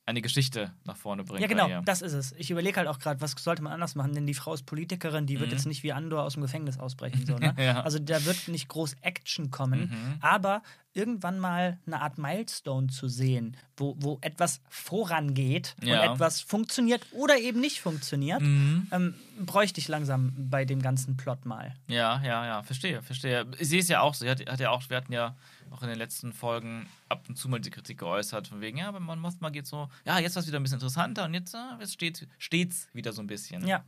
eine 0.06 0.22
Geschichte 0.22 0.72
nach 0.84 0.98
vorne 0.98 1.24
bringt. 1.24 1.42
Ja, 1.42 1.48
genau, 1.48 1.82
das 1.84 2.02
ist 2.02 2.14
es. 2.14 2.34
Ich 2.34 2.50
überlege 2.50 2.78
halt 2.78 2.88
auch 2.88 2.98
gerade, 3.00 3.22
was 3.22 3.32
sollte 3.38 3.62
man 3.62 3.72
anders 3.72 3.96
machen, 3.96 4.14
denn 4.14 4.26
die 4.26 4.34
Frau 4.34 4.54
ist 4.54 4.66
Politikerin, 4.66 5.28
die 5.28 5.40
wird 5.40 5.50
Mhm. 5.52 5.56
jetzt 5.56 5.66
nicht 5.68 5.84
wie 5.84 5.94
Andor 5.94 6.24
aus 6.24 6.34
dem 6.34 6.42
Gefängnis 6.42 6.80
ausbrechen. 6.80 7.26
So, 7.26 7.36
ne? 7.38 7.54
Ja. 7.58 7.82
Also 7.82 8.00
da 8.00 8.26
wird 8.26 8.48
nicht 8.48 8.68
groß 8.68 8.96
Action 9.02 9.52
kommen, 9.52 9.82
Mhm. 9.92 10.16
aber 10.22 10.64
irgendwann 10.94 11.40
mal 11.40 11.80
eine 11.86 12.02
Art 12.02 12.18
Milestone 12.18 12.88
zu 12.88 13.08
sehen, 13.08 13.56
wo, 13.78 13.96
wo 14.00 14.18
etwas 14.22 14.60
vorangeht 14.70 15.76
Ja. 15.82 16.04
und 16.04 16.14
etwas 16.16 16.42
funktioniert 16.42 17.06
oder 17.12 17.38
eben 17.38 17.62
nicht 17.62 17.80
funktioniert, 17.80 18.42
Mhm. 18.42 18.88
ähm, 18.92 19.14
bräuchte 19.40 19.80
ich 19.80 19.88
langsam 19.88 20.34
bei 20.50 20.66
dem 20.66 20.82
ganzen 20.82 21.16
Plot 21.16 21.46
mal. 21.46 21.74
Ja, 21.88 22.22
ja, 22.24 22.46
ja, 22.46 22.64
verstehe, 22.64 23.02
verstehe. 23.04 23.46
Ich 23.60 23.70
sehe 23.70 23.80
es 23.80 23.88
ja 23.88 24.02
auch 24.02 24.14
so. 24.14 24.28
Hat, 24.28 24.50
hat 24.50 24.60
ja 24.60 24.72
auch, 24.72 24.90
wir 24.90 24.98
hatten 24.98 25.14
ja 25.14 25.36
auch 25.72 25.82
in 25.82 25.90
den 25.90 25.98
letzten 25.98 26.34
Folgen 26.34 26.88
ab 27.10 27.24
und 27.30 27.36
zu 27.36 27.48
mal 27.48 27.60
die 27.60 27.70
Kritik 27.70 28.00
geäußert, 28.00 28.48
von 28.48 28.62
wegen, 28.62 28.78
ja, 28.78 28.92
bei 28.92 29.00
Mon 29.00 29.20
Mothma 29.20 29.50
geht 29.50 29.66
so, 29.66 29.90
ja, 30.06 30.20
jetzt 30.20 30.36
war 30.36 30.42
es 30.42 30.48
wieder 30.48 30.60
ein 30.60 30.64
bisschen 30.64 30.78
interessanter 30.78 31.26
und 31.26 31.34
jetzt, 31.34 31.54
äh, 31.54 31.58
jetzt 31.80 31.94
steht 31.94 32.28
steht's 32.38 32.90
wieder 32.94 33.14
so 33.14 33.22
ein 33.22 33.28
bisschen. 33.28 33.66
Ja. 33.66 33.84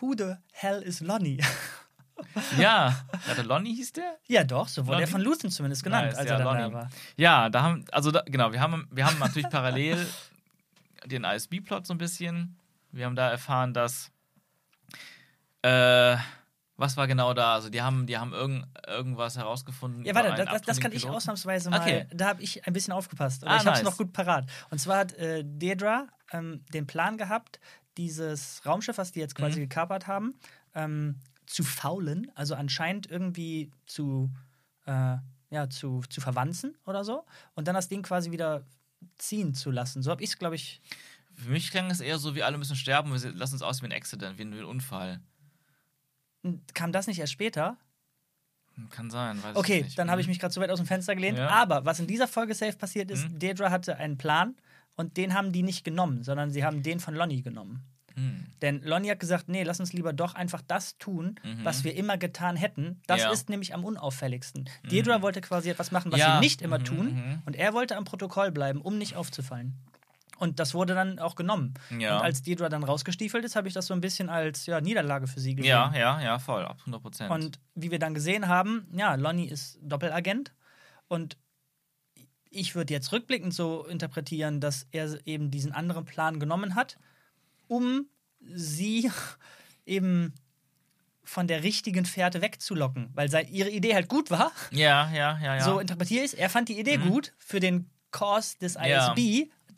Who 0.00 0.14
the 0.16 0.34
hell 0.52 0.82
is 0.82 1.00
Lonnie? 1.00 1.38
Ja, 2.58 3.06
ja 3.28 3.42
Lonnie 3.42 3.76
hieß 3.76 3.92
der? 3.92 4.18
ja, 4.26 4.42
doch, 4.42 4.66
so 4.66 4.82
wurde 4.82 4.94
Lonnie? 4.94 5.04
er 5.04 5.08
von 5.08 5.20
Luthen 5.20 5.50
zumindest 5.50 5.84
genannt, 5.84 6.06
Nice, 6.06 6.16
als 6.16 6.28
ja, 6.28 6.32
er 6.32 6.38
dann 6.38 6.46
da 6.52 6.62
Lonnie. 6.62 6.74
war. 6.74 6.90
Ja, 7.16 7.48
da 7.48 7.62
haben, 7.62 7.84
also 7.92 8.10
da, 8.10 8.22
genau, 8.26 8.50
wir 8.50 8.60
haben, 8.60 8.88
wir 8.90 9.06
haben 9.06 9.20
natürlich 9.20 9.48
parallel 9.48 10.04
den 11.06 11.22
ISB-Plot 11.22 11.86
so 11.86 11.94
ein 11.94 11.98
bisschen. 11.98 12.56
Wir 12.90 13.06
haben 13.06 13.14
da 13.14 13.30
erfahren, 13.30 13.72
dass 13.72 14.10
äh, 15.62 16.16
was 16.78 16.96
war 16.96 17.06
genau 17.06 17.34
da? 17.34 17.54
Also 17.54 17.68
die 17.68 17.82
haben, 17.82 18.06
die 18.06 18.16
haben 18.16 18.32
irgend, 18.32 18.66
irgendwas 18.86 19.36
herausgefunden. 19.36 20.04
Ja, 20.04 20.14
warte, 20.14 20.44
das, 20.44 20.62
das 20.62 20.80
kann 20.80 20.92
ich 20.92 21.00
Piloten. 21.02 21.16
ausnahmsweise 21.16 21.68
mal. 21.70 21.80
Okay. 21.80 22.06
Da 22.14 22.28
habe 22.28 22.40
ich 22.42 22.66
ein 22.66 22.72
bisschen 22.72 22.92
aufgepasst. 22.94 23.42
Aber 23.44 23.52
Ah, 23.52 23.56
ich 23.56 23.66
habe 23.66 23.76
es 23.76 23.82
nice. 23.82 23.90
noch 23.90 23.98
gut 23.98 24.12
parat. 24.12 24.48
Und 24.70 24.78
zwar 24.78 24.98
hat 24.98 25.12
äh, 25.14 25.42
Dedra 25.44 26.06
ähm, 26.32 26.64
den 26.72 26.86
Plan 26.86 27.18
gehabt, 27.18 27.60
dieses 27.96 28.62
Raumschiff, 28.64 28.96
was 28.96 29.12
die 29.12 29.20
jetzt 29.20 29.34
quasi 29.34 29.58
Mhm. 29.58 29.64
gekapert 29.64 30.06
haben, 30.06 30.34
ähm, 30.74 31.16
zu 31.46 31.64
faulen, 31.64 32.30
also 32.34 32.54
anscheinend 32.54 33.10
irgendwie 33.10 33.72
zu, 33.86 34.30
äh, 34.86 35.16
ja, 35.50 35.68
zu, 35.70 36.02
zu 36.08 36.20
verwanzen 36.20 36.76
oder 36.86 37.04
so. 37.04 37.24
Und 37.54 37.66
dann 37.68 37.74
das 37.74 37.88
Ding 37.88 38.02
quasi 38.02 38.30
wieder 38.30 38.64
ziehen 39.16 39.52
zu 39.54 39.70
lassen. 39.70 40.02
So 40.02 40.10
habe 40.10 40.22
ich 40.22 40.30
es, 40.30 40.38
glaube 40.38 40.54
ich. 40.54 40.80
Für 41.34 41.50
mich 41.50 41.70
klang 41.70 41.90
es 41.90 42.00
eher 42.00 42.18
so, 42.18 42.34
wie 42.34 42.42
alle 42.42 42.58
müssen 42.58 42.76
sterben, 42.76 43.10
wir 43.20 43.32
lassen 43.32 43.54
uns 43.54 43.62
aus 43.62 43.80
wie 43.82 43.86
ein 43.86 43.92
Accident, 43.92 44.38
wie 44.38 44.42
ein, 44.42 44.54
wie 44.54 44.58
ein 44.58 44.64
Unfall. 44.64 45.20
Kam 46.74 46.92
das 46.92 47.06
nicht 47.06 47.18
erst 47.18 47.32
später? 47.32 47.76
Kann 48.90 49.10
sein, 49.10 49.42
weiß 49.42 49.56
Okay, 49.56 49.78
ich 49.78 49.84
nicht. 49.86 49.98
dann 49.98 50.08
habe 50.10 50.20
ich 50.20 50.26
Mhm. 50.28 50.30
mich 50.32 50.38
gerade 50.38 50.54
zu 50.54 50.60
weit 50.60 50.70
aus 50.70 50.78
dem 50.78 50.86
Fenster 50.86 51.14
gelehnt. 51.16 51.36
Ja. 51.38 51.48
Aber 51.48 51.84
was 51.84 51.98
in 51.98 52.06
dieser 52.06 52.28
Folge 52.28 52.54
safe 52.54 52.76
passiert 52.76 53.10
ist, 53.10 53.28
Mhm. 53.28 53.38
Dedra 53.40 53.70
hatte 53.70 53.96
einen 53.96 54.18
Plan 54.18 54.54
und 54.94 55.16
den 55.16 55.34
haben 55.34 55.50
die 55.52 55.64
nicht 55.64 55.84
genommen, 55.84 56.22
sondern 56.22 56.50
sie 56.52 56.64
haben 56.64 56.82
den 56.84 57.00
von 57.00 57.14
Lonnie 57.14 57.42
genommen. 57.42 57.82
Hm. 58.14 58.46
Denn 58.62 58.82
Lonnie 58.82 59.10
hat 59.10 59.20
gesagt, 59.20 59.48
nee, 59.48 59.62
lass 59.64 59.80
uns 59.80 59.92
lieber 59.92 60.12
doch 60.12 60.34
einfach 60.34 60.62
das 60.66 60.96
tun, 60.98 61.36
Mhm. 61.44 61.64
was 61.64 61.82
wir 61.84 61.94
immer 61.96 62.18
getan 62.18 62.54
hätten. 62.56 63.00
Das 63.08 63.22
Ja. 63.22 63.30
ist 63.32 63.48
nämlich 63.48 63.74
am 63.74 63.84
unauffälligsten. 63.84 64.68
Dedra 64.90 65.22
wollte 65.22 65.40
quasi 65.40 65.70
etwas 65.70 65.90
machen, 65.92 66.10
was 66.12 66.20
Ja. 66.20 66.34
sie 66.34 66.40
nicht 66.40 66.62
immer 66.62 66.78
Mhm, 66.78 66.84
tun. 66.84 67.14
mhm. 67.14 67.42
Und 67.46 67.56
er 67.56 67.74
wollte 67.74 67.96
am 67.96 68.04
Protokoll 68.04 68.50
bleiben, 68.52 68.80
um 68.80 68.96
nicht 68.98 69.14
aufzufallen. 69.16 69.74
Und 70.38 70.60
das 70.60 70.72
wurde 70.72 70.94
dann 70.94 71.18
auch 71.18 71.34
genommen. 71.34 71.74
Ja. 71.98 72.18
Und 72.18 72.24
als 72.24 72.42
Dedra 72.42 72.68
dann 72.68 72.84
rausgestiefelt 72.84 73.44
ist, 73.44 73.56
habe 73.56 73.66
ich 73.66 73.74
das 73.74 73.86
so 73.86 73.94
ein 73.94 74.00
bisschen 74.00 74.28
als 74.28 74.66
ja, 74.66 74.80
Niederlage 74.80 75.26
für 75.26 75.40
sie 75.40 75.54
gesehen. 75.56 75.70
Ja, 75.70 75.92
ja, 75.94 76.20
ja, 76.20 76.38
voll, 76.38 76.64
ab 76.64 76.78
100 76.80 77.02
Prozent. 77.02 77.30
Und 77.30 77.58
wie 77.74 77.90
wir 77.90 77.98
dann 77.98 78.14
gesehen 78.14 78.46
haben, 78.48 78.86
ja, 78.92 79.14
Lonnie 79.16 79.48
ist 79.48 79.78
Doppelagent. 79.82 80.52
Und 81.08 81.36
ich 82.50 82.74
würde 82.74 82.94
jetzt 82.94 83.12
rückblickend 83.12 83.52
so 83.52 83.84
interpretieren, 83.84 84.60
dass 84.60 84.86
er 84.92 85.18
eben 85.26 85.50
diesen 85.50 85.72
anderen 85.72 86.04
Plan 86.04 86.38
genommen 86.38 86.74
hat, 86.76 86.98
um 87.66 88.06
sie 88.40 89.10
eben 89.86 90.34
von 91.24 91.46
der 91.46 91.62
richtigen 91.62 92.06
Fährte 92.06 92.40
wegzulocken, 92.40 93.10
weil 93.12 93.28
sein, 93.28 93.48
ihre 93.48 93.68
Idee 93.70 93.94
halt 93.94 94.08
gut 94.08 94.30
war. 94.30 94.50
Ja, 94.70 95.10
ja, 95.10 95.38
ja, 95.42 95.56
ja. 95.56 95.64
So 95.64 95.78
interpretiere 95.78 96.24
ich 96.24 96.32
es. 96.32 96.38
Er 96.38 96.48
fand 96.48 96.68
die 96.70 96.78
Idee 96.78 96.96
Mhm. 96.96 97.10
gut 97.10 97.34
für 97.38 97.60
den 97.60 97.90
Kurs 98.10 98.56
des 98.56 98.74
Ja. 98.74 99.12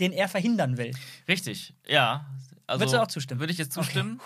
Den 0.01 0.12
er 0.12 0.28
verhindern 0.28 0.76
will. 0.76 0.92
Richtig, 1.28 1.74
ja. 1.86 2.26
Also, 2.66 2.82
Würdest 2.82 2.94
du 2.94 3.03
auch 3.03 3.09
zustimmen? 3.09 3.40
Würde 3.40 3.53
ich 3.53 3.59
jetzt 3.59 3.72
zustimmen. 3.72 4.20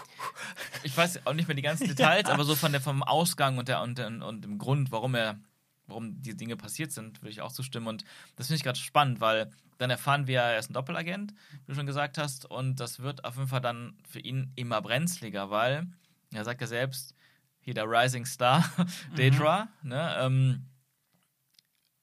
Ich 0.83 0.95
weiß 0.95 1.27
auch 1.27 1.33
nicht 1.33 1.49
mehr 1.49 1.55
die 1.55 1.63
ganzen 1.63 1.89
Details, 1.89 2.29
aber 2.29 2.45
so 2.45 2.55
von 2.55 2.73
der, 2.73 2.81
vom 2.83 3.03
Ausgang 3.03 3.57
und, 3.57 3.69
der, 3.69 3.81
und, 3.81 3.97
der, 3.97 4.07
und 4.07 4.45
dem 4.45 4.59
Grund, 4.59 4.93
warum 4.93 5.15
er, 5.15 5.41
warum 5.87 6.21
die 6.21 6.37
Dinge 6.37 6.57
passiert 6.57 6.93
sind, 6.93 7.23
würde 7.23 7.31
ich 7.31 7.41
auch 7.41 7.53
zustimmen. 7.53 7.87
Und 7.87 8.05
das 8.37 8.49
finde 8.49 8.59
ich 8.59 8.63
gerade 8.63 8.79
spannend, 8.79 9.23
weil 9.23 9.51
dann 9.79 9.89
erfahren 9.89 10.27
wir, 10.27 10.41
er 10.41 10.59
ist 10.59 10.71
ein 10.71 10.75
Doppelagent, 10.75 11.33
wie 11.33 11.73
du 11.73 11.75
schon 11.75 11.87
gesagt 11.87 12.19
hast, 12.19 12.45
und 12.45 12.81
das 12.81 13.01
wird 13.01 13.25
auf 13.25 13.37
jeden 13.37 13.49
Fall 13.49 13.63
dann 13.63 13.97
für 14.07 14.21
ihn 14.21 14.53
immer 14.57 14.81
brenzliger, 14.83 15.51
weil 15.51 15.87
er 16.33 16.45
sagt 16.45 16.61
ja 16.61 16.67
selbst, 16.67 17.15
hier 17.61 17.75
der 17.75 17.89
Rising 17.89 18.27
Star, 18.27 18.65
Daedra, 19.17 19.69
ne, 19.83 20.17
ähm, 20.21 20.67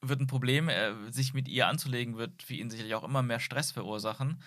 wird 0.01 0.19
ein 0.19 0.27
Problem, 0.27 0.69
äh, 0.69 0.93
sich 1.11 1.33
mit 1.33 1.47
ihr 1.47 1.67
anzulegen, 1.67 2.17
wird 2.17 2.43
für 2.43 2.55
ihn 2.55 2.69
sicherlich 2.69 2.95
auch 2.95 3.03
immer 3.03 3.21
mehr 3.21 3.39
Stress 3.39 3.71
verursachen. 3.71 4.41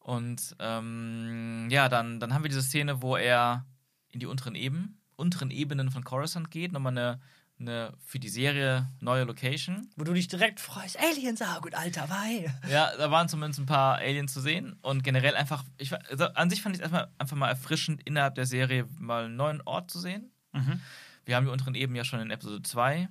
Und 0.00 0.56
ähm, 0.58 1.68
ja, 1.70 1.88
dann, 1.88 2.18
dann 2.18 2.34
haben 2.34 2.42
wir 2.42 2.48
diese 2.48 2.62
Szene, 2.62 3.02
wo 3.02 3.16
er 3.16 3.64
in 4.08 4.20
die 4.20 4.26
unteren 4.26 4.56
Ebenen, 4.56 5.00
unteren 5.16 5.50
Ebenen 5.50 5.90
von 5.90 6.02
Coruscant 6.02 6.50
geht, 6.50 6.72
nochmal 6.72 6.92
eine, 6.92 7.20
eine 7.60 7.92
für 8.04 8.18
die 8.18 8.28
Serie 8.28 8.88
neue 9.00 9.22
Location. 9.22 9.88
Wo 9.96 10.02
du 10.02 10.12
dich 10.12 10.26
direkt 10.26 10.58
freust. 10.58 10.98
Aliens, 10.98 11.40
ah, 11.40 11.60
gut, 11.60 11.74
Alter, 11.74 12.10
weil. 12.10 12.52
Ja, 12.68 12.90
da 12.96 13.12
waren 13.12 13.28
zumindest 13.28 13.60
ein 13.60 13.66
paar 13.66 13.98
Aliens 13.98 14.32
zu 14.32 14.40
sehen 14.40 14.76
und 14.82 15.04
generell 15.04 15.36
einfach, 15.36 15.62
ich, 15.78 15.92
also 16.10 16.26
an 16.26 16.50
sich 16.50 16.62
fand 16.62 16.74
ich 16.74 16.80
es 16.80 16.82
erstmal 16.82 17.08
einfach 17.18 17.36
mal 17.36 17.48
erfrischend, 17.48 18.02
innerhalb 18.04 18.34
der 18.34 18.46
Serie 18.46 18.88
mal 18.98 19.26
einen 19.26 19.36
neuen 19.36 19.62
Ort 19.62 19.92
zu 19.92 20.00
sehen. 20.00 20.32
Mhm. 20.52 20.80
Wir 21.24 21.36
haben 21.36 21.46
die 21.46 21.52
unteren 21.52 21.76
Ebenen 21.76 21.96
ja 21.96 22.04
schon 22.04 22.18
in 22.18 22.30
Episode 22.30 22.62
2, 22.62 23.08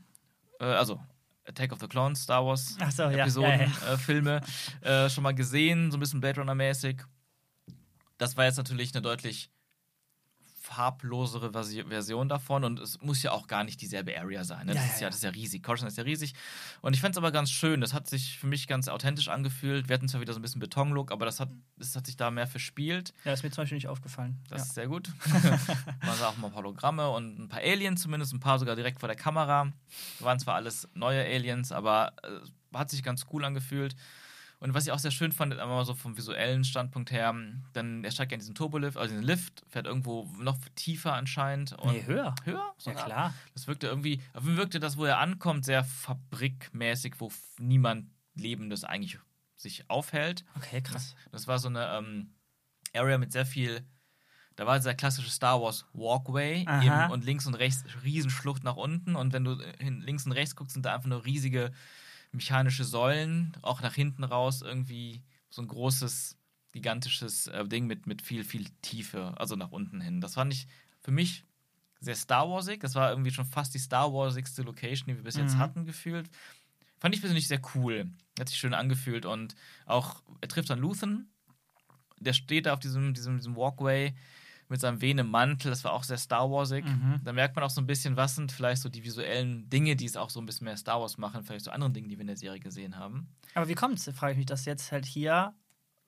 äh, 0.60 0.66
also 0.66 1.00
Attack 1.46 1.72
of 1.72 1.80
the 1.80 1.88
Clones, 1.88 2.22
Star 2.22 2.46
Wars 2.46 2.78
so. 2.92 3.04
Episoden, 3.04 3.60
ja, 3.60 3.66
ja. 3.66 3.94
Äh, 3.94 3.98
Filme 3.98 4.42
äh, 4.82 5.10
schon 5.10 5.24
mal 5.24 5.34
gesehen, 5.34 5.92
so 5.92 5.98
ein 5.98 6.00
bisschen 6.00 6.22
Blade 6.22 6.40
Runner-mäßig. 6.40 7.02
Das 8.18 8.38
war 8.38 8.46
jetzt 8.46 8.58
natürlich 8.58 8.94
eine 8.94 9.02
deutlich 9.02 9.50
farblosere 10.64 11.50
Versi- 11.50 11.88
Version 11.88 12.30
davon 12.30 12.64
und 12.64 12.80
es 12.80 13.02
muss 13.02 13.24
ja 13.24 13.32
auch 13.32 13.48
gar 13.48 13.64
nicht 13.64 13.82
dieselbe 13.82 14.16
Area 14.20 14.44
sein. 14.44 14.68
Ne? 14.68 14.74
Das, 14.74 14.84
Ja, 14.84 14.90
ist 14.92 14.96
ja, 15.00 15.02
ja, 15.02 15.10
das 15.10 15.16
ist 15.18 15.24
ja 15.24 15.30
riesig. 15.32 15.64
Coruscant 15.64 15.92
ist 15.92 15.98
ja 15.98 16.04
riesig. 16.04 16.34
Und 16.82 16.94
ich 16.94 17.02
fand 17.02 17.16
es 17.16 17.18
aber 17.18 17.32
ganz 17.32 17.50
schön. 17.50 17.82
Das 17.82 17.94
hat 17.94 18.08
sich 18.08 18.38
für 18.38 18.46
mich 18.46 18.68
ganz 18.68 18.88
authentisch 18.88 19.28
angefühlt. 19.28 19.90
Wir 19.90 19.96
hatten 19.96 20.08
zwar 20.08 20.22
wieder 20.22 20.34
so 20.34 20.40
ein 20.40 20.44
bisschen 20.44 20.60
Betonlook, 20.62 21.12
aber 21.12 21.26
das 21.26 21.40
hat, 21.40 21.50
das 21.78 21.96
hat 21.96 22.06
sich 22.06 22.16
da 22.16 22.30
mehr 22.30 22.46
verspielt. 22.46 23.12
ja, 23.26 23.34
ist 23.34 23.44
mir 23.44 23.50
zum 23.50 23.64
Beispiel 23.64 23.78
nicht 23.78 23.88
aufgefallen. 23.88 24.38
Das 24.50 24.60
ja. 24.62 24.66
ist 24.66 24.74
sehr 24.76 24.88
gut. 24.88 25.10
Man 26.06 26.16
sah 26.18 26.28
auch 26.28 26.38
mal 26.38 26.54
Hologramme 26.54 27.10
und 27.10 27.40
ein 27.40 27.50
paar 27.50 27.62
Aliens, 27.62 28.02
zumindest 28.04 28.32
ein 28.34 28.40
paar 28.40 28.60
sogar 28.60 28.76
direkt 28.76 29.00
vor 29.00 29.08
der 29.08 29.18
Kamera. 29.18 29.72
Waren 30.20 30.40
zwar 30.40 30.56
alles 30.56 30.88
neue 30.94 31.24
Aliens, 31.26 31.72
aber 31.72 32.14
äh, 32.24 32.78
hat 32.78 32.90
sich 32.92 33.02
ganz 33.02 33.26
cool 33.34 33.44
angefühlt. 33.46 33.96
Und 34.62 34.76
was 34.76 34.86
ich 34.86 34.92
auch 34.92 35.00
sehr 35.00 35.10
schön 35.10 35.32
fand, 35.32 35.58
einmal 35.58 35.84
so 35.86 35.96
vom 35.96 36.16
visuellen 36.16 36.64
Standpunkt 36.64 37.10
her, 37.12 37.36
dann 37.74 38.04
er 38.04 38.12
steigt 38.12 38.32
ja 38.32 38.36
in 38.36 38.42
diesen 38.42 38.54
Turbolift, 38.54 38.96
also 38.96 39.10
diesen 39.10 39.26
Lift, 39.26 39.64
fährt 39.68 39.88
irgendwo 39.88 40.30
noch 40.40 40.60
tiefer 40.76 41.14
anscheinend. 41.14 41.74
Und 41.80 41.94
Nee, 41.94 42.06
höher. 42.06 42.36
Höher? 42.44 42.58
Ja, 42.58 42.74
Sogar? 42.78 43.06
klar. 43.06 43.34
Das 43.56 43.66
wirkte 43.66 43.88
irgendwie, 43.88 44.22
auf 44.34 44.46
ihn 44.46 44.58
wirkte 44.58 44.80
das, 44.80 44.98
wo 44.98 45.06
er 45.06 45.18
ankommt, 45.18 45.66
sehr 45.66 45.84
fabrikmäßig, 45.84 47.16
wo 47.18 47.32
niemand 47.58 48.12
Lebendes 48.36 48.84
eigentlich 48.84 49.18
sich 49.56 49.90
aufhält. 49.90 50.46
Okay, 50.56 50.82
krass. 50.84 51.16
Das 51.32 51.48
war 51.48 51.58
so 51.58 51.68
eine 51.68 51.98
ähm, 51.98 52.36
Area 52.94 53.18
mit 53.18 53.32
sehr 53.32 53.48
viel. 53.48 53.84
Da 54.58 54.68
war 54.68 54.78
dieser 54.78 54.94
klassische 54.94 55.32
Star 55.32 55.60
Wars 55.60 55.86
Walkway 55.94 56.68
eben, 56.84 57.12
und 57.12 57.26
links 57.26 57.48
und 57.48 57.56
rechts 57.56 57.84
Riesenschlucht 58.04 58.64
nach 58.64 58.76
unten. 58.76 59.16
Und 59.16 59.34
wenn 59.34 59.44
du 59.44 59.58
hin, 59.80 60.02
links 60.02 60.28
und 60.28 60.34
rechts 60.34 60.56
guckst, 60.56 60.74
sind 60.74 60.86
da 60.86 60.94
einfach 60.94 61.10
nur 61.10 61.26
riesige 61.26 61.72
mechanische 62.32 62.84
Säulen, 62.84 63.54
auch 63.62 63.82
nach 63.82 63.94
hinten 63.94 64.24
raus 64.24 64.62
irgendwie 64.62 65.22
so 65.50 65.62
ein 65.62 65.68
großes, 65.68 66.38
gigantisches 66.72 67.48
äh, 67.48 67.68
Ding 67.68 67.88
mit, 67.88 68.08
mit 68.08 68.22
viel, 68.22 68.44
viel 68.44 68.66
Tiefe, 68.82 69.34
also 69.38 69.56
nach 69.56 69.72
unten 69.72 70.00
hin. 70.02 70.22
Das 70.22 70.36
fand 70.36 70.54
ich 70.54 70.68
für 71.02 71.12
mich 71.12 71.44
sehr 72.00 72.16
Star 72.16 72.50
Warsig. 72.50 72.80
Das 72.82 72.96
war 72.96 73.10
irgendwie 73.10 73.32
schon 73.32 73.46
fast 73.46 73.74
die 73.74 73.80
Star 73.80 74.14
Warsigste 74.14 74.62
Location, 74.64 75.08
die 75.08 75.16
wir 75.18 75.24
bis 75.24 75.36
jetzt 75.36 75.56
Mhm. 75.56 75.60
hatten, 75.60 75.86
gefühlt. 75.86 76.30
Fand 77.00 77.14
ich 77.16 77.22
persönlich 77.22 77.48
sehr 77.48 77.62
cool. 77.76 78.10
Hat 78.40 78.50
sich 78.50 78.58
schön 78.58 78.74
angefühlt 78.74 79.26
und 79.26 79.56
auch, 79.86 80.24
er 80.40 80.48
trifft 80.48 80.70
dann 80.70 80.80
Luthen. 80.80 81.32
Der 82.20 82.34
steht 82.34 82.66
da 82.68 82.74
auf 82.74 82.80
diesem, 82.80 83.14
diesem, 83.14 83.38
diesem 83.38 83.56
Walkway 83.56 84.14
mit 84.72 84.80
seinem 84.82 85.02
wehenden 85.02 85.30
Mantel. 85.30 85.70
Das 85.70 85.84
war 85.84 85.92
auch 85.92 86.04
sehr 86.04 86.18
Star 86.18 86.50
Warsig. 86.50 86.86
Mhm. 86.86 87.20
Da 87.24 87.34
merkt 87.34 87.56
man 87.56 87.64
auch 87.66 87.70
so 87.70 87.82
ein 87.82 87.86
bisschen, 87.88 88.16
was 88.16 88.36
sind 88.36 88.52
vielleicht 88.52 88.82
so 88.82 88.90
die 88.90 89.04
visuellen 89.04 89.70
Dinge, 89.70 89.96
die 89.96 90.06
es 90.06 90.16
auch 90.18 90.30
so 90.30 90.40
ein 90.40 90.46
bisschen 90.46 90.66
mehr 90.66 90.78
Star 90.78 91.00
Wars 91.02 91.18
machen, 91.18 91.44
vielleicht 91.44 91.66
so 91.66 91.72
andere 91.72 91.92
Dinge, 91.92 92.08
die 92.08 92.16
wir 92.18 92.22
in 92.22 92.28
der 92.28 92.38
Serie 92.38 92.60
gesehen 92.60 92.98
haben. 92.98 93.28
Aber 93.54 93.68
wie 93.68 93.76
kommt 93.76 94.00
es, 94.00 94.06
frage 94.16 94.32
ich 94.32 94.38
mich, 94.38 94.46
dass 94.48 94.66
jetzt 94.66 94.92
halt 94.92 95.06
hier 95.06 95.54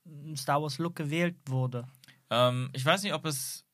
ein 0.05 0.38
Star 0.38 0.61
Wars-Look 0.61 0.95
gewählt 0.95 1.36
wurde? 1.45 1.88
Ähm, 2.30 2.70
ich 2.74 2.86
weiß 2.86 3.03
nicht, 3.03 3.14
ob 3.14 3.26
es 3.26 3.66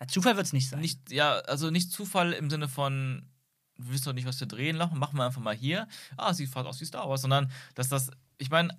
Ja, 0.00 0.06
Zufall 0.06 0.36
wird 0.36 0.46
es 0.46 0.52
nicht 0.52 0.68
sein. 0.68 0.80
nicht, 0.80 1.10
ja, 1.10 1.32
also 1.40 1.70
nicht 1.70 1.90
Zufall 1.90 2.32
im 2.32 2.48
Sinne 2.50 2.68
von, 2.68 3.28
wir 3.76 3.92
wissen 3.94 4.04
doch 4.04 4.12
nicht, 4.12 4.26
was 4.28 4.38
wir 4.38 4.46
drehen, 4.46 4.76
machen 4.76 4.98
machen 4.98 5.16
wir 5.18 5.24
einfach 5.26 5.42
mal 5.42 5.54
hier. 5.56 5.88
Ah, 6.16 6.32
sieht 6.32 6.50
fast 6.50 6.66
aus 6.68 6.80
wie 6.80 6.84
Star 6.84 7.08
Wars, 7.08 7.22
sondern 7.22 7.50
dass 7.74 7.88
das, 7.88 8.10
ich 8.38 8.48
meine, 8.50 8.78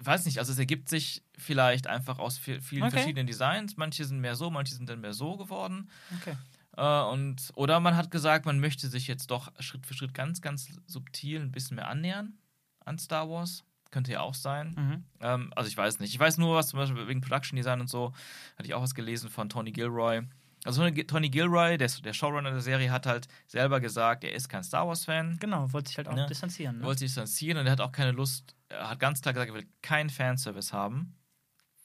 weiß 0.00 0.24
nicht, 0.26 0.38
also 0.38 0.52
es 0.52 0.58
ergibt 0.58 0.88
sich 0.88 1.22
vielleicht 1.36 1.86
einfach 1.86 2.18
aus 2.18 2.38
vi- 2.38 2.60
vielen 2.60 2.84
Okay. 2.84 2.92
verschiedenen 2.96 3.26
Designs. 3.26 3.76
Manche 3.76 4.04
sind 4.04 4.20
mehr 4.20 4.36
so, 4.36 4.50
manche 4.50 4.74
sind 4.74 4.88
dann 4.88 5.00
mehr 5.00 5.12
so 5.14 5.36
geworden. 5.36 5.90
Okay. 6.20 6.36
Äh, 6.76 7.10
und, 7.12 7.50
oder 7.54 7.80
man 7.80 7.96
hat 7.96 8.10
gesagt, 8.10 8.46
man 8.46 8.60
möchte 8.60 8.88
sich 8.88 9.06
jetzt 9.08 9.30
doch 9.30 9.50
Schritt 9.60 9.86
für 9.86 9.94
Schritt 9.94 10.14
ganz, 10.14 10.40
ganz 10.40 10.68
subtil 10.86 11.40
ein 11.40 11.50
bisschen 11.52 11.76
mehr 11.76 11.88
annähern 11.88 12.38
an 12.84 12.98
Star 12.98 13.28
Wars. 13.28 13.64
Könnte 13.90 14.12
ja 14.12 14.20
auch 14.20 14.34
sein. 14.34 14.74
Mhm. 14.76 15.04
Ähm, 15.20 15.52
also 15.56 15.68
ich 15.68 15.76
weiß 15.76 15.98
nicht. 15.98 16.12
Ich 16.12 16.20
weiß 16.20 16.36
nur, 16.36 16.54
was 16.56 16.68
zum 16.68 16.78
Beispiel 16.78 17.08
wegen 17.08 17.22
Production 17.22 17.56
Design 17.56 17.80
und 17.80 17.88
so, 17.88 18.12
hatte 18.58 18.66
ich 18.68 18.74
auch 18.74 18.82
was 18.82 18.94
gelesen 18.94 19.30
von 19.30 19.48
Tony 19.48 19.72
Gilroy. 19.72 20.22
Also 20.68 20.82
Tony- 21.04 21.30
Gilroy, 21.30 21.78
der, 21.78 21.88
der 21.88 22.12
Showrunner 22.12 22.50
der 22.50 22.60
Serie, 22.60 22.90
hat 22.90 23.06
halt 23.06 23.26
selber 23.46 23.80
gesagt, 23.80 24.22
er 24.22 24.32
ist 24.34 24.48
kein 24.50 24.62
Star 24.62 24.86
Wars-Fan. 24.86 25.38
Genau, 25.40 25.72
wollte 25.72 25.88
sich 25.88 25.96
halt 25.96 26.08
auch 26.08 26.14
Ne? 26.14 26.26
distanzieren. 26.26 26.76
Er 26.76 26.80
Ne? 26.80 26.84
wollte 26.86 26.98
sich 27.00 27.08
distanzieren 27.08 27.56
und 27.58 27.64
er 27.66 27.72
hat 27.72 27.80
auch 27.80 27.90
keine 27.92 28.12
Lust, 28.12 28.54
er 28.68 28.90
hat 28.90 29.00
ganz 29.00 29.22
klar 29.22 29.32
gesagt, 29.32 29.50
er 29.50 29.54
will 29.54 29.66
keinen 29.80 30.10
Fanservice 30.10 30.72
haben. 30.74 31.14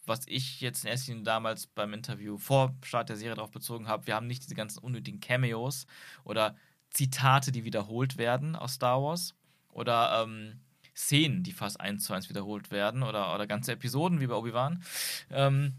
Was 0.05 0.27
ich 0.27 0.59
jetzt 0.59 0.83
in 0.83 0.89
erster 0.91 1.11
Linie 1.13 1.23
damals 1.23 1.65
beim 1.67 1.93
Interview 1.93 2.37
vor 2.37 2.75
Start 2.83 3.07
der 3.07 3.15
Serie 3.15 3.35
darauf 3.35 3.51
bezogen 3.51 3.87
habe, 3.87 4.05
wir 4.05 4.15
haben 4.15 4.27
nicht 4.27 4.43
diese 4.43 4.53
ganzen 4.55 4.79
unnötigen 4.79 5.21
Cameos 5.21 5.87
oder 6.25 6.57
Zitate, 6.89 7.53
die 7.53 7.63
wiederholt 7.63 8.17
werden 8.17 8.57
aus 8.57 8.73
Star 8.73 9.01
Wars 9.01 9.33
oder 9.69 10.23
ähm, 10.23 10.59
Szenen, 10.93 11.41
die 11.43 11.53
fast 11.53 11.79
eins 11.79 12.03
zu 12.03 12.13
eins 12.13 12.27
wiederholt 12.29 12.69
werden 12.69 13.01
oder, 13.01 13.33
oder 13.33 13.47
ganze 13.47 13.71
Episoden 13.71 14.19
wie 14.19 14.27
bei 14.27 14.35
Obi-Wan. 14.35 14.83
Ähm, 15.31 15.73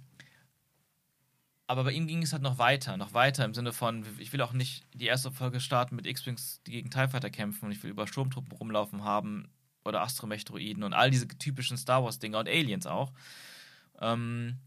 aber 1.67 1.85
bei 1.85 1.93
ihm 1.93 2.07
ging 2.07 2.23
es 2.23 2.33
halt 2.33 2.43
noch 2.43 2.59
weiter, 2.59 2.97
noch 2.97 3.15
weiter 3.15 3.45
im 3.45 3.55
Sinne 3.55 3.73
von, 3.73 4.05
ich 4.19 4.33
will 4.33 4.43
auch 4.43 4.53
nicht 4.53 4.85
die 4.93 5.07
erste 5.07 5.31
Folge 5.31 5.61
starten 5.61 5.97
mit 5.97 6.07
X-Wings, 6.07 6.61
die 6.67 6.73
gegen 6.73 6.91
TIE 6.91 7.09
Fighter 7.09 7.31
kämpfen 7.31 7.67
und 7.67 7.73
ich 7.73 7.83
will 7.83 7.91
über 7.91 8.07
Sturmtruppen 8.07 8.53
rumlaufen 8.53 9.03
haben 9.05 9.49
oder 9.85 10.03
Astromech-Droiden 10.03 10.83
und 10.83 10.93
all 10.93 11.11
diese 11.11 11.27
typischen 11.29 11.77
Star 11.77 12.05
Wars-Dinger 12.05 12.39
und 12.41 12.49
Aliens 12.49 12.87
auch. 12.87 13.13
Ähm, 14.01 14.59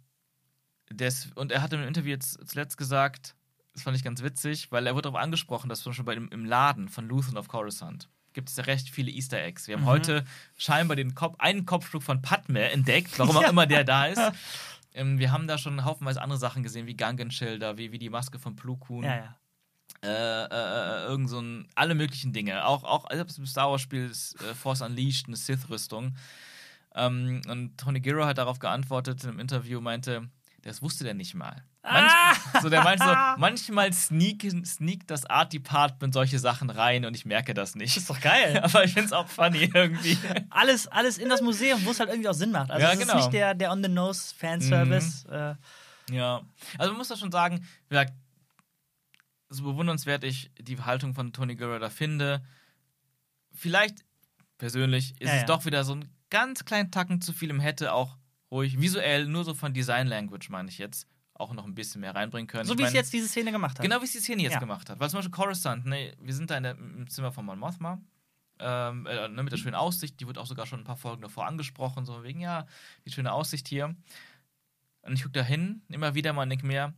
des, 0.89 1.29
und 1.35 1.51
er 1.51 1.61
hat 1.61 1.73
im 1.73 1.83
Interview 1.83 2.09
jetzt 2.11 2.39
zuletzt 2.47 2.77
gesagt, 2.77 3.35
das 3.73 3.83
fand 3.83 3.95
ich 3.97 4.03
ganz 4.03 4.23
witzig, 4.23 4.71
weil 4.71 4.87
er 4.87 4.95
wurde 4.95 5.03
darauf 5.03 5.19
angesprochen, 5.21 5.69
dass 5.69 5.81
zum 5.81 5.91
Beispiel 5.91 6.05
bei 6.05 6.15
dem, 6.15 6.29
im 6.29 6.45
Laden 6.45 6.87
von 6.89 7.07
Luthen 7.07 7.37
of 7.37 7.47
Coruscant 7.47 8.09
gibt 8.33 8.49
es 8.49 8.55
ja 8.57 8.63
recht 8.65 8.89
viele 8.89 9.11
Easter 9.11 9.41
Eggs. 9.41 9.67
Wir 9.67 9.75
haben 9.75 9.83
Mhm. 9.83 9.87
heute 9.87 10.25
scheinbar 10.57 10.95
den 10.95 11.15
Kopf, 11.15 11.35
einen 11.39 11.65
Kopfstück 11.65 12.03
von 12.03 12.21
Padme 12.21 12.69
entdeckt, 12.69 13.17
warum 13.17 13.35
auch 13.37 13.41
immer 13.49 13.65
der 13.65 13.83
da 13.83 14.05
ist. 14.07 14.21
Ähm, 14.97 15.19
wir 15.19 15.31
haben 15.31 15.47
da 15.47 15.57
schon 15.57 15.85
haufenweise 15.85 16.21
andere 16.21 16.39
Sachen 16.39 16.63
gesehen, 16.63 16.87
wie 16.87 16.95
Gangenschilder, 16.95 17.77
wie, 17.77 17.91
wie 17.91 17.99
die 17.99 18.09
Maske 18.09 18.39
von 18.39 18.55
Plo 18.55 18.75
Koon, 18.77 19.03
Ja, 19.03 19.15
ja. 19.15 19.35
äh, 20.03 20.45
äh, 20.45 21.05
äh, 21.05 21.07
irgend 21.07 21.29
so 21.29 21.39
ein, 21.39 21.67
alle 21.75 21.95
möglichen 21.95 22.33
Dinge. 22.33 22.65
Auch, 22.65 22.83
auch 22.83 23.05
selbst 23.11 23.37
im 23.37 23.45
Star 23.45 23.69
Wars 23.69 23.81
Spiel 23.81 24.05
ist 24.07 24.41
äh, 24.41 24.55
Force 24.55 24.81
Unleashed 24.81 25.27
eine 25.27 25.37
Sith-Rüstung. 25.37 26.15
Ähm, 26.95 27.41
und 27.47 27.77
Tony 27.77 27.99
Giro 27.99 28.25
hat 28.25 28.39
darauf 28.39 28.59
geantwortet 28.59 29.23
im 29.23 29.39
Interview, 29.39 29.81
meinte, 29.81 30.29
das 30.63 30.81
wusste 30.81 31.03
der 31.03 31.13
nicht 31.13 31.35
mal. 31.35 31.63
Manch, 31.89 32.11
Ah! 32.11 32.59
so 32.61 32.69
der 32.69 32.83
meinte 32.83 33.03
so, 33.05 33.09
manchmal 33.37 33.93
sneakt 33.93 34.43
sneak 34.65 35.07
das 35.07 35.25
Art 35.25 35.53
Department 35.53 36.13
solche 36.13 36.37
Sachen 36.39 36.69
rein 36.69 37.05
und 37.05 37.15
ich 37.15 37.25
merke 37.25 37.53
das 37.53 37.75
nicht. 37.75 37.95
Das 37.95 38.03
ist 38.03 38.09
doch 38.09 38.19
geil. 38.19 38.59
Aber 38.63 38.83
ich 38.83 38.93
finde 38.93 39.05
es 39.07 39.13
auch 39.13 39.27
funny 39.27 39.69
irgendwie. 39.73 40.17
alles, 40.49 40.87
alles 40.87 41.17
in 41.17 41.29
das 41.29 41.41
Museum, 41.41 41.83
wo 41.85 41.91
es 41.91 41.99
halt 41.99 42.09
irgendwie 42.09 42.29
auch 42.29 42.33
Sinn 42.33 42.51
macht. 42.51 42.71
Also 42.71 42.85
Ja, 42.85 42.93
es 42.93 42.99
genau. 42.99 43.13
ist 43.17 43.25
nicht 43.25 43.33
der, 43.33 43.53
der 43.53 43.71
On-the-Nose-Fanservice. 43.71 45.25
Äh, 45.25 45.55
Ja. 46.11 46.41
Also 46.77 46.91
man 46.91 46.97
muss 46.97 47.07
das 47.07 47.19
schon 47.19 47.31
sagen, 47.31 47.65
wie 47.89 47.95
gesagt, 47.95 48.13
so 49.49 49.63
bewundernswert 49.63 50.23
ich 50.23 50.51
die 50.59 50.77
Haltung 50.81 51.13
von 51.13 51.31
Tony 51.31 51.55
Guerrero 51.55 51.79
da 51.79 51.89
finde, 51.89 52.43
vielleicht 53.53 53.99
persönlich 54.57 55.11
ist 55.21 55.27
Ja, 55.29 55.33
es 55.35 55.41
ja. 55.41 55.45
doch 55.45 55.65
wieder 55.65 55.83
so 55.83 55.93
ein 55.95 56.09
ganz 56.29 56.65
kleinen 56.65 56.91
Tacken 56.91 57.21
zu 57.21 57.31
viel 57.33 57.49
im 57.49 57.59
hätte 57.59 57.93
auch 57.93 58.17
ruhig 58.51 58.79
visuell, 58.81 59.25
nur 59.27 59.43
so 59.43 59.53
von 59.53 59.73
Design 59.73 60.07
Language 60.07 60.49
meine 60.49 60.69
ich 60.69 60.77
jetzt, 60.77 61.07
auch 61.39 61.53
noch 61.53 61.65
ein 61.65 61.75
bisschen 61.75 62.01
mehr 62.01 62.15
reinbringen 62.15 62.47
können. 62.47 62.65
So 62.65 62.73
Ich 62.73 62.79
wie 62.79 62.83
es 62.83 62.87
meine, 62.89 62.97
jetzt 62.97 63.13
diese 63.13 63.27
Szene 63.27 63.51
gemacht 63.51 63.77
hat. 63.77 63.83
Genau 63.83 63.99
wie 64.01 64.05
es 64.05 64.11
die 64.11 64.19
Szene 64.19 64.41
jetzt 64.41 64.53
Ja. 64.53 64.59
gemacht 64.59 64.89
hat. 64.89 64.99
Weil 64.99 65.09
zum 65.09 65.19
Beispiel 65.19 65.31
Coruscant, 65.31 65.85
ne, 65.85 66.15
wir 66.19 66.33
sind 66.33 66.49
da 66.49 66.57
in 66.57 66.63
der, 66.63 66.71
im 66.77 67.07
Zimmer 67.09 67.31
von 67.31 67.45
Mon 67.45 67.59
Mothma. 67.59 68.01
Ähm, 68.59 69.05
äh, 69.05 69.27
ne, 69.27 69.43
mit 69.43 69.53
der 69.53 69.57
schönen 69.57 69.75
Aussicht, 69.75 70.19
die 70.19 70.25
wird 70.27 70.37
auch 70.39 70.47
sogar 70.47 70.65
schon 70.65 70.79
ein 70.79 70.83
paar 70.83 70.97
Folgen 70.97 71.21
davor 71.21 71.45
angesprochen, 71.45 72.05
so 72.05 72.23
wegen, 72.23 72.39
ja, 72.39 72.65
die 73.05 73.11
schöne 73.11 73.31
Aussicht 73.31 73.67
hier. 73.67 73.95
Und 75.03 75.13
ich 75.13 75.21
gucke 75.21 75.33
da 75.33 75.43
hin, 75.43 75.83
immer 75.89 76.15
wieder 76.15 76.33
mal 76.33 76.47
denke 76.47 76.65
mir, 76.65 76.93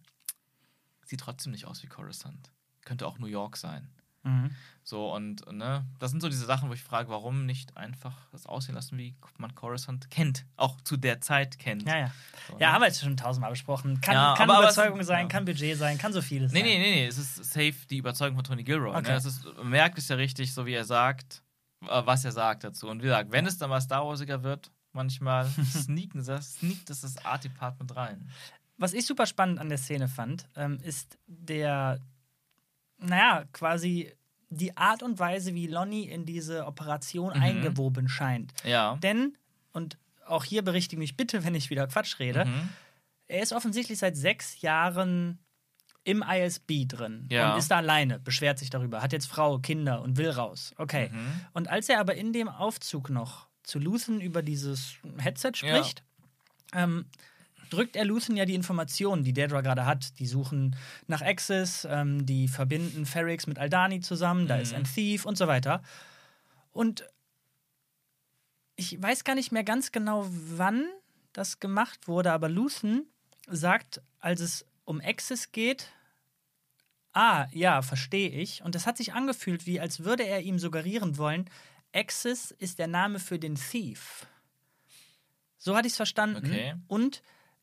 sieht 1.05 1.19
trotzdem 1.19 1.51
nicht 1.51 1.65
aus 1.65 1.83
wie 1.83 1.87
Coruscant. 1.87 2.51
Könnte 2.85 3.05
auch 3.05 3.19
New 3.19 3.27
York 3.27 3.57
sein. 3.57 3.89
Mhm. 4.23 4.51
So, 4.83 5.13
und, 5.13 5.45
ne, 5.51 5.85
das 5.99 6.09
sind 6.11 6.19
so 6.21 6.29
diese 6.29 6.45
Sachen, 6.45 6.67
wo 6.69 6.73
ich 6.73 6.81
frage, 6.81 7.09
warum 7.09 7.45
nicht 7.45 7.77
einfach 7.77 8.15
das 8.31 8.47
aussehen 8.47 8.73
lassen, 8.75 8.97
wie 8.97 9.15
man 9.37 9.53
Coruscant 9.53 10.09
kennt, 10.09 10.45
auch 10.57 10.81
zu 10.81 10.97
der 10.97 11.21
Zeit 11.21 11.59
kennt. 11.59 11.83
Ja, 11.87 11.97
ja. 11.97 12.11
So, 12.47 12.53
Ja, 12.59 12.67
ne? 12.69 12.73
haben 12.73 12.81
wir 12.81 12.87
jetzt 12.87 12.99
schon 13.01 13.15
tausendmal 13.15 13.51
besprochen. 13.51 14.01
Kann, 14.01 14.15
Ja, 14.15 14.33
kann 14.35 14.49
aber- 14.49 14.59
aber 14.59 14.69
es- 14.69 14.75
Überzeugung 14.77 15.03
sein, 15.03 15.25
ja. 15.25 15.27
kann 15.27 15.45
Budget 15.45 15.77
sein, 15.77 15.97
kann 15.99 16.11
so 16.11 16.21
vieles 16.23 16.51
Nee, 16.51 16.59
sein. 16.61 16.67
nee, 16.69 16.77
nee, 16.79 16.91
nee, 16.95 17.05
es 17.05 17.17
ist 17.19 17.35
safe 17.35 17.75
die 17.89 17.97
Überzeugung 17.97 18.35
von 18.35 18.43
Tony 18.43 18.63
Gilroy. 18.63 18.95
Okay. 18.95 19.11
Ne? 19.11 19.15
Es 19.17 19.25
ist, 19.25 19.45
man 19.57 19.69
merkt 19.69 19.97
es 19.99 20.07
ja 20.07 20.15
richtig, 20.15 20.53
so 20.53 20.65
wie 20.65 20.73
er 20.73 20.85
sagt, 20.85 21.43
äh, 21.83 22.01
was 22.05 22.25
er 22.25 22.31
sagt 22.31 22.63
dazu. 22.63 22.87
Und 22.89 22.99
wie 23.01 23.05
gesagt, 23.07 23.31
wenn 23.31 23.45
es 23.45 23.57
dann 23.59 23.69
mal 23.69 23.81
Star 23.81 24.05
Warsiger 24.07 24.41
wird, 24.43 24.71
manchmal 24.91 25.45
sneaken 25.71 26.25
das, 26.25 26.55
sneakt 26.55 26.89
es 26.89 27.01
das 27.01 27.23
Art 27.25 27.43
Department 27.43 27.95
rein. 27.95 28.27
Was 28.77 28.93
ich 28.93 29.05
super 29.05 29.25
spannend 29.27 29.59
an 29.59 29.69
der 29.69 29.77
Szene 29.77 30.07
fand, 30.07 30.47
ähm, 30.55 30.79
ist 30.81 31.17
der, 31.27 31.99
naja, 32.99 33.45
quasi 33.53 34.11
die 34.49 34.75
Art 34.77 35.03
und 35.03 35.19
Weise, 35.19 35.53
wie 35.53 35.67
Lonnie 35.67 36.07
in 36.09 36.25
diese 36.25 36.65
Operation 36.65 37.33
Mhm. 37.35 37.41
eingewoben 37.43 38.09
scheint. 38.09 38.53
Ja. 38.63 38.95
Denn, 38.97 39.37
und 39.73 39.97
auch 40.25 40.43
hier 40.43 40.63
berichtige 40.63 40.99
mich 40.99 41.15
bitte, 41.17 41.43
wenn 41.43 41.55
ich 41.55 41.69
wieder 41.69 41.87
Quatsch 41.87 42.19
rede, 42.19 42.45
Mhm. 42.45 42.69
er 43.27 43.43
ist 43.43 43.53
offensichtlich 43.53 43.99
seit 43.99 44.15
sechs 44.17 44.61
Jahren 44.61 45.39
im 46.03 46.23
ISB 46.23 46.85
drin 46.87 47.27
Ja. 47.29 47.51
und 47.53 47.59
ist 47.59 47.69
da 47.69 47.77
alleine, 47.77 48.19
beschwert 48.19 48.57
sich 48.57 48.69
darüber, 48.71 49.01
hat 49.03 49.13
jetzt 49.13 49.27
Frau, 49.27 49.59
Kinder 49.59 50.01
und 50.01 50.17
will 50.17 50.29
raus. 50.31 50.73
Okay. 50.77 51.09
Mhm. 51.11 51.41
Und 51.53 51.67
als 51.67 51.89
er 51.89 51.99
aber 51.99 52.15
in 52.15 52.33
dem 52.33 52.47
Aufzug 52.47 53.09
noch 53.11 53.47
zu 53.63 53.77
Luthen 53.77 54.19
über 54.19 54.41
dieses 54.41 54.95
Headset 55.19 55.51
spricht, 55.55 56.03
ähm, 56.73 57.05
drückt 57.69 57.95
er 57.95 58.05
Luthen 58.05 58.35
ja 58.35 58.45
die 58.45 58.55
Informationen, 58.55 59.23
die 59.23 59.33
Dedra 59.33 59.61
gerade 59.61 59.85
hat. 59.85 60.19
Die 60.19 60.25
suchen 60.27 60.75
nach 61.07 61.21
Axis, 61.21 61.87
ähm, 61.89 62.25
die 62.25 62.47
verbinden 62.47 63.05
Ferrix 63.05 63.47
mit 63.47 63.59
Aldani 63.59 63.99
zusammen, 64.01 64.47
da 64.47 64.57
ist 64.57 64.71
Mhm. 64.71 64.79
ein 64.79 64.83
Thief 64.85 65.25
und 65.25 65.37
so 65.37 65.47
weiter. 65.47 65.81
Und 66.71 67.05
ich 68.75 69.01
weiß 69.01 69.23
gar 69.23 69.35
nicht 69.35 69.51
mehr 69.51 69.63
ganz 69.63 69.91
genau, 69.91 70.25
wann 70.29 70.85
das 71.33 71.59
gemacht 71.59 72.07
wurde, 72.07 72.31
aber 72.31 72.49
Luthen 72.49 73.05
sagt, 73.47 74.01
als 74.19 74.41
es 74.41 74.65
um 74.85 75.01
Axis 75.01 75.51
geht, 75.51 75.87
ah, 77.13 77.47
ja, 77.51 77.81
verstehe 77.81 78.29
ich. 78.29 78.63
Und 78.63 78.75
das 78.75 78.85
hat 78.85 78.97
sich 78.97 79.13
angefühlt, 79.13 79.65
wie 79.65 79.79
als 79.79 80.03
würde 80.03 80.23
er 80.25 80.41
ihm 80.41 80.59
suggerieren 80.59 81.17
wollen, 81.17 81.49
Axis 81.93 82.51
ist 82.51 82.79
der 82.79 82.87
Name 82.87 83.19
für 83.19 83.39
den 83.39 83.55
Thief. 83.55 84.27
So 85.57 85.75
hatte 85.75 85.87
ich 85.87 85.93
es 85.93 85.97
verstanden. 85.97 86.45
Okay. 86.45 86.75
Und 86.87 87.21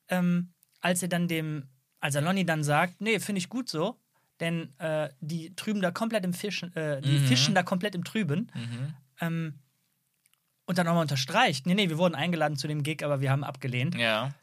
ähm, 0.08 0.52
als 0.80 1.02
er 1.02 1.08
dann 1.08 1.28
dem, 1.28 1.68
als 2.00 2.14
er 2.14 2.22
Lonnie 2.22 2.44
dann 2.44 2.62
sagt, 2.64 3.00
nee, 3.00 3.18
finde 3.20 3.38
ich 3.40 3.48
gut 3.48 3.68
so, 3.68 3.98
denn 4.40 4.78
äh, 4.78 5.08
die 5.20 5.54
trüben 5.56 5.80
da 5.80 5.90
komplett 5.90 6.24
im 6.24 6.32
Fischen, 6.34 6.74
äh, 6.76 7.00
die 7.02 7.18
Mhm. 7.18 7.24
fischen 7.26 7.54
da 7.54 7.62
komplett 7.62 7.94
im 7.94 8.04
Trüben. 8.04 8.50
Mhm. 8.54 8.94
Ähm, 9.20 9.54
und 10.66 10.78
dann 10.78 10.86
nochmal 10.86 11.02
unterstreicht, 11.02 11.66
nee, 11.66 11.74
nee, 11.74 11.88
wir 11.88 11.96
wurden 11.98 12.14
eingeladen 12.14 12.56
zu 12.56 12.66
dem 12.68 12.82
Gig, 12.82 13.04
aber 13.04 13.20
wir 13.20 13.30
haben 13.30 13.44
abgelehnt. 13.44 13.94
Ja. 13.94 14.34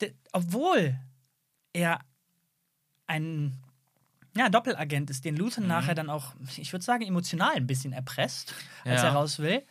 D 0.00 0.14
obwohl 0.32 0.98
er 1.72 2.00
ein 3.06 3.54
ja, 4.36 4.48
Doppelagent 4.48 5.10
ist, 5.10 5.24
den 5.24 5.36
Luthen 5.36 5.64
Mhm. 5.64 5.68
nachher 5.68 5.94
dann 5.94 6.10
auch, 6.10 6.34
ich 6.56 6.72
würde 6.72 6.84
sagen, 6.84 7.04
emotional 7.04 7.54
ein 7.56 7.66
bisschen 7.66 7.92
erpresst, 7.92 8.54
als 8.84 9.02
Ja. 9.02 9.08
er 9.08 9.14
raus 9.14 9.38
will, 9.40 9.62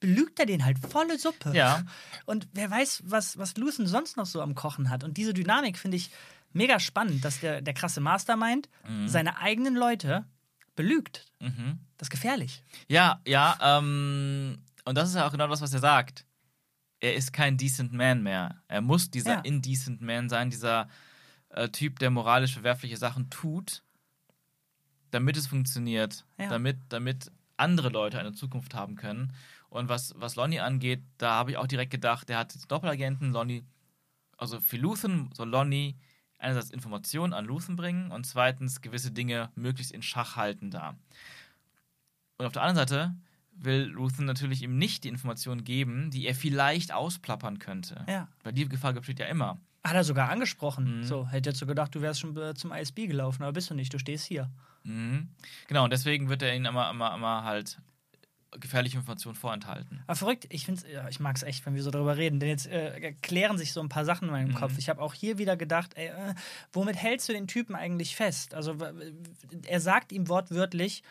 belügt 0.00 0.38
er 0.38 0.46
den 0.46 0.64
halt 0.64 0.78
volle 0.78 1.18
Suppe. 1.18 1.52
Ja. 1.54 1.82
Und 2.24 2.48
wer 2.52 2.70
weiß, 2.70 3.02
was, 3.06 3.36
was 3.38 3.56
Luthen 3.56 3.86
sonst 3.86 4.16
noch 4.16 4.26
so 4.26 4.40
am 4.40 4.54
Kochen 4.54 4.90
hat. 4.90 5.02
Und 5.04 5.16
diese 5.16 5.34
Dynamik 5.34 5.76
finde 5.78 5.96
ich 5.96 6.10
mega 6.52 6.78
spannend, 6.80 7.24
dass 7.24 7.40
der, 7.40 7.60
der 7.62 7.74
krasse 7.74 8.00
Mastermind 8.00 8.68
seine 9.06 9.38
eigenen 9.38 9.74
Leute 9.74 10.24
belügt. 10.76 11.26
Mhm. 11.40 11.80
Das 11.96 12.06
ist 12.06 12.10
gefährlich. 12.10 12.62
Ja, 12.88 13.20
ja, 13.26 13.58
ähm, 13.60 14.62
und 14.84 14.94
das 14.96 15.08
ist 15.08 15.16
ja 15.16 15.26
auch 15.26 15.32
genau 15.32 15.48
das, 15.48 15.60
was 15.60 15.72
er 15.72 15.80
sagt. 15.80 16.24
Er 17.00 17.14
ist 17.14 17.32
kein 17.32 17.56
Decent 17.56 17.92
Man 17.92 18.22
mehr. 18.22 18.62
Er 18.68 18.80
muss 18.80 19.10
dieser 19.10 19.34
Ja. 19.34 19.40
Indecent 19.40 20.00
Man 20.00 20.28
sein, 20.28 20.50
dieser 20.50 20.88
äh, 21.50 21.68
Typ, 21.68 21.98
der 21.98 22.10
moralisch 22.10 22.54
verwerfliche 22.54 22.96
Sachen 22.96 23.28
tut, 23.30 23.82
damit 25.10 25.36
es 25.36 25.46
funktioniert, 25.46 26.24
Ja. 26.38 26.48
damit, 26.48 26.78
damit 26.88 27.30
andere 27.56 27.88
Leute 27.88 28.18
eine 28.18 28.32
Zukunft 28.32 28.74
haben 28.74 28.94
können. 28.96 29.32
Und 29.70 29.88
was, 29.88 30.14
was 30.16 30.36
Lonnie 30.36 30.60
angeht, 30.60 31.02
da 31.18 31.32
habe 31.32 31.50
ich 31.50 31.56
auch 31.56 31.66
direkt 31.66 31.90
gedacht, 31.90 32.28
der 32.28 32.38
hat 32.38 32.54
Doppelagenten, 32.70 33.32
Lonnie, 33.32 33.64
also 34.36 34.60
für 34.60 34.76
Luthen 34.76 35.30
soll 35.34 35.48
Lonnie 35.48 35.96
einerseits 36.38 36.70
Informationen 36.70 37.32
an 37.32 37.44
Luthen 37.44 37.76
bringen 37.76 38.10
und 38.10 38.24
zweitens 38.24 38.80
gewisse 38.80 39.10
Dinge 39.10 39.50
möglichst 39.56 39.92
in 39.92 40.02
Schach 40.02 40.36
halten 40.36 40.70
da. 40.70 40.96
Und 42.38 42.46
auf 42.46 42.52
der 42.52 42.62
anderen 42.62 42.88
Seite 42.88 43.14
will 43.50 43.84
Luthen 43.84 44.24
natürlich 44.24 44.62
ihm 44.62 44.78
nicht 44.78 45.04
die 45.04 45.08
Informationen 45.08 45.64
geben, 45.64 46.10
die 46.10 46.26
er 46.26 46.34
vielleicht 46.34 46.92
ausplappern 46.92 47.58
könnte. 47.58 48.04
Ja. 48.08 48.28
Weil 48.44 48.52
die 48.52 48.68
Gefahr 48.68 48.92
besteht 48.92 49.18
ja 49.18 49.26
immer. 49.26 49.58
Hat 49.82 49.94
er 49.94 50.04
sogar 50.04 50.30
angesprochen. 50.30 50.98
Mhm. 50.98 51.04
So, 51.04 51.26
hätte 51.26 51.50
jetzt 51.50 51.58
so 51.58 51.66
gedacht, 51.66 51.94
du 51.94 52.00
wärst 52.00 52.20
schon 52.20 52.36
äh, 52.36 52.54
zum 52.54 52.72
ISB 52.72 53.06
gelaufen, 53.06 53.42
aber 53.42 53.52
bist 53.52 53.70
du 53.70 53.74
nicht, 53.74 53.92
du 53.92 53.98
stehst 53.98 54.26
hier. 54.26 54.48
Mhm. 54.84 55.28
Genau, 55.66 55.84
und 55.84 55.92
deswegen 55.92 56.28
wird 56.28 56.42
er 56.42 56.54
ihnen 56.54 56.66
immer, 56.66 56.90
immer, 56.90 57.14
immer 57.14 57.44
halt 57.44 57.80
gefährliche 58.52 58.96
Informationen 58.96 59.36
vorenthalten. 59.36 60.02
Aber 60.06 60.16
verrückt, 60.16 60.46
ich 60.48 60.64
finde 60.64 60.90
ja, 60.90 61.08
ich 61.08 61.20
mag 61.20 61.36
es 61.36 61.42
echt, 61.42 61.66
wenn 61.66 61.74
wir 61.74 61.82
so 61.82 61.90
darüber 61.90 62.16
reden, 62.16 62.40
denn 62.40 62.48
jetzt 62.48 62.66
äh, 62.66 63.12
klären 63.22 63.58
sich 63.58 63.72
so 63.72 63.80
ein 63.80 63.88
paar 63.88 64.04
Sachen 64.04 64.28
in 64.28 64.32
meinem 64.32 64.50
Mhm. 64.50 64.54
Kopf. 64.54 64.78
Ich 64.78 64.88
habe 64.88 65.02
auch 65.02 65.12
hier 65.14 65.38
wieder 65.38 65.56
gedacht, 65.56 65.92
ey, 65.96 66.08
äh, 66.08 66.34
womit 66.72 66.96
hältst 66.96 67.28
du 67.28 67.32
den 67.32 67.46
Typen 67.46 67.74
eigentlich 67.74 68.16
fest? 68.16 68.54
Also, 68.54 68.76
er 69.66 69.80
sagt 69.80 70.12
ihm 70.12 70.28
wortwörtlich, 70.28 71.02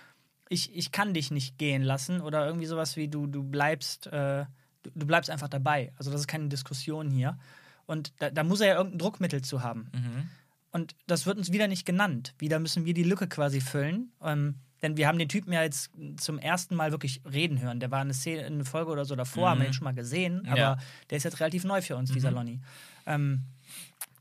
ich, 0.49 0.75
ich 0.75 0.91
kann 0.91 1.13
dich 1.13 1.29
nicht 1.29 1.57
gehen 1.57 1.83
lassen 1.83 2.21
oder 2.21 2.45
irgendwie 2.45 2.65
sowas 2.67 2.95
wie 2.95 3.07
du, 3.07 3.27
du 3.27 3.43
bleibst, 3.43 4.07
äh, 4.07 4.45
du, 4.83 4.91
du 4.95 5.05
bleibst 5.05 5.29
einfach 5.29 5.49
dabei. 5.49 5.93
Also, 5.97 6.09
das 6.11 6.21
ist 6.21 6.27
keine 6.27 6.47
Diskussion 6.47 7.11
hier. 7.11 7.37
Und 7.85 8.13
da, 8.19 8.31
da 8.31 8.43
muss 8.43 8.61
er 8.61 8.67
ja 8.67 8.75
irgendein 8.77 8.99
Druckmittel 8.99 9.43
zu 9.43 9.61
haben. 9.61 9.89
Mhm. 9.93 10.29
Und 10.71 10.95
das 11.07 11.25
wird 11.25 11.37
uns 11.37 11.51
wieder 11.51 11.67
nicht 11.67 11.85
genannt. 11.85 12.33
Wieder 12.39 12.59
müssen 12.59 12.85
wir 12.85 12.93
die 12.93 13.03
Lücke 13.03 13.27
quasi 13.27 13.61
füllen. 13.61 14.11
Ähm, 14.21 14.55
denn 14.81 14.97
wir 14.97 15.07
haben 15.07 15.17
den 15.19 15.29
Typen 15.29 15.51
ja 15.53 15.63
jetzt 15.63 15.91
zum 16.17 16.39
ersten 16.39 16.75
Mal 16.75 16.91
wirklich 16.91 17.21
reden 17.31 17.61
hören. 17.61 17.79
Der 17.79 17.89
war 17.91 18.01
eine, 18.01 18.13
Szene, 18.13 18.45
eine 18.45 18.65
Folge 18.65 18.91
oder 18.91 19.05
so 19.05 19.15
davor, 19.15 19.45
Mhm. 19.47 19.49
haben 19.51 19.59
wir 19.61 19.67
ihn 19.67 19.73
schon 19.73 19.85
mal 19.85 19.93
gesehen, 19.93 20.45
aber 20.47 20.57
Ja. 20.57 20.77
der 21.09 21.17
ist 21.17 21.23
jetzt 21.23 21.39
relativ 21.39 21.63
neu 21.63 21.81
für 21.81 21.95
uns, 21.95 22.11
dieser 22.11 22.29
Mhm. 22.31 22.35
Lonnie. 22.37 22.59
Ähm, 23.05 23.43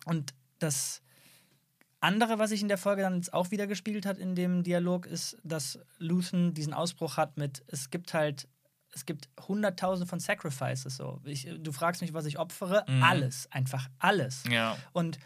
und 0.07 0.33
das 0.59 1.03
andere, 2.01 2.39
was 2.39 2.51
sich 2.51 2.63
in 2.63 2.69
der 2.69 2.79
Folge 2.79 3.03
dann 3.03 3.17
jetzt 3.17 3.33
auch 3.33 3.51
wieder 3.51 3.67
gespiegelt 3.67 4.07
hat 4.07 4.19
in 4.19 4.35
dem 4.35 4.63
Dialog, 4.63 5.07
ist, 5.07 5.37
dass 5.43 5.79
Luthen 5.99 6.55
diesen 6.55 6.73
Ausbruch 6.75 7.17
hat 7.17 7.37
mit, 7.37 7.65
es 7.69 7.91
gibt 7.91 8.15
halt, 8.15 8.49
es 8.93 9.05
gibt 9.07 9.29
hunderttausende 9.49 10.09
von 10.09 10.21
Sacrifices. 10.21 10.97
So. 10.97 11.21
Ich, 11.25 11.49
du 11.59 11.73
fragst 11.73 12.01
mich, 12.01 12.15
was 12.15 12.25
ich 12.27 12.39
opfere. 12.39 12.85
Mhm. 12.89 13.03
Alles, 13.03 13.51
einfach 13.51 13.89
alles. 13.99 14.45
Ja. 14.51 14.77
Und 14.93 15.19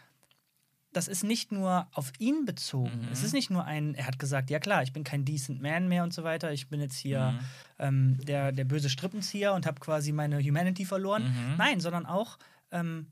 das 0.93 1.07
ist 1.09 1.23
nicht 1.23 1.53
nur 1.53 1.87
auf 1.93 2.13
ihn 2.19 2.45
bezogen. 2.45 3.03
Mhm. 3.07 3.13
Es 3.13 3.23
ist 3.23 3.33
nicht 3.33 3.49
nur 3.51 3.65
ein, 3.65 3.95
er 3.95 4.07
hat 4.07 4.19
gesagt, 4.19 4.51
ja 4.51 4.59
klar, 4.59 4.83
ich 4.83 4.93
bin 4.93 5.05
kein 5.05 5.25
Decent 5.25 5.63
Man 5.63 5.89
mehr 5.89 6.03
und 6.03 6.13
so 6.13 6.25
weiter. 6.25 6.53
Ich 6.53 6.69
bin 6.69 6.81
jetzt 6.81 6.97
hier 6.97 7.33
Mhm. 7.33 7.39
ähm, 7.79 8.19
der, 8.25 8.51
der 8.53 8.65
böse 8.65 8.91
Strippenzieher 8.91 9.53
und 9.55 9.67
habe 9.67 9.79
quasi 9.81 10.11
meine 10.13 10.43
Humanity 10.43 10.85
verloren. 10.85 11.25
Mhm. 11.25 11.57
Nein, 11.59 11.81
sondern 11.81 12.07
auch, 12.07 12.39
ähm, 12.73 13.07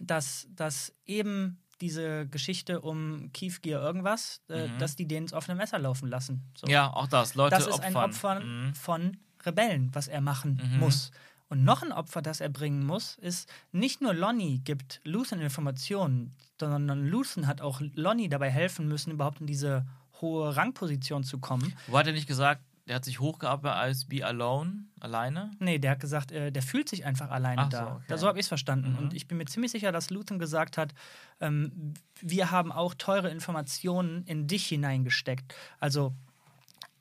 dass, 0.00 0.48
dass 0.54 0.92
eben 1.06 1.58
diese 1.80 2.26
Geschichte 2.26 2.80
um 2.80 3.30
Kiefgier 3.32 3.80
irgendwas, 3.80 4.40
äh, 4.48 4.66
Mhm. 4.66 4.78
dass 4.78 4.96
die 4.96 5.06
denen 5.06 5.24
ins 5.26 5.32
offene 5.32 5.56
Messer 5.56 5.78
laufen 5.78 6.08
lassen. 6.08 6.42
So. 6.56 6.66
ja, 6.66 6.92
auch 6.92 7.06
das. 7.06 7.34
Leute 7.36 7.54
das 7.56 7.66
ist 7.68 7.74
opfern. 7.74 7.96
ein 7.96 7.96
Opfer 7.96 8.40
Mhm. 8.40 8.74
von 8.74 9.16
Rebellen, 9.46 9.90
was 9.94 10.08
er 10.08 10.20
machen 10.20 10.60
Mhm. 10.72 10.78
muss. 10.80 11.12
Und 11.48 11.62
noch 11.64 11.82
ein 11.82 11.92
Opfer, 11.92 12.20
das 12.20 12.40
er 12.40 12.48
bringen 12.48 12.84
muss, 12.84 13.16
ist, 13.20 13.48
nicht 13.72 14.02
nur 14.02 14.12
Lonnie 14.12 14.58
gibt 14.58 15.00
Luthen 15.04 15.40
Informationen, 15.40 16.34
sondern 16.60 17.06
Luthen 17.06 17.46
hat 17.46 17.60
auch 17.60 17.80
Lonnie 17.94 18.28
dabei 18.28 18.50
helfen 18.50 18.88
müssen, 18.88 19.12
überhaupt 19.12 19.40
in 19.40 19.46
diese 19.46 19.86
hohe 20.20 20.56
Rangposition 20.56 21.24
zu 21.24 21.38
kommen. 21.38 21.74
Wo 21.86 21.98
hat 21.98 22.06
er 22.06 22.12
nicht 22.12 22.26
gesagt, 22.26 22.62
der 22.88 22.96
hat 22.96 23.04
sich 23.04 23.20
hochgearbeitet 23.20 23.78
als 23.78 24.04
Be 24.06 24.24
Alone, 24.24 24.84
alleine. 24.98 25.50
Nee, 25.58 25.78
der 25.78 25.92
hat 25.92 26.00
gesagt, 26.00 26.32
äh, 26.32 26.50
der 26.50 26.62
fühlt 26.62 26.88
sich 26.88 27.04
einfach 27.04 27.30
alleine 27.30 27.62
Ach 27.62 27.70
so, 27.70 27.76
da. 27.76 27.94
okay. 27.96 28.04
Da. 28.08 28.18
So 28.18 28.26
habe 28.26 28.38
ich 28.38 28.44
es 28.44 28.48
verstanden. 28.48 28.92
Mhm. 28.92 28.98
Und 28.98 29.14
ich 29.14 29.28
bin 29.28 29.36
mir 29.36 29.44
ziemlich 29.44 29.70
sicher, 29.70 29.92
dass 29.92 30.08
Luton 30.08 30.38
gesagt 30.38 30.78
hat, 30.78 30.94
ähm, 31.40 31.94
wir 32.20 32.50
haben 32.50 32.72
auch 32.72 32.94
teure 32.94 33.28
Informationen 33.28 34.24
in 34.24 34.46
dich 34.46 34.66
hineingesteckt. 34.66 35.54
Also 35.78 36.14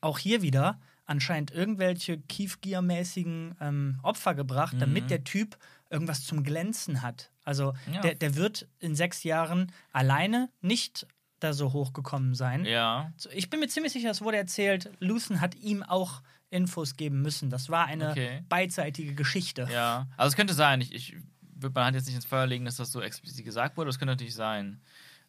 auch 0.01 0.20
hier 0.20 0.41
wieder 0.41 0.78
anscheinend 1.05 1.51
irgendwelche 1.51 2.18
Kiefgier-mäßigen 2.18 3.55
ähm, 3.62 3.99
Opfer 4.03 4.36
gebracht, 4.36 4.76
damit 4.78 5.10
der 5.10 5.24
Typ 5.24 5.58
irgendwas 5.89 6.26
zum 6.26 6.43
Glänzen 6.43 7.01
hat. 7.01 7.32
Also. 7.48 7.74
Ja. 7.91 8.02
der, 8.02 8.16
der 8.16 8.36
wird 8.36 8.68
in 8.80 8.95
sechs 8.95 9.24
Jahren 9.24 9.72
alleine 9.93 10.50
nicht 10.62 11.08
da 11.39 11.54
so 11.54 11.72
hochgekommen 11.72 12.34
sein. 12.36 12.66
Ja. 12.66 13.12
Ich 13.32 13.50
bin 13.50 13.60
mir 13.60 13.68
ziemlich 13.68 13.93
sicher, 13.93 14.10
es 14.10 14.22
wurde 14.22 14.38
erzählt, 14.38 14.89
Luthen 15.00 15.39
hat 15.39 15.56
ihm 15.56 15.84
auch 15.84 16.22
Infos 16.50 16.95
geben 16.98 17.22
müssen. 17.22 17.50
Das 17.50 17.70
war 17.70 17.86
eine 17.86 18.10
Okay. 18.12 18.43
beidseitige 18.50 19.14
Geschichte. 19.14 19.68
Ja. 19.72 20.08
Also 20.18 20.30
es 20.30 20.36
könnte 20.36 20.54
sein, 20.54 20.82
ich, 20.82 20.93
ich 20.93 21.16
würde 21.41 21.74
meine 21.74 21.88
Hand 21.88 21.95
jetzt 21.95 22.06
nicht 22.08 22.16
ins 22.16 22.26
Feuer 22.26 22.48
legen, 22.48 22.66
dass 22.66 22.78
das 22.78 22.91
so 22.91 23.02
explizit 23.02 23.45
gesagt 23.45 23.78
wurde, 23.78 23.88
das 23.89 24.00
könnte 24.00 24.14
natürlich 24.14 24.36
sein. 24.36 24.82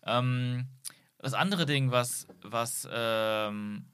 Ähm, 0.05 0.67
das 1.19 1.35
andere 1.35 1.67
Ding, 1.67 1.91
was, 1.91 2.27
was 2.43 2.89
ähm, 2.91 3.85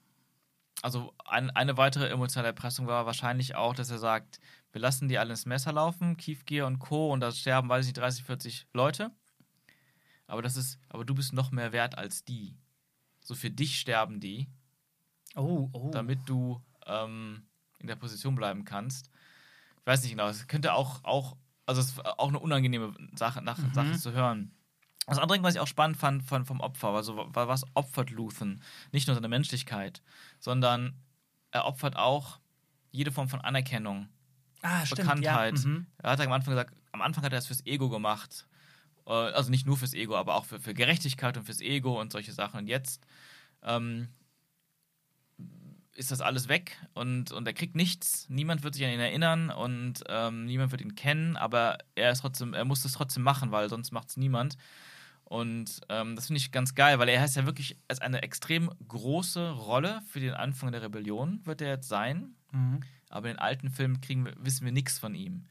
also 0.82 1.12
ein, 1.24 1.50
eine 1.50 1.76
weitere 1.78 2.08
emotionale 2.08 2.48
Erpressung 2.48 2.86
war 2.86 3.06
wahrscheinlich 3.06 3.54
auch, 3.54 3.74
dass 3.74 3.90
er 3.90 3.98
sagt, 3.98 4.38
wir 4.74 4.80
lassen 4.80 5.08
die 5.08 5.18
alle 5.18 5.30
ins 5.30 5.46
Messer 5.46 5.72
laufen, 5.72 6.16
Kiefgier 6.16 6.66
und 6.66 6.78
Co. 6.80 7.12
und 7.12 7.20
da 7.20 7.30
sterben, 7.32 7.68
weiß 7.68 7.84
ich 7.86 7.90
nicht, 7.90 7.98
30, 7.98 8.24
40 8.24 8.66
Leute. 8.74 9.10
Aber 10.26 10.42
das 10.42 10.56
ist, 10.56 10.78
aber 10.88 11.04
du 11.04 11.14
bist 11.14 11.32
noch 11.32 11.50
mehr 11.50 11.72
wert 11.72 11.96
als 11.96 12.24
die. 12.24 12.56
So 13.20 13.34
für 13.34 13.50
dich 13.50 13.78
sterben 13.78 14.20
die, 14.20 14.48
Oh, 15.36 15.68
oh. 15.72 15.90
damit 15.90 16.20
du 16.28 16.62
ähm, 16.86 17.46
in 17.78 17.86
der 17.86 17.96
Position 17.96 18.34
bleiben 18.34 18.64
kannst. 18.64 19.10
Ich 19.80 19.86
weiß 19.86 20.02
nicht 20.02 20.12
genau, 20.12 20.28
es 20.28 20.46
könnte 20.46 20.72
auch, 20.74 21.02
auch 21.04 21.36
also 21.66 21.80
es 21.80 21.88
ist 21.92 22.04
auch 22.04 22.28
eine 22.28 22.38
unangenehme 22.38 22.94
Sache, 23.16 23.42
nach, 23.42 23.58
Mhm. 23.58 23.74
Sache 23.74 23.92
zu 23.98 24.12
hören. 24.12 24.52
Das 25.06 25.18
andere, 25.18 25.42
was 25.42 25.54
ich 25.54 25.60
auch 25.60 25.66
spannend 25.66 25.96
fand 25.98 26.22
von, 26.24 26.46
vom 26.46 26.60
Opfer, 26.60 26.88
also 26.88 27.16
wa- 27.16 27.46
was 27.48 27.64
opfert 27.74 28.10
Luthen? 28.10 28.62
Nicht 28.92 29.06
nur 29.06 29.14
seine 29.14 29.28
Menschlichkeit, 29.28 30.02
sondern 30.40 30.94
er 31.50 31.66
opfert 31.66 31.96
auch 31.96 32.40
jede 32.90 33.12
Form 33.12 33.28
von 33.28 33.40
Anerkennung, 33.42 34.08
ah, 34.64 34.84
stimmt. 34.84 35.02
Bekanntheit. 35.02 35.58
Ja. 35.58 35.68
Mhm. 35.68 35.86
Er 35.98 36.10
hat 36.10 36.20
am 36.20 36.32
Anfang 36.32 36.52
gesagt, 36.54 36.74
am 36.92 37.02
Anfang 37.02 37.24
hat 37.24 37.32
er 37.32 37.38
es 37.38 37.46
fürs 37.46 37.64
Ego 37.66 37.88
gemacht. 37.88 38.46
Äh, 39.06 39.10
Also 39.12 39.50
nicht 39.50 39.66
nur 39.66 39.76
fürs 39.76 39.94
Ego, 39.94 40.16
aber 40.16 40.34
auch 40.34 40.44
für, 40.44 40.60
für 40.60 40.74
Gerechtigkeit 40.74 41.36
und 41.36 41.44
fürs 41.44 41.60
Ego 41.60 42.00
und 42.00 42.12
solche 42.12 42.32
Sachen. 42.32 42.58
Und 42.60 42.66
jetzt 42.66 43.06
ähm, 43.62 44.08
ist 45.94 46.10
das 46.10 46.20
alles 46.20 46.48
weg 46.48 46.76
und, 46.94 47.30
und 47.32 47.46
er 47.46 47.54
kriegt 47.54 47.76
nichts. 47.76 48.26
Niemand 48.28 48.62
wird 48.64 48.74
sich 48.74 48.84
an 48.84 48.90
ihn 48.90 49.00
erinnern 49.00 49.50
und 49.50 50.02
ähm, 50.08 50.44
niemand 50.46 50.72
wird 50.72 50.82
ihn 50.82 50.94
kennen, 50.96 51.36
aber 51.36 51.78
er 51.94 52.10
ist 52.10 52.20
trotzdem, 52.20 52.52
er 52.54 52.64
muss 52.64 52.84
es 52.84 52.92
trotzdem 52.92 53.22
machen, 53.22 53.52
weil 53.52 53.68
sonst 53.68 53.92
macht 53.92 54.08
es 54.08 54.16
niemand. 54.16 54.56
Und 55.24 55.80
ähm, 55.88 56.16
das 56.16 56.26
finde 56.26 56.38
ich 56.38 56.52
ganz 56.52 56.74
geil, 56.74 56.98
weil 56.98 57.08
er 57.08 57.24
ist 57.24 57.36
ja 57.36 57.46
wirklich 57.46 57.78
als 57.88 58.00
eine 58.00 58.22
extrem 58.22 58.70
große 58.88 59.52
Rolle 59.52 60.02
für 60.08 60.20
den 60.20 60.34
Anfang 60.34 60.70
der 60.72 60.82
Rebellion, 60.82 61.40
wird 61.44 61.60
er 61.62 61.68
jetzt 61.68 61.88
sein. 61.88 62.34
Mhm. 62.52 62.80
Aber 63.08 63.28
in 63.28 63.34
den 63.34 63.40
alten 63.40 63.70
Filmen 63.70 64.00
kriegen 64.00 64.24
wir, 64.24 64.34
wissen 64.38 64.64
wir 64.64 64.72
nichts 64.72 64.98
von 64.98 65.14
ihm. 65.14 65.46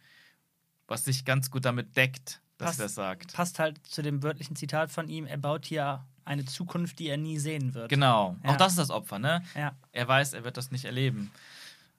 Was 0.87 1.05
sich 1.05 1.23
ganz 1.25 1.49
gut 1.51 1.65
damit 1.65 1.95
deckt, 1.95 2.41
dass 2.57 2.67
Passt. 2.71 2.79
er 2.79 2.85
das 2.85 2.95
sagt. 2.95 3.33
Passt 3.33 3.59
halt 3.59 3.85
zu 3.87 4.01
dem 4.01 4.21
wörtlichen 4.23 4.55
Zitat 4.55 4.91
von 4.91 5.07
ihm, 5.09 5.25
er 5.25 5.37
baut 5.37 5.65
hier 5.65 6.05
eine 6.25 6.45
Zukunft, 6.45 6.99
die 6.99 7.07
er 7.07 7.17
nie 7.17 7.37
sehen 7.39 7.73
wird. 7.73 7.89
Genau. 7.89 8.37
Ja. 8.43 8.51
Auch 8.51 8.57
das 8.57 8.73
ist 8.73 8.79
das 8.79 8.89
Opfer, 8.91 9.19
ne? 9.19 9.43
Ja. 9.55 9.75
Er 9.91 10.07
weiß, 10.07 10.33
er 10.33 10.43
wird 10.43 10.57
das 10.57 10.71
nicht 10.71 10.85
erleben. 10.85 11.31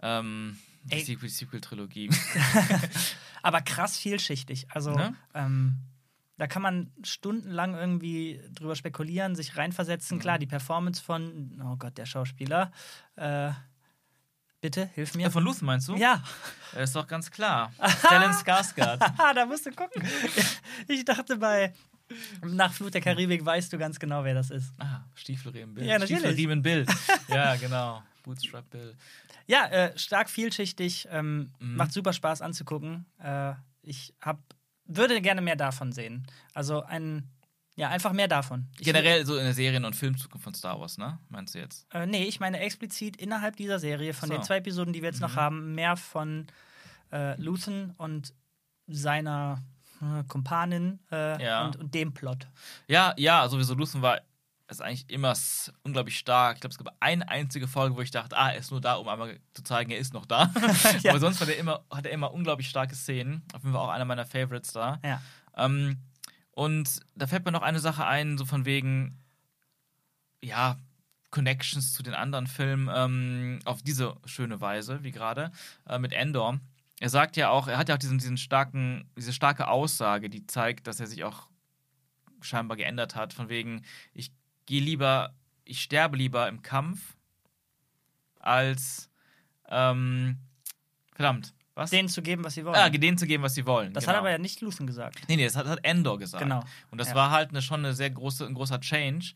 Ähm, 0.01 0.59
die 0.85 1.01
Sequel-Trilogie. 1.29 2.11
Aber 3.43 3.61
krass 3.61 3.97
vielschichtig. 3.99 4.67
Also, 4.71 4.95
Ne? 4.95 5.15
ähm, 5.35 5.77
da 6.37 6.47
kann 6.47 6.63
man 6.63 6.91
stundenlang 7.03 7.75
irgendwie 7.75 8.41
drüber 8.53 8.75
spekulieren, 8.77 9.35
sich 9.35 9.53
Mhm. 9.53 9.59
reinversetzen. 9.61 10.19
Klar, 10.19 10.39
die 10.39 10.47
Performance 10.47 11.03
von, 11.03 11.61
oh 11.65 11.77
Gott, 11.77 11.97
der 11.99 12.07
Schauspieler. 12.07 12.73
Äh, 13.17 13.53
bitte, 14.65 14.87
hilf 14.95 15.15
mir. 15.15 15.25
ja, 15.25 15.31
von 15.31 15.45
Luthen 15.45 15.67
meinst 15.67 15.89
du? 15.89 15.95
Ja, 15.97 16.23
Das 16.73 16.85
ist 16.85 16.97
doch 16.97 17.07
ganz 17.07 17.31
klar. 17.31 17.71
Stellan 17.99 18.33
Skarsgård. 18.33 18.99
Da 19.35 19.45
musst 19.45 19.67
du 19.67 19.71
gucken. 19.73 20.03
Ich 20.89 21.05
dachte 21.05 21.37
bei 21.37 21.75
nach 22.43 22.73
Flut 22.73 22.95
der 22.95 23.01
Karibik 23.03 23.45
weißt 23.45 23.71
du 23.73 23.79
ganz 23.79 23.99
genau, 23.99 24.25
wer 24.25 24.33
das 24.35 24.51
ist. 24.51 24.73
Ah, 24.79 25.05
Stiefelriemen 25.15 25.75
Bill. 25.75 25.85
Ja, 25.85 25.99
natürlich. 25.99 26.19
Stiefelriemen 26.23 26.63
Bill. 26.63 26.87
Ja, 27.29 27.57
genau. 27.57 28.03
Bootstrap 28.23 28.69
Bill. 28.71 28.95
Ja, 29.47 29.67
äh, 29.67 29.99
stark 29.99 30.31
vielschichtig, 30.31 31.09
ähm, 31.11 31.53
Mhm. 31.59 31.77
macht 31.77 31.93
super 31.93 32.13
Spaß 32.15 32.41
anzugucken. 32.41 33.05
Äh, 33.19 33.53
ich 33.83 34.15
hab, 34.23 34.39
würde 34.87 35.21
gerne 35.21 35.43
mehr 35.43 35.57
davon 35.57 35.93
sehen. 35.93 36.27
Also 36.55 36.83
ein, 36.83 37.29
ja, 37.77 37.89
einfach 37.89 38.13
mehr 38.13 38.29
davon. 38.29 38.69
Ich, 38.79 38.85
Generell 38.85 39.27
so 39.27 39.37
in 39.37 39.45
der 39.45 39.55
Serien- 39.55 39.85
und 39.85 39.95
Filmzukunft 39.97 40.45
von 40.45 40.55
Star 40.55 40.79
Wars, 40.81 40.97
ne? 40.99 41.19
Meinst 41.29 41.55
du 41.55 41.59
jetzt? 41.59 41.87
Äh, 41.93 42.07
nee, 42.07 42.25
ich 42.25 42.39
meine 42.41 42.61
explizit 42.61 43.17
innerhalb 43.17 43.57
dieser 43.57 43.79
Serie, 43.79 44.15
von 44.15 44.29
So. 44.29 44.35
den 44.35 44.43
zwei 44.43 44.59
Episoden, 44.59 44.93
die 44.93 45.03
wir 45.03 45.09
jetzt 45.09 45.21
noch 45.21 45.33
Mhm. 45.33 45.37
haben, 45.41 45.75
mehr 45.75 45.97
von 45.97 46.47
äh, 47.13 47.41
Luthen 47.41 47.91
und 47.99 48.33
seiner 48.87 49.63
äh, 50.03 50.25
Kumpanin 50.29 51.01
äh, 51.11 51.43
Ja. 51.45 51.65
und, 51.67 51.77
und 51.77 51.95
dem 51.95 52.13
Plot. 52.15 52.47
Ja, 52.89 53.15
ja, 53.17 53.49
sowieso 53.49 53.75
Luthen 53.75 54.03
war 54.03 54.21
ist 54.71 54.81
eigentlich 54.81 55.09
immer 55.11 55.35
unglaublich 55.83 56.19
stark. 56.19 56.57
Ich 56.57 56.61
glaube, 56.63 56.73
es 56.73 56.79
gab 56.79 56.97
eine 56.99 57.29
einzige 57.29 57.69
Folge, 57.69 57.97
wo 57.97 58.01
ich 58.01 58.11
dachte, 58.11 58.35
ah, 58.37 58.51
er 58.51 58.59
ist 58.59 58.71
nur 58.71 58.81
da, 58.81 58.95
um 58.95 59.07
einmal 59.09 59.39
zu 59.53 59.63
zeigen, 59.63 59.91
er 59.91 59.99
ist 59.99 60.15
noch 60.15 60.25
da. 60.25 60.51
Ja. 61.03 61.11
Aber 61.11 61.21
sonst 61.21 61.39
war 61.41 61.47
der 61.47 61.59
immer, 61.59 61.85
hat 61.91 62.07
er 62.07 62.13
immer 62.13 62.33
unglaublich 62.33 62.69
starke 62.71 62.95
Szenen. 62.95 63.43
Auf 63.53 63.63
jeden 63.63 63.75
Fall 63.75 63.83
auch 63.83 63.91
einer 63.91 64.07
meiner 64.07 64.25
Favorites 64.25 64.73
da. 64.73 64.99
Ja. 65.05 65.21
Ähm, 65.57 65.99
und 66.55 67.01
da 67.15 67.27
fällt 67.27 67.45
mir 67.45 67.53
noch 67.53 67.63
eine 67.63 67.81
Sache 67.81 68.07
ein, 68.07 68.39
so 68.39 68.45
von 68.45 68.65
wegen, 68.65 69.19
ja, 70.43 70.79
Connections 71.31 71.93
zu 71.93 72.05
den 72.05 72.15
anderen 72.15 72.47
Filmen 72.47 72.89
ähm, 72.95 73.59
auf 73.65 73.83
diese 73.83 74.15
schöne 74.25 74.61
Weise, 74.61 75.03
wie 75.03 75.11
gerade 75.11 75.51
äh, 75.89 75.99
mit 75.99 76.13
Endor. 76.13 76.61
Er 77.01 77.09
sagt 77.09 77.37
ja 77.37 77.51
auch, 77.51 77.67
er 77.67 77.77
hat 77.77 77.89
ja 77.89 77.97
auch 77.97 77.99
diesen, 77.99 78.19
diesen 78.19 78.37
starken, 78.37 79.11
diese 79.17 79.33
starke 79.33 79.67
Aussage, 79.67 80.31
die 80.31 80.47
zeigt, 80.47 80.87
dass 80.87 81.01
er 81.01 81.09
sich 81.09 81.25
auch 81.25 81.49
scheinbar 82.41 82.77
geändert 82.77 83.17
hat, 83.17 83.33
von 83.33 83.49
wegen, 83.49 83.83
ich 84.13 84.31
gehe 84.67 84.81
lieber, 84.81 85.35
ich 85.65 85.83
sterbe 85.83 86.17
lieber 86.17 86.47
im 86.49 86.63
Kampf, 86.63 87.17
als 88.39 89.11
ähm, 89.69 90.39
verdammt, 91.15 91.53
was? 91.75 91.91
Denen 91.91 92.09
zu 92.09 92.23
geben, 92.23 92.45
was 92.45 92.55
sie 92.55 92.65
wollen. 92.65 92.77
ah, 92.77 92.89
denen 92.89 93.19
zu 93.19 93.27
geben, 93.27 93.43
was 93.43 93.55
sie 93.55 93.67
wollen. 93.67 93.93
das 93.93 94.05
genau. 94.05 94.13
hat 94.15 94.21
aber 94.21 94.31
ja 94.31 94.39
nicht 94.39 94.61
Luthen 94.61 94.87
gesagt. 94.87 95.21
Nee, 95.29 95.37
nee, 95.37 95.45
das 95.45 95.57
hat, 95.57 95.67
hat 95.67 95.81
Endor 95.85 96.19
gesagt. 96.19 96.43
Genau. 96.43 96.63
Und 96.91 96.99
das 96.99 97.09
Ja. 97.09 97.15
war 97.17 97.31
halt 97.31 97.51
eine, 97.51 97.63
schon 97.63 97.81
eine 97.81 97.95
sehr 97.95 98.11
große, 98.11 98.47
ein 98.47 98.55
großer 98.55 98.81
Change. 98.81 99.33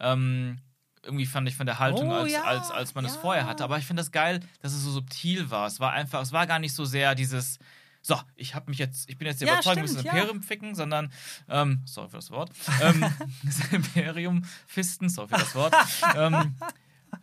Ähm, 0.00 0.58
irgendwie 1.02 1.26
fand 1.26 1.48
ich 1.48 1.54
von 1.54 1.66
der 1.66 1.78
Haltung, 1.78 2.10
Oh, 2.10 2.14
als, 2.14 2.32
ja, 2.32 2.42
als, 2.42 2.70
als 2.72 2.94
man 2.94 3.04
es 3.04 3.14
ja. 3.14 3.20
vorher 3.20 3.46
hatte. 3.46 3.62
Aber 3.62 3.78
ich 3.78 3.86
finde 3.86 4.00
das 4.00 4.10
geil, 4.10 4.40
dass 4.60 4.72
es 4.72 4.82
so 4.82 4.90
subtil 4.90 5.50
war. 5.50 5.66
Es 5.68 5.78
war 5.78 5.92
einfach, 5.92 6.20
es 6.22 6.32
war 6.32 6.46
gar 6.48 6.58
nicht 6.58 6.74
so 6.74 6.84
sehr 6.84 7.14
dieses, 7.14 7.60
so, 8.02 8.18
ich 8.34 8.56
habe 8.56 8.68
mich 8.70 8.78
jetzt, 8.78 9.08
ich 9.08 9.16
bin 9.16 9.26
jetzt 9.28 9.40
der 9.40 9.46
Ja, 9.48 9.54
Überzeugung, 9.54 9.76
wir 9.76 9.82
müssen 9.92 10.04
ja. 10.04 10.12
Imperium 10.12 10.42
ficken, 10.42 10.74
sondern, 10.74 11.12
ähm, 11.48 11.82
sorry 11.86 12.08
für 12.08 12.16
das 12.16 12.30
Wort, 12.32 12.50
ähm, 12.82 13.04
das 13.44 13.72
Imperium 13.72 14.44
fisten, 14.66 15.08
sorry 15.08 15.28
für 15.28 15.38
das 15.38 15.54
Wort. 15.54 15.74
ähm, 16.16 16.56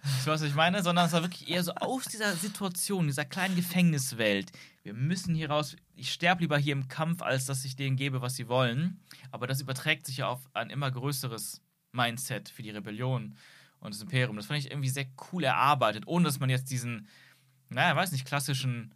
ich 0.04 0.28
weiß, 0.28 0.42
was 0.42 0.50
ich 0.50 0.56
meine, 0.56 0.84
sondern 0.84 1.06
es 1.06 1.14
war 1.14 1.22
wirklich 1.22 1.50
eher 1.50 1.64
so 1.64 1.74
aus 1.76 2.06
dieser 2.06 2.34
Situation, 2.34 3.08
dieser 3.08 3.26
kleinen 3.26 3.56
Gefängniswelt. 3.56 4.52
Wir 4.84 4.94
müssen 4.94 5.34
hier 5.34 5.50
raus. 5.50 5.76
Ich 5.96 6.12
sterbe 6.12 6.42
lieber 6.42 6.58
hier 6.58 6.74
im 6.74 6.88
Kampf, 6.88 7.22
als 7.22 7.46
dass 7.46 7.64
ich 7.66 7.76
denen 7.76 7.96
gebe, 7.96 8.22
was 8.22 8.36
sie 8.36 8.48
wollen. 8.48 9.00
Aber 9.32 9.48
das 9.48 9.62
überträgt 9.62 10.06
sich 10.06 10.18
ja 10.18 10.28
auf 10.28 10.50
ein 10.54 10.70
immer 10.70 10.92
größeres 10.92 11.62
Mindset 11.94 12.50
für 12.50 12.64
die 12.64 12.72
Rebellion 12.72 13.38
und 13.80 13.94
das 13.94 14.02
Imperium. 14.02 14.36
Das 14.36 14.48
fand 14.48 14.60
ich 14.60 14.72
irgendwie 14.72 14.90
sehr 14.90 15.06
cool 15.32 15.44
erarbeitet, 15.44 16.08
ohne 16.08 16.26
dass 16.26 16.40
man 16.40 16.50
jetzt 16.50 16.72
diesen, 16.72 17.08
naja, 17.70 17.96
weiß 17.96 18.12
nicht, 18.12 18.26
klassischen, 18.26 18.94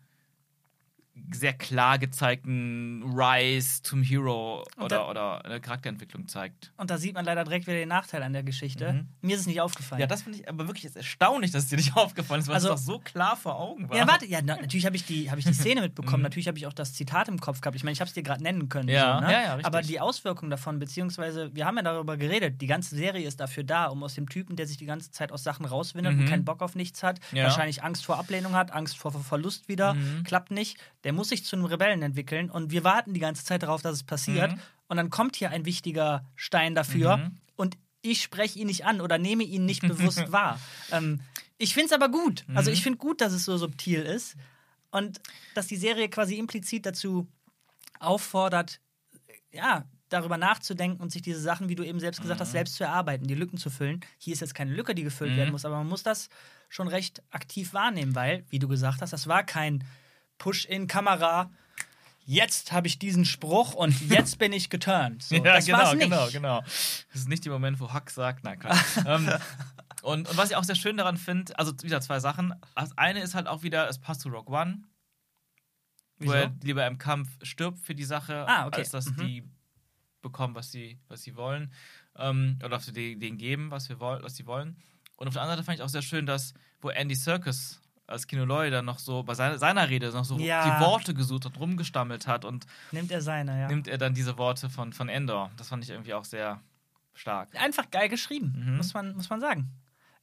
sehr 1.31 1.53
klar 1.53 1.97
gezeigten 1.99 3.03
Rise 3.15 3.81
zum 3.81 4.01
Hero 4.03 4.63
oder, 4.77 4.87
da- 4.87 5.09
oder 5.09 5.45
eine 5.45 5.59
Charakterentwicklung 5.59 6.27
zeigt. 6.27 6.71
Und 6.77 6.89
da 6.89 6.97
sieht 6.97 7.13
man 7.15 7.25
leider 7.25 7.43
direkt 7.43 7.67
wieder 7.67 7.77
den 7.77 7.89
Nachteil 7.89 8.23
an 8.23 8.33
der 8.33 8.43
Geschichte. 8.43 8.93
Mhm. 8.93 9.07
Mir 9.21 9.35
ist 9.35 9.41
es 9.41 9.47
nicht 9.47 9.61
aufgefallen. 9.61 9.99
Ja, 10.01 10.07
das 10.07 10.21
finde 10.23 10.39
ich 10.39 10.47
aber 10.49 10.67
wirklich 10.67 10.83
jetzt 10.83 10.95
erstaunlich, 10.97 11.51
dass 11.51 11.63
es 11.63 11.69
dir 11.69 11.75
nicht 11.77 11.95
aufgefallen 11.97 12.41
ist, 12.41 12.47
weil 12.47 12.55
Also- 12.55 12.73
es 12.73 12.85
doch 12.85 12.93
so 12.93 12.99
klar 12.99 13.35
vor 13.35 13.59
Augen 13.59 13.89
war. 13.89 13.97
Ja, 13.97 14.07
warte, 14.07 14.25
ja, 14.25 14.39
na, 14.43 14.55
natürlich 14.55 14.85
habe 14.85 14.95
ich, 14.95 15.05
die- 15.05 15.29
hab 15.31 15.37
ich 15.37 15.45
die 15.45 15.53
Szene 15.75 15.81
mitbekommen, 15.81 16.17
Mhm. 16.17 16.23
natürlich 16.23 16.47
habe 16.47 16.57
ich 16.57 16.67
auch 16.67 16.73
das 16.73 16.93
Zitat 16.93 17.27
im 17.27 17.39
Kopf 17.39 17.61
gehabt. 17.61 17.75
Ich 17.75 17.83
meine, 17.83 17.93
ich 17.93 17.99
habe 18.01 18.07
es 18.07 18.13
dir 18.13 18.23
gerade 18.23 18.43
nennen 18.43 18.69
können. 18.69 18.89
Ja, 18.89 19.19
so, 19.19 19.25
ne? 19.25 19.31
ja, 19.33 19.41
ja, 19.41 19.49
richtig. 19.55 19.65
Aber 19.65 19.81
die 19.81 19.99
Auswirkungen 19.99 20.51
davon, 20.51 20.79
beziehungsweise, 20.79 21.53
wir 21.55 21.65
haben 21.65 21.77
ja 21.77 21.83
darüber 21.83 22.17
geredet, 22.17 22.61
die 22.61 22.67
ganze 22.67 22.95
Serie 22.95 23.27
ist 23.27 23.39
dafür 23.39 23.63
da, 23.63 23.85
um 23.87 24.03
aus 24.03 24.13
dem 24.15 24.29
Typen, 24.29 24.55
der 24.55 24.67
sich 24.67 24.77
die 24.77 24.85
ganze 24.85 25.11
Zeit 25.11 25.31
aus 25.31 25.43
Sachen 25.43 25.65
rauswindet 25.65 26.13
Mhm. 26.13 26.19
und 26.21 26.25
keinen 26.29 26.45
Bock 26.45 26.61
auf 26.61 26.75
nichts 26.75 27.03
hat, 27.03 27.19
Ja. 27.31 27.43
wahrscheinlich 27.45 27.83
Angst 27.83 28.05
vor 28.05 28.17
Ablehnung 28.17 28.53
hat, 28.53 28.71
Angst 28.71 28.97
vor 28.97 29.11
Ver- 29.11 29.19
Verlust 29.19 29.67
wieder, 29.67 29.93
Mhm. 29.93 30.23
klappt 30.23 30.51
nicht, 30.51 30.77
der 31.07 31.13
muss 31.13 31.29
sich 31.29 31.45
zu 31.45 31.55
einem 31.55 31.63
Rebellen 31.63 32.01
entwickeln 32.01 32.49
und 32.49 32.69
wir 32.69 32.83
warten 32.83 33.13
die 33.13 33.21
ganze 33.21 33.45
Zeit 33.45 33.63
darauf, 33.63 33.81
dass 33.81 33.93
es 33.93 34.03
passiert. 34.03 34.51
Mhm. 34.51 34.59
Und 34.89 34.97
dann 34.97 35.09
kommt 35.09 35.37
hier 35.37 35.51
ein 35.51 35.63
wichtiger 35.63 36.25
Stein 36.35 36.75
dafür. 36.75 37.15
Mhm. 37.15 37.37
Und 37.55 37.77
ich 38.01 38.21
spreche 38.21 38.59
ihn 38.59 38.67
nicht 38.67 38.83
an 38.85 38.99
oder 38.99 39.17
nehme 39.17 39.45
ihn 39.45 39.63
nicht 39.63 39.83
bewusst 39.83 40.29
wahr. 40.33 40.59
Ähm, 40.91 41.21
ich 41.57 41.73
finde 41.73 41.85
es 41.85 41.93
aber 41.93 42.09
gut. 42.09 42.43
Also 42.55 42.71
ich 42.71 42.83
finde 42.83 42.97
gut, 42.97 43.21
dass 43.21 43.31
es 43.31 43.45
so 43.45 43.57
subtil 43.57 44.01
ist 44.01 44.35
und 44.91 45.21
dass 45.55 45.67
die 45.67 45.77
Serie 45.77 46.09
quasi 46.09 46.37
implizit 46.37 46.85
dazu 46.85 47.25
auffordert, 48.01 48.81
ja, 49.53 49.85
darüber 50.09 50.35
nachzudenken 50.35 51.01
und 51.01 51.13
sich 51.13 51.21
diese 51.21 51.39
Sachen, 51.39 51.69
wie 51.69 51.75
du 51.75 51.83
eben 51.83 52.01
selbst 52.01 52.21
gesagt 52.21 52.41
hast, 52.41 52.51
selbst 52.51 52.75
zu 52.75 52.83
erarbeiten, 52.83 53.27
die 53.27 53.35
Lücken 53.35 53.57
zu 53.57 53.69
füllen. 53.69 54.01
Hier 54.17 54.33
ist 54.33 54.41
jetzt 54.41 54.55
keine 54.55 54.73
Lücke, 54.73 54.93
die 54.93 55.03
gefüllt 55.03 55.37
werden 55.37 55.51
muss, 55.53 55.63
aber 55.63 55.77
man 55.77 55.87
muss 55.87 56.03
das 56.03 56.27
schon 56.67 56.89
recht 56.89 57.23
aktiv 57.31 57.73
wahrnehmen, 57.73 58.13
weil, 58.13 58.43
wie 58.49 58.59
du 58.59 58.67
gesagt 58.67 59.01
hast, 59.01 59.13
das 59.13 59.27
war 59.27 59.43
kein 59.45 59.85
Push-in-Kamera. 60.37 61.51
Jetzt 62.25 62.71
habe 62.73 62.87
ich 62.87 62.99
diesen 62.99 63.23
Spruch 63.25 63.73
und 63.73 63.99
jetzt 64.09 64.37
bin 64.37 64.51
ich 64.53 64.69
geturnt. 64.69 65.23
So, 65.23 65.35
ja, 65.35 65.41
das 65.53 65.65
genau, 65.65 65.77
war's 65.77 65.93
nicht. 65.93 66.03
genau, 66.03 66.27
genau. 66.29 66.61
Das 66.61 67.21
ist 67.21 67.29
nicht 67.29 67.45
der 67.45 67.53
Moment, 67.53 67.79
wo 67.79 67.93
Huck 67.93 68.09
sagt, 68.09 68.43
nein, 68.43 68.59
ähm, 69.05 69.29
und, 70.01 70.27
und 70.29 70.37
was 70.37 70.49
ich 70.51 70.55
auch 70.55 70.63
sehr 70.63 70.75
schön 70.75 70.97
daran 70.97 71.17
finde, 71.17 71.57
also 71.57 71.71
wieder 71.83 72.01
zwei 72.01 72.19
Sachen. 72.19 72.53
Das 72.75 72.97
eine 72.97 73.21
ist 73.21 73.33
halt 73.33 73.47
auch 73.47 73.63
wieder, 73.63 73.87
es 73.89 73.99
passt 73.99 74.21
zu 74.21 74.29
Rock 74.29 74.49
One, 74.49 74.83
Wieso? 76.17 76.31
wo 76.31 76.35
er 76.35 76.53
lieber 76.63 76.85
im 76.85 76.97
Kampf 76.97 77.29
stirbt 77.43 77.79
für 77.79 77.95
die 77.95 78.03
Sache, 78.03 78.45
Ah, 78.47 78.67
okay. 78.67 78.79
als 78.79 78.91
dass 78.91 79.05
Mhm. 79.11 79.17
die 79.17 79.43
bekommen, 80.21 80.55
was 80.55 80.71
sie, 80.71 80.99
was 81.07 81.21
sie 81.23 81.35
wollen. 81.35 81.71
Ähm, 82.17 82.55
oder 82.59 82.69
dass 82.69 82.87
wir 82.93 82.93
denen 83.17 83.37
geben, 83.37 83.71
was, 83.71 83.87
wir 83.89 83.99
was 83.99 84.35
sie 84.35 84.45
wollen. 84.45 84.75
Und 85.15 85.27
auf 85.27 85.33
der 85.33 85.41
anderen 85.43 85.57
Seite 85.59 85.65
fand 85.65 85.77
ich 85.79 85.83
auch 85.83 85.89
sehr 85.89 86.01
schön, 86.01 86.25
dass, 86.25 86.53
wo 86.81 86.89
Andy 86.89 87.15
Serkis 87.15 87.81
als 88.07 88.25
Kinoloy 88.27 88.69
dann 88.71 88.85
noch 88.85 88.99
so 88.99 89.21
bei 89.23 89.33
seiner, 89.33 89.57
seiner 89.57 89.89
Rede 89.89 90.09
noch 90.11 90.25
so 90.25 90.37
Ja. 90.39 90.63
die 90.79 90.83
Worte 90.85 91.13
gesucht 91.13 91.45
hat, 91.45 91.59
rumgestammelt 91.59 92.25
hat 92.25 92.45
und 92.45 92.65
Nimmt 92.91 93.11
er 93.11 93.21
seine, 93.21 93.59
ja. 93.59 93.67
nimmt 93.67 93.87
er 93.87 93.97
dann 93.97 94.13
diese 94.13 94.37
Worte 94.37 94.69
von, 94.69 94.93
von 94.93 95.09
Endor. 95.09 95.51
Das 95.57 95.69
fand 95.69 95.83
ich 95.83 95.89
irgendwie 95.89 96.13
auch 96.13 96.23
sehr 96.25 96.61
stark. 97.13 97.49
Einfach 97.61 97.91
geil 97.91 98.07
geschrieben, 98.09 98.53
Mhm. 98.65 98.77
muss, 98.77 98.93
man, 98.93 99.13
muss 99.15 99.29
man 99.29 99.41
sagen. 99.41 99.69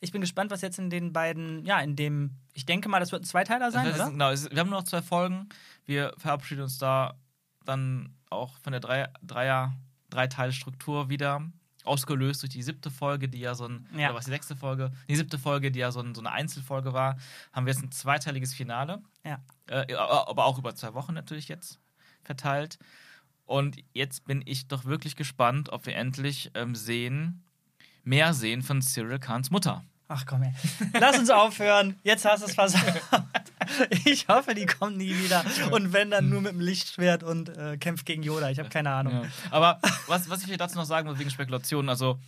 Ich 0.01 0.13
bin 0.13 0.21
gespannt, 0.21 0.51
was 0.51 0.61
jetzt 0.61 0.79
in 0.79 0.91
den 0.91 1.13
beiden, 1.13 1.65
ja, 1.65 1.81
in 1.81 1.95
dem, 1.97 2.33
ich 2.53 2.67
denke 2.67 2.89
mal, 2.89 3.01
das 3.01 3.13
wird 3.13 3.23
ein 3.23 3.27
Zweiteiler 3.27 3.71
sein, 3.71 3.87
Das 3.87 3.95
oder? 4.01 4.11
Genau, 4.11 4.31
es, 4.31 4.51
wir 4.51 4.59
haben 4.61 4.69
nur 4.71 4.81
noch 4.81 4.85
zwei 4.87 5.01
Folgen. 5.03 5.49
Wir 5.87 6.13
verabschieden 6.19 6.63
uns 6.63 6.79
da 6.79 7.15
dann 7.65 8.15
auch 8.31 8.59
von 8.59 8.73
der 8.73 8.81
Drei- 8.81 9.09
Dreier, 9.23 9.75
Dreiteilstruktur 10.11 11.09
wieder. 11.09 11.43
Ausgelöst 11.85 12.43
durch 12.43 12.53
die 12.53 12.63
siebte 12.63 12.91
Folge, 12.91 13.29
die 13.29 13.41
ja 13.41 13.55
so 13.55 13.67
ein, 13.69 13.87
Ja. 13.97 14.09
oder 14.09 14.17
was 14.17 14.25
die 14.25 14.31
sechste 14.31 14.57
Folge, 14.57 14.91
die 15.09 15.17
siebte 15.17 15.39
Folge, 15.39 15.71
die 15.71 15.79
ja 15.81 15.93
so, 15.93 16.01
ein, 16.01 16.15
so 16.15 16.21
eine 16.21 16.33
Einzelfolge 16.33 16.93
war, 16.93 17.17
haben 17.53 17.67
wir 17.67 17.73
jetzt 17.73 17.83
ein 17.83 17.93
zweiteiliges 17.93 18.55
Finale. 18.55 19.03
Ja. 19.25 19.39
Äh, 19.69 19.95
aber 19.95 20.45
auch 20.47 20.59
über 20.59 20.75
zwei 20.75 20.95
Wochen 20.95 21.15
natürlich 21.15 21.49
jetzt 21.49 21.79
verteilt. 22.23 22.79
Und 23.47 23.77
jetzt 23.93 24.25
bin 24.25 24.43
ich 24.47 24.69
doch 24.69 24.85
wirklich 24.87 25.17
gespannt, 25.17 25.69
ob 25.71 25.85
wir 25.87 25.95
endlich 25.97 26.51
ähm, 26.55 26.75
sehen, 26.75 27.43
mehr 28.03 28.33
sehen 28.33 28.63
von 28.63 28.81
Cyril 28.81 29.19
Kahns 29.19 29.51
Mutter. 29.51 29.85
Ach 30.07 30.27
komm 30.27 30.43
her. 30.43 30.55
Lass 31.01 31.19
uns 31.19 31.31
aufhören. 31.31 31.99
Jetzt 32.03 32.25
hast 32.25 32.43
du 32.43 32.47
es 32.47 32.55
versaut. 32.55 32.83
Ich 34.05 34.29
hoffe, 34.29 34.55
die 34.55 34.67
kommt 34.67 34.99
nie 34.99 35.17
wieder. 35.17 35.43
Und 35.71 35.93
wenn, 35.93 36.11
dann 36.11 36.29
nur 36.29 36.43
mit 36.43 36.53
dem 36.53 36.61
Lichtschwert 36.61 37.23
und 37.23 37.49
äh, 37.57 37.79
kämpft 37.79 38.05
gegen 38.05 38.23
Yoda. 38.23 38.51
Ich 38.51 38.59
habe 38.59 38.69
keine 38.69 38.91
Ahnung. 38.91 39.23
Ja. 39.23 39.29
Aber 39.51 39.81
was, 40.07 40.29
was 40.29 40.43
ich 40.43 40.49
hier 40.49 40.59
dazu 40.59 40.77
noch 40.77 40.85
sagen 40.85 41.09
will, 41.09 41.19
wegen 41.19 41.31
Spekulationen, 41.31 41.89
also 41.89 42.19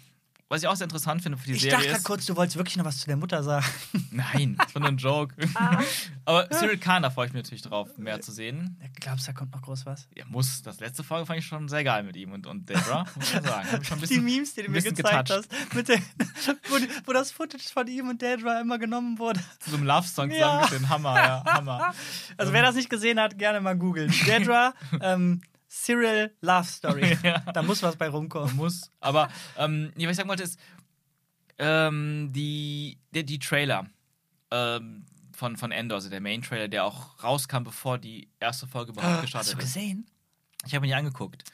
was 0.48 0.62
ich 0.62 0.68
auch 0.68 0.76
sehr 0.76 0.84
interessant 0.84 1.22
finde 1.22 1.38
für 1.38 1.46
die 1.46 1.54
Ich 1.54 1.60
Serie 1.62 1.76
dachte 1.76 1.86
gerade 1.88 1.98
ist. 1.98 2.04
kurz, 2.04 2.26
du 2.26 2.36
wolltest 2.36 2.56
wirklich 2.56 2.76
noch 2.76 2.84
was 2.84 2.98
zu 3.00 3.06
der 3.06 3.16
Mutter 3.16 3.42
sagen. 3.42 3.66
Nein, 4.10 4.56
das 4.58 4.74
war 4.74 4.80
nur 4.80 4.90
ein 4.90 4.96
Joke. 4.96 5.34
Aber 6.24 6.48
Cyril 6.50 6.78
Khan, 6.78 7.02
da 7.02 7.10
freue 7.10 7.26
ich 7.26 7.32
mich 7.32 7.42
natürlich 7.42 7.62
drauf, 7.62 7.96
mehr 7.98 8.20
zu 8.20 8.32
sehen. 8.32 8.80
Glaubst 9.00 9.26
du, 9.26 9.32
da 9.32 9.38
kommt 9.38 9.52
noch 9.52 9.62
groß 9.62 9.86
was? 9.86 10.08
Er 10.14 10.26
muss, 10.26 10.62
das 10.62 10.80
letzte 10.80 11.02
Folge 11.04 11.26
fand 11.26 11.38
ich 11.40 11.46
schon 11.46 11.68
sehr 11.68 11.84
geil 11.84 12.02
mit 12.04 12.16
ihm 12.16 12.32
und, 12.32 12.46
und 12.46 12.68
Debra, 12.68 13.06
muss 13.16 13.34
man 13.34 13.42
sagen. 13.44 13.68
Ich 13.82 13.88
schon 13.88 13.98
ein 13.98 14.00
Die 14.00 14.06
bisschen, 14.06 14.24
Memes, 14.24 14.54
die 14.54 14.62
du 14.62 14.70
mir 14.70 14.74
bisschen 14.74 14.94
gezeigt 14.94 15.28
getoucht. 15.28 15.48
hast, 15.50 15.74
mit 15.74 15.88
den, 15.88 16.02
wo, 16.68 16.78
die- 16.78 16.88
wo 17.06 17.12
das 17.12 17.30
Footage 17.32 17.64
von 17.72 17.86
ihm 17.88 18.08
und 18.08 18.22
Dedra 18.22 18.60
immer 18.60 18.78
genommen 18.78 19.18
wurde. 19.18 19.40
Zu 19.60 19.70
so 19.70 19.76
einem 19.76 19.86
Love-Song 19.86 20.30
Ja. 20.30 20.36
zusammengeschnitten. 20.36 20.88
Hammer, 20.88 21.16
ja, 21.16 21.44
Hammer. 21.44 21.94
Also, 22.36 22.52
wer 22.52 22.62
das 22.62 22.74
nicht 22.74 22.90
gesehen 22.90 23.18
hat, 23.18 23.38
gerne 23.38 23.60
mal 23.60 23.76
googeln. 23.76 24.12
Dedra, 24.26 24.74
ähm, 25.00 25.40
Cyril 25.84 26.34
Love 26.40 26.64
Story. 26.68 27.18
Ja. 27.22 27.38
Da 27.52 27.62
muss 27.62 27.82
was 27.82 27.96
bei 27.96 28.08
rumkommen. 28.08 28.56
muss. 28.56 28.90
Aber 29.00 29.28
ähm, 29.58 29.92
was 29.96 30.02
ich 30.10 30.16
sagen 30.16 30.28
wollte 30.28 30.42
ist, 30.44 30.58
ähm, 31.58 32.30
die, 32.32 32.98
die, 33.14 33.24
die 33.24 33.38
Trailer 33.38 33.86
ähm, 34.50 35.06
von, 35.34 35.56
von 35.56 35.72
Endor, 35.72 35.96
also 35.96 36.08
der 36.10 36.20
Main-Trailer, 36.20 36.68
der 36.68 36.84
auch 36.84 37.22
rauskam, 37.22 37.62
bevor 37.64 37.98
die 37.98 38.28
erste 38.40 38.66
Folge 38.66 38.92
überhaupt 38.92 39.14
Hast 39.14 39.20
gestartet 39.22 39.54
du 39.54 39.58
ist. 39.58 39.64
gesehen? 39.64 40.06
Ich 40.66 40.74
habe 40.74 40.86
ihn 40.86 40.90
nicht 40.90 40.96
angeguckt. 40.96 41.44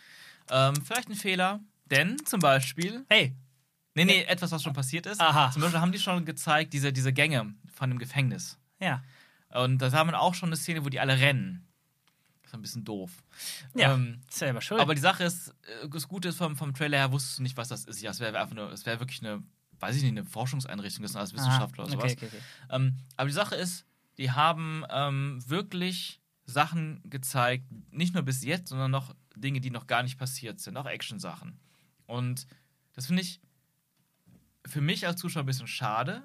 Ähm, 0.51 0.75
vielleicht 0.85 1.09
ein 1.09 1.15
Fehler, 1.15 1.61
denn 1.87 2.17
zum 2.25 2.41
Beispiel, 2.41 3.05
Hey, 3.09 3.35
nee, 3.95 4.05
nee, 4.05 4.23
etwas, 4.25 4.51
was 4.53 4.63
schon 4.63 4.73
passiert 4.73 5.07
ist. 5.07 5.21
Aha. 5.21 5.51
Zum 5.53 5.63
Beispiel 5.63 5.81
haben 5.81 5.93
die 5.93 5.99
schon 5.99 6.25
gezeigt, 6.25 6.73
diese, 6.73 6.93
diese 6.93 7.13
Gänge 7.13 7.55
von 7.75 7.91
dem 7.91 7.99
Gefängnis. 7.99 8.59
ja. 8.79 9.03
Und 9.55 9.83
da 9.83 9.93
haben 9.93 10.09
wir 10.11 10.19
auch 10.19 10.33
schon 10.35 10.49
eine 10.49 10.57
Szene, 10.57 10.83
wo 10.83 10.89
die 10.89 10.99
alle 10.99 11.21
rennen. 11.21 11.69
Ist 12.53 12.59
ein 12.59 12.63
bisschen 12.63 12.85
doof. 12.85 13.11
Ja, 13.75 13.95
Ähm, 13.95 14.21
selber 14.29 14.61
schuld. 14.61 14.79
aber 14.79 14.95
die 14.95 15.01
Sache 15.01 15.25
ist, 15.25 15.49
äh, 15.83 15.89
das 15.89 16.07
Gute 16.07 16.29
ist, 16.29 16.37
vom, 16.37 16.55
vom 16.55 16.75
Trailer 16.75 16.99
her 16.99 17.11
wusstest 17.11 17.39
du 17.39 17.43
nicht, 17.43 17.57
was 17.57 17.69
das 17.69 17.87
ist. 17.87 18.03
Ja, 18.03 18.11
es 18.11 18.21
wäre 18.21 18.39
einfach 18.39 18.55
nur, 18.55 18.71
es 18.71 18.85
wäre 18.85 19.01
wirklich 19.01 19.23
eine, 19.25 19.43
weiß 19.81 19.97
ich 19.97 20.03
nicht, 20.03 20.11
eine 20.11 20.25
Forschungseinrichtung, 20.25 21.03
das 21.03 21.13
ist 21.13 21.17
als 21.17 21.33
Wissenschaftler 21.33 21.85
Aha, 21.85 21.93
oder 21.93 21.99
sowas. 21.99 22.13
okay, 22.13 22.27
okay, 22.27 22.37
okay. 22.37 22.75
Ähm, 22.77 22.99
aber 23.17 23.29
die 23.29 23.35
Sache 23.35 23.55
ist, 23.55 23.87
die 24.19 24.31
haben 24.31 24.85
ähm, 24.91 25.43
wirklich 25.47 26.21
Sachen 26.45 27.01
gezeigt, 27.09 27.65
nicht 27.91 28.13
nur 28.13 28.23
bis 28.23 28.45
jetzt, 28.45 28.69
sondern 28.69 28.91
noch 28.91 29.15
Dinge, 29.35 29.63
die 29.63 29.71
noch 29.71 29.87
gar 29.87 30.03
nicht 30.03 30.19
passiert 30.19 30.61
sind, 30.61 30.77
auch 30.77 30.85
Action-Sachen. 30.87 31.59
Und 32.05 32.47
das 32.93 33.07
finde 33.07 33.23
ich 33.23 33.41
für 34.67 34.83
mich 34.83 35.07
als 35.07 35.19
Zuschauer 35.21 35.45
ein 35.45 35.47
bisschen 35.47 35.67
schade, 35.67 36.23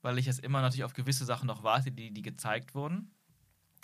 weil 0.00 0.16
ich 0.16 0.24
jetzt 0.24 0.40
immer 0.40 0.62
natürlich 0.62 0.84
auf 0.84 0.94
gewisse 0.94 1.26
Sachen 1.26 1.46
noch 1.46 1.62
warte, 1.62 1.92
die, 1.92 2.10
die 2.10 2.22
gezeigt 2.22 2.74
wurden. 2.74 3.10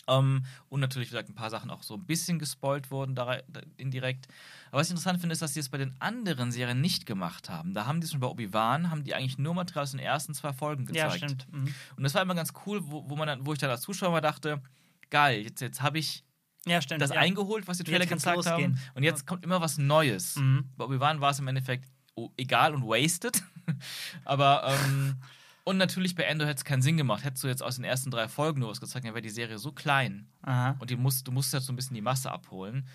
Ähm, 0.09 0.45
und 0.69 0.81
natürlich, 0.81 1.09
wie 1.09 1.13
gesagt, 1.13 1.29
ein 1.29 1.35
paar 1.35 1.51
Sachen 1.51 1.71
auch 1.71 1.83
so 1.83 1.95
ein 1.95 2.07
bisschen 2.07 2.39
gespoilt 2.39 2.91
wurden, 2.91 3.15
da, 3.15 3.39
indirekt. 3.77 4.27
Aber 4.71 4.81
was 4.81 4.89
ich 4.89 4.93
interessant 4.93 5.21
finde, 5.21 5.35
ist, 5.35 5.43
dass 5.43 5.55
sie 5.55 5.61
es 5.61 5.69
bei 5.69 5.79
den 5.79 5.95
anderen 6.01 6.51
Serien 6.51 6.81
nicht 6.81 7.07
gemacht 7.07 7.51
haben. 7.51 7.75
Da 7.75 7.87
haben 7.87 8.01
die 8.01 8.09
schon 8.09 8.21
bei 8.21 8.27
Obi-Wan, 8.27 8.91
haben 8.91 9.05
die 9.05 9.15
eigentlich 9.15 9.39
nur 9.39 9.55
Material 9.55 9.85
aus 9.85 9.93
den 9.93 10.01
ersten 10.01 10.35
zwei 10.35 10.53
Folgen 10.53 10.87
gezeigt. 10.87 11.21
Ja, 11.21 11.29
stimmt. 11.29 11.47
Mhm. 11.53 11.75
Und 11.97 12.03
das 12.03 12.15
war 12.15 12.23
immer 12.23 12.35
ganz 12.35 12.53
cool, 12.67 12.81
wo, 12.85 13.09
wo, 13.09 13.17
man 13.17 13.29
dann, 13.29 13.47
wo 13.47 13.53
ich 13.53 13.59
dann 13.59 13.71
als 13.71 13.83
Zuschauer 13.83 14.11
mal 14.11 14.21
dachte, 14.21 14.63
geil, 15.11 15.43
jetzt, 15.43 15.61
jetzt 15.61 15.83
habe 15.83 15.99
ich 15.99 16.25
Ja, 16.67 16.81
stimmt. 16.81 17.03
das 17.03 17.11
ja. 17.11 17.21
eingeholt, 17.21 17.69
was 17.69 17.79
die 17.79 17.85
Trailer 17.85 18.07
gezeigt 18.07 18.47
haben. 18.47 18.63
losgehen. 18.63 18.81
Und 18.95 19.03
jetzt 19.03 19.27
kommt 19.27 19.45
immer 19.45 19.61
was 19.61 19.79
Neues. 19.79 20.37
Mhm. 20.37 20.71
Bei 20.77 20.85
Obi-Wan 20.85 21.21
war 21.21 21.31
es 21.31 21.39
im 21.39 21.49
Endeffekt 21.49 21.89
oh, 22.15 22.31
egal 22.37 22.75
und 22.75 22.83
wasted. 22.83 23.43
Aber, 24.25 24.65
ähm, 24.67 25.17
und 25.69 25.77
natürlich 25.77 26.15
bei 26.15 26.23
Endor 26.23 26.49
hätte 26.49 26.59
es 26.59 26.65
keinen 26.65 26.81
Sinn 26.81 26.97
gemacht. 26.97 27.25
Hättest 27.25 27.45
du 27.45 27.49
jetzt 27.49 27.63
aus 27.63 27.77
den 27.77 27.85
ersten 27.85 28.11
drei 28.11 28.27
Folgen 28.27 28.61
nur 28.61 28.71
was 28.71 28.81
gezeigt, 28.81 29.05
dann 29.05 29.13
wäre 29.13 29.21
die 29.21 29.29
Serie 29.29 29.59
so 29.59 29.71
klein. 29.71 30.27
Aha. 30.41 30.77
Und 30.79 30.89
die 30.89 30.97
musst, 30.97 31.29
du 31.29 31.33
musst 31.33 31.53
jetzt 31.53 31.67
so 31.67 31.75
ein 31.75 31.77
bisschen 31.77 31.95
die 31.95 32.01
Masse 32.01 32.33
abholen. 32.33 32.89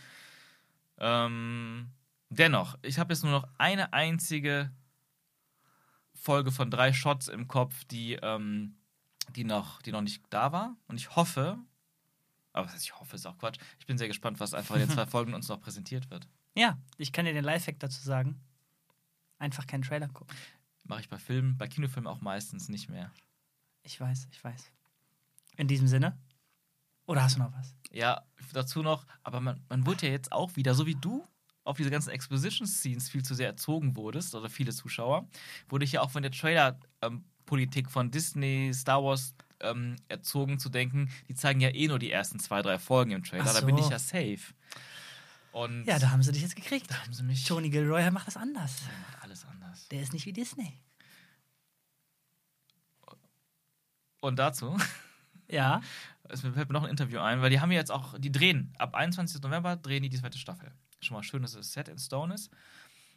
Ähm, 0.98 1.92
dennoch, 2.30 2.80
ich 2.82 2.98
habe 2.98 3.14
jetzt 3.14 3.22
nur 3.22 3.32
noch 3.32 3.48
eine 3.60 3.94
einzige 3.94 4.72
Folge 6.16 6.52
von 6.52 6.72
drei 6.72 6.94
Shots 6.94 7.28
im 7.28 7.48
Kopf, 7.48 7.86
die, 7.86 8.14
ähm, 8.14 8.76
die, 9.36 9.44
noch, 9.44 9.84
die 9.84 9.92
noch 9.92 10.02
nicht 10.02 10.24
da 10.32 10.52
war. 10.52 10.76
Und 10.88 10.96
ich 10.96 11.16
hoffe, 11.16 11.60
aber 12.54 12.66
was 12.66 12.74
heißt, 12.74 12.86
ich 12.86 13.00
hoffe, 13.00 13.16
ist 13.16 13.28
auch 13.28 13.38
Quatsch. 13.38 13.60
Ich 13.78 13.86
bin 13.86 14.00
sehr 14.00 14.08
gespannt, 14.08 14.40
was 14.40 14.56
einfach 14.56 14.74
in 14.74 14.82
den 14.82 14.90
zwei 14.90 15.06
Folgen 15.08 15.36
uns 15.36 15.48
noch 15.48 15.62
präsentiert 15.62 16.10
wird. 16.10 16.28
Ja, 16.56 16.80
ich 16.98 17.12
kann 17.12 17.26
dir 17.26 17.34
den 17.34 17.44
Lifehack 17.44 17.80
dazu 17.80 18.02
sagen. 18.02 18.42
Einfach 19.38 19.68
keinen 19.68 19.84
Trailer 19.84 20.08
gucken. 20.08 20.36
Mache 20.84 21.02
ich 21.02 21.10
bei 21.10 21.18
Filmen, 21.18 21.58
bei 21.58 21.68
Kinofilmen 21.68 22.08
auch 22.12 22.22
meistens 22.22 22.68
nicht 22.70 22.90
mehr. 22.90 23.12
Ich 23.84 24.00
weiß, 24.00 24.28
ich 24.32 24.44
weiß. 24.44 24.72
In 25.58 25.68
diesem 25.68 25.88
Sinne? 25.88 26.18
Oder 27.06 27.24
hast 27.24 27.36
du 27.36 27.40
noch 27.40 27.54
was? 27.54 27.76
Ja, 27.92 28.24
dazu 28.54 28.82
noch, 28.82 29.06
aber 29.24 29.40
man, 29.42 29.62
man 29.70 29.86
wurde 29.86 30.08
ja 30.08 30.12
jetzt 30.12 30.32
auch 30.32 30.56
wieder, 30.56 30.74
so 30.74 30.86
wie 30.86 30.96
du 30.96 31.28
auf 31.66 31.78
diese 31.78 31.90
ganzen 31.92 32.10
Exposition-Scenes 32.10 33.10
viel 33.10 33.24
zu 33.24 33.36
sehr 33.36 33.48
erzogen 33.48 33.96
wurdest, 33.96 34.36
oder 34.36 34.50
viele 34.50 34.72
Zuschauer, 34.74 35.28
wurde 35.70 35.86
ich 35.86 35.94
ja 35.94 36.02
auch 36.02 36.12
von 36.12 36.22
der 36.24 36.32
Trailer-Politik 36.32 37.90
von 37.90 38.12
Disney, 38.12 38.72
Star 38.74 39.04
Wars 39.04 39.36
ähm, 39.62 39.96
erzogen 40.10 40.60
zu 40.60 40.70
denken, 40.70 41.10
die 41.30 41.36
zeigen 41.36 41.62
ja 41.62 41.70
eh 41.70 41.88
nur 41.88 42.00
die 42.00 42.12
ersten 42.12 42.40
zwei, 42.40 42.62
drei 42.62 42.80
Folgen 42.80 43.12
im 43.12 43.24
Trailer, 43.24 43.46
Ach 43.48 43.54
da 43.54 43.62
bin 43.66 43.78
so. 43.78 43.84
ich 43.84 43.90
ja 43.90 44.00
safe. 44.00 44.54
Und 45.52 45.86
Ja, 45.86 46.00
da 46.00 46.10
haben 46.10 46.24
sie 46.24 46.32
dich 46.32 46.42
jetzt 46.42 46.56
gekriegt. 46.56 46.90
da 46.90 46.96
haben 47.04 47.14
sie 47.14 47.24
mich. 47.24 47.46
Tony 47.46 47.70
Gilroy 47.70 48.10
macht 48.12 48.28
das 48.28 48.38
anders. 48.38 48.82
Anders. 49.74 49.88
Der 49.90 50.02
ist 50.02 50.14
nicht 50.14 50.26
wie 50.26 50.34
Disney. 50.34 50.80
Und 54.22 54.38
dazu, 54.38 54.78
Ja. 55.50 55.82
es 56.30 56.42
fällt 56.42 56.56
mir 56.56 56.66
noch 56.74 56.84
ein 56.84 56.90
Interview 56.90 57.20
ein, 57.20 57.42
weil 57.42 57.50
die 57.50 57.60
haben 57.60 57.72
ja 57.72 57.80
jetzt 57.80 57.92
auch, 57.92 58.18
die 58.18 58.32
drehen, 58.32 58.74
ab 58.78 58.96
21. 58.96 59.42
November 59.42 59.76
drehen 59.76 60.02
die 60.04 60.10
die 60.10 60.20
zweite 60.20 60.38
Staffel. 60.38 60.72
Schon 61.02 61.16
mal 61.16 61.24
schön, 61.24 61.42
dass 61.42 61.54
es 61.56 61.74
Set 61.74 61.90
in 61.90 62.00
Stone 62.00 62.34
ist. 62.34 62.50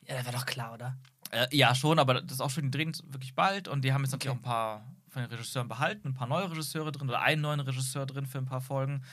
Ja, 0.02 0.16
das 0.16 0.24
wäre 0.26 0.36
doch 0.36 0.46
klar, 0.46 0.74
oder? 0.74 0.96
Äh, 1.30 1.46
ja, 1.56 1.74
schon, 1.74 1.98
aber 1.98 2.20
das 2.20 2.32
ist 2.32 2.40
auch 2.40 2.50
schon, 2.50 2.64
die 2.64 2.70
drehen 2.70 2.92
wirklich 3.04 3.34
bald 3.34 3.68
und 3.68 3.82
die 3.82 3.92
haben 3.92 4.02
jetzt 4.02 4.12
natürlich 4.12 4.36
Okay. 4.36 4.48
auch 4.48 4.50
ein 4.50 4.80
paar 4.82 4.94
von 5.08 5.22
den 5.22 5.30
Regisseuren 5.30 5.68
behalten, 5.68 6.08
ein 6.08 6.14
paar 6.14 6.26
neue 6.26 6.50
Regisseure 6.50 6.92
drin 6.92 7.08
oder 7.08 7.20
einen 7.22 7.42
neuen 7.42 7.60
Regisseur 7.60 8.06
drin 8.06 8.26
für 8.26 8.38
ein 8.38 8.44
paar 8.46 8.60
Folgen. 8.60 9.04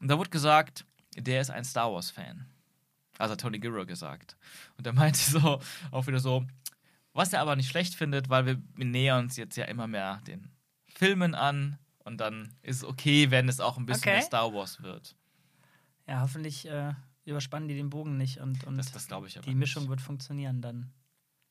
Und 0.00 0.08
da 0.08 0.18
wurde 0.18 0.30
gesagt, 0.30 0.84
der 1.16 1.40
ist 1.40 1.50
ein 1.50 1.64
Star 1.64 1.92
Wars-Fan. 1.92 2.46
Also 3.18 3.32
hat 3.32 3.40
Tony 3.40 3.58
Gilroy 3.58 3.86
gesagt. 3.86 4.36
Und 4.76 4.84
der 4.86 4.92
meinte 4.92 5.18
so, 5.18 5.60
auch 5.92 6.06
wieder 6.06 6.18
so, 6.20 6.44
Was 7.16 7.32
er 7.32 7.40
aber 7.40 7.56
nicht 7.56 7.68
schlecht 7.68 7.94
findet, 7.94 8.28
weil 8.28 8.46
wir, 8.46 8.62
wir 8.74 8.84
nähern 8.84 9.24
uns 9.24 9.36
jetzt 9.36 9.56
ja 9.56 9.64
immer 9.64 9.86
mehr 9.86 10.20
den 10.26 10.50
Filmen 10.86 11.34
an 11.34 11.78
und 12.04 12.18
dann 12.18 12.54
ist 12.62 12.76
es 12.78 12.84
okay, 12.84 13.30
wenn 13.30 13.48
es 13.48 13.58
auch 13.60 13.76
ein 13.78 13.86
bisschen 13.86 14.12
Okay. 14.12 14.22
Star 14.22 14.52
Wars 14.52 14.82
wird. 14.82 15.16
Ja, 16.06 16.20
hoffentlich 16.20 16.66
äh, 16.68 16.92
überspannen 17.24 17.68
die 17.68 17.74
den 17.74 17.90
Bogen 17.90 18.16
nicht 18.16 18.38
und, 18.38 18.64
und 18.64 18.76
Das, 18.76 18.92
das 18.92 19.08
glaube 19.08 19.26
ich 19.28 19.36
aber 19.36 19.44
die 19.46 19.54
Mischung 19.54 19.84
nicht. 19.84 19.90
wird 19.90 20.00
funktionieren 20.00 20.60
dann. 20.62 20.92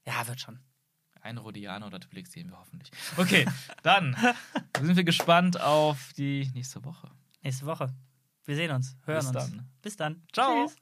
Ja, 0.05 0.28
wird 0.28 0.39
schon. 0.39 0.59
Ein 1.22 1.38
Rodianer 1.39 1.88
oder 1.88 1.97
Republik 1.97 2.28
sehen 2.28 2.49
wir 2.51 2.59
hoffentlich. 2.59 2.91
Okay, 3.18 3.45
dann 3.84 4.16
sind 4.80 4.95
wir 4.95 5.03
gespannt 5.03 5.59
auf 5.59 6.13
die 6.13 6.49
nächste 6.53 6.84
Woche. 6.86 7.09
Nächste 7.41 7.66
Woche. 7.66 7.91
Wir 8.45 8.55
sehen 8.55 8.72
uns, 8.72 8.95
hören 9.05 9.18
Bis 9.18 9.28
uns. 9.28 9.34
dann. 9.51 9.70
Bis 9.82 9.95
dann. 9.97 10.24
Ciao. 10.32 10.68
Tschüss. 10.68 10.76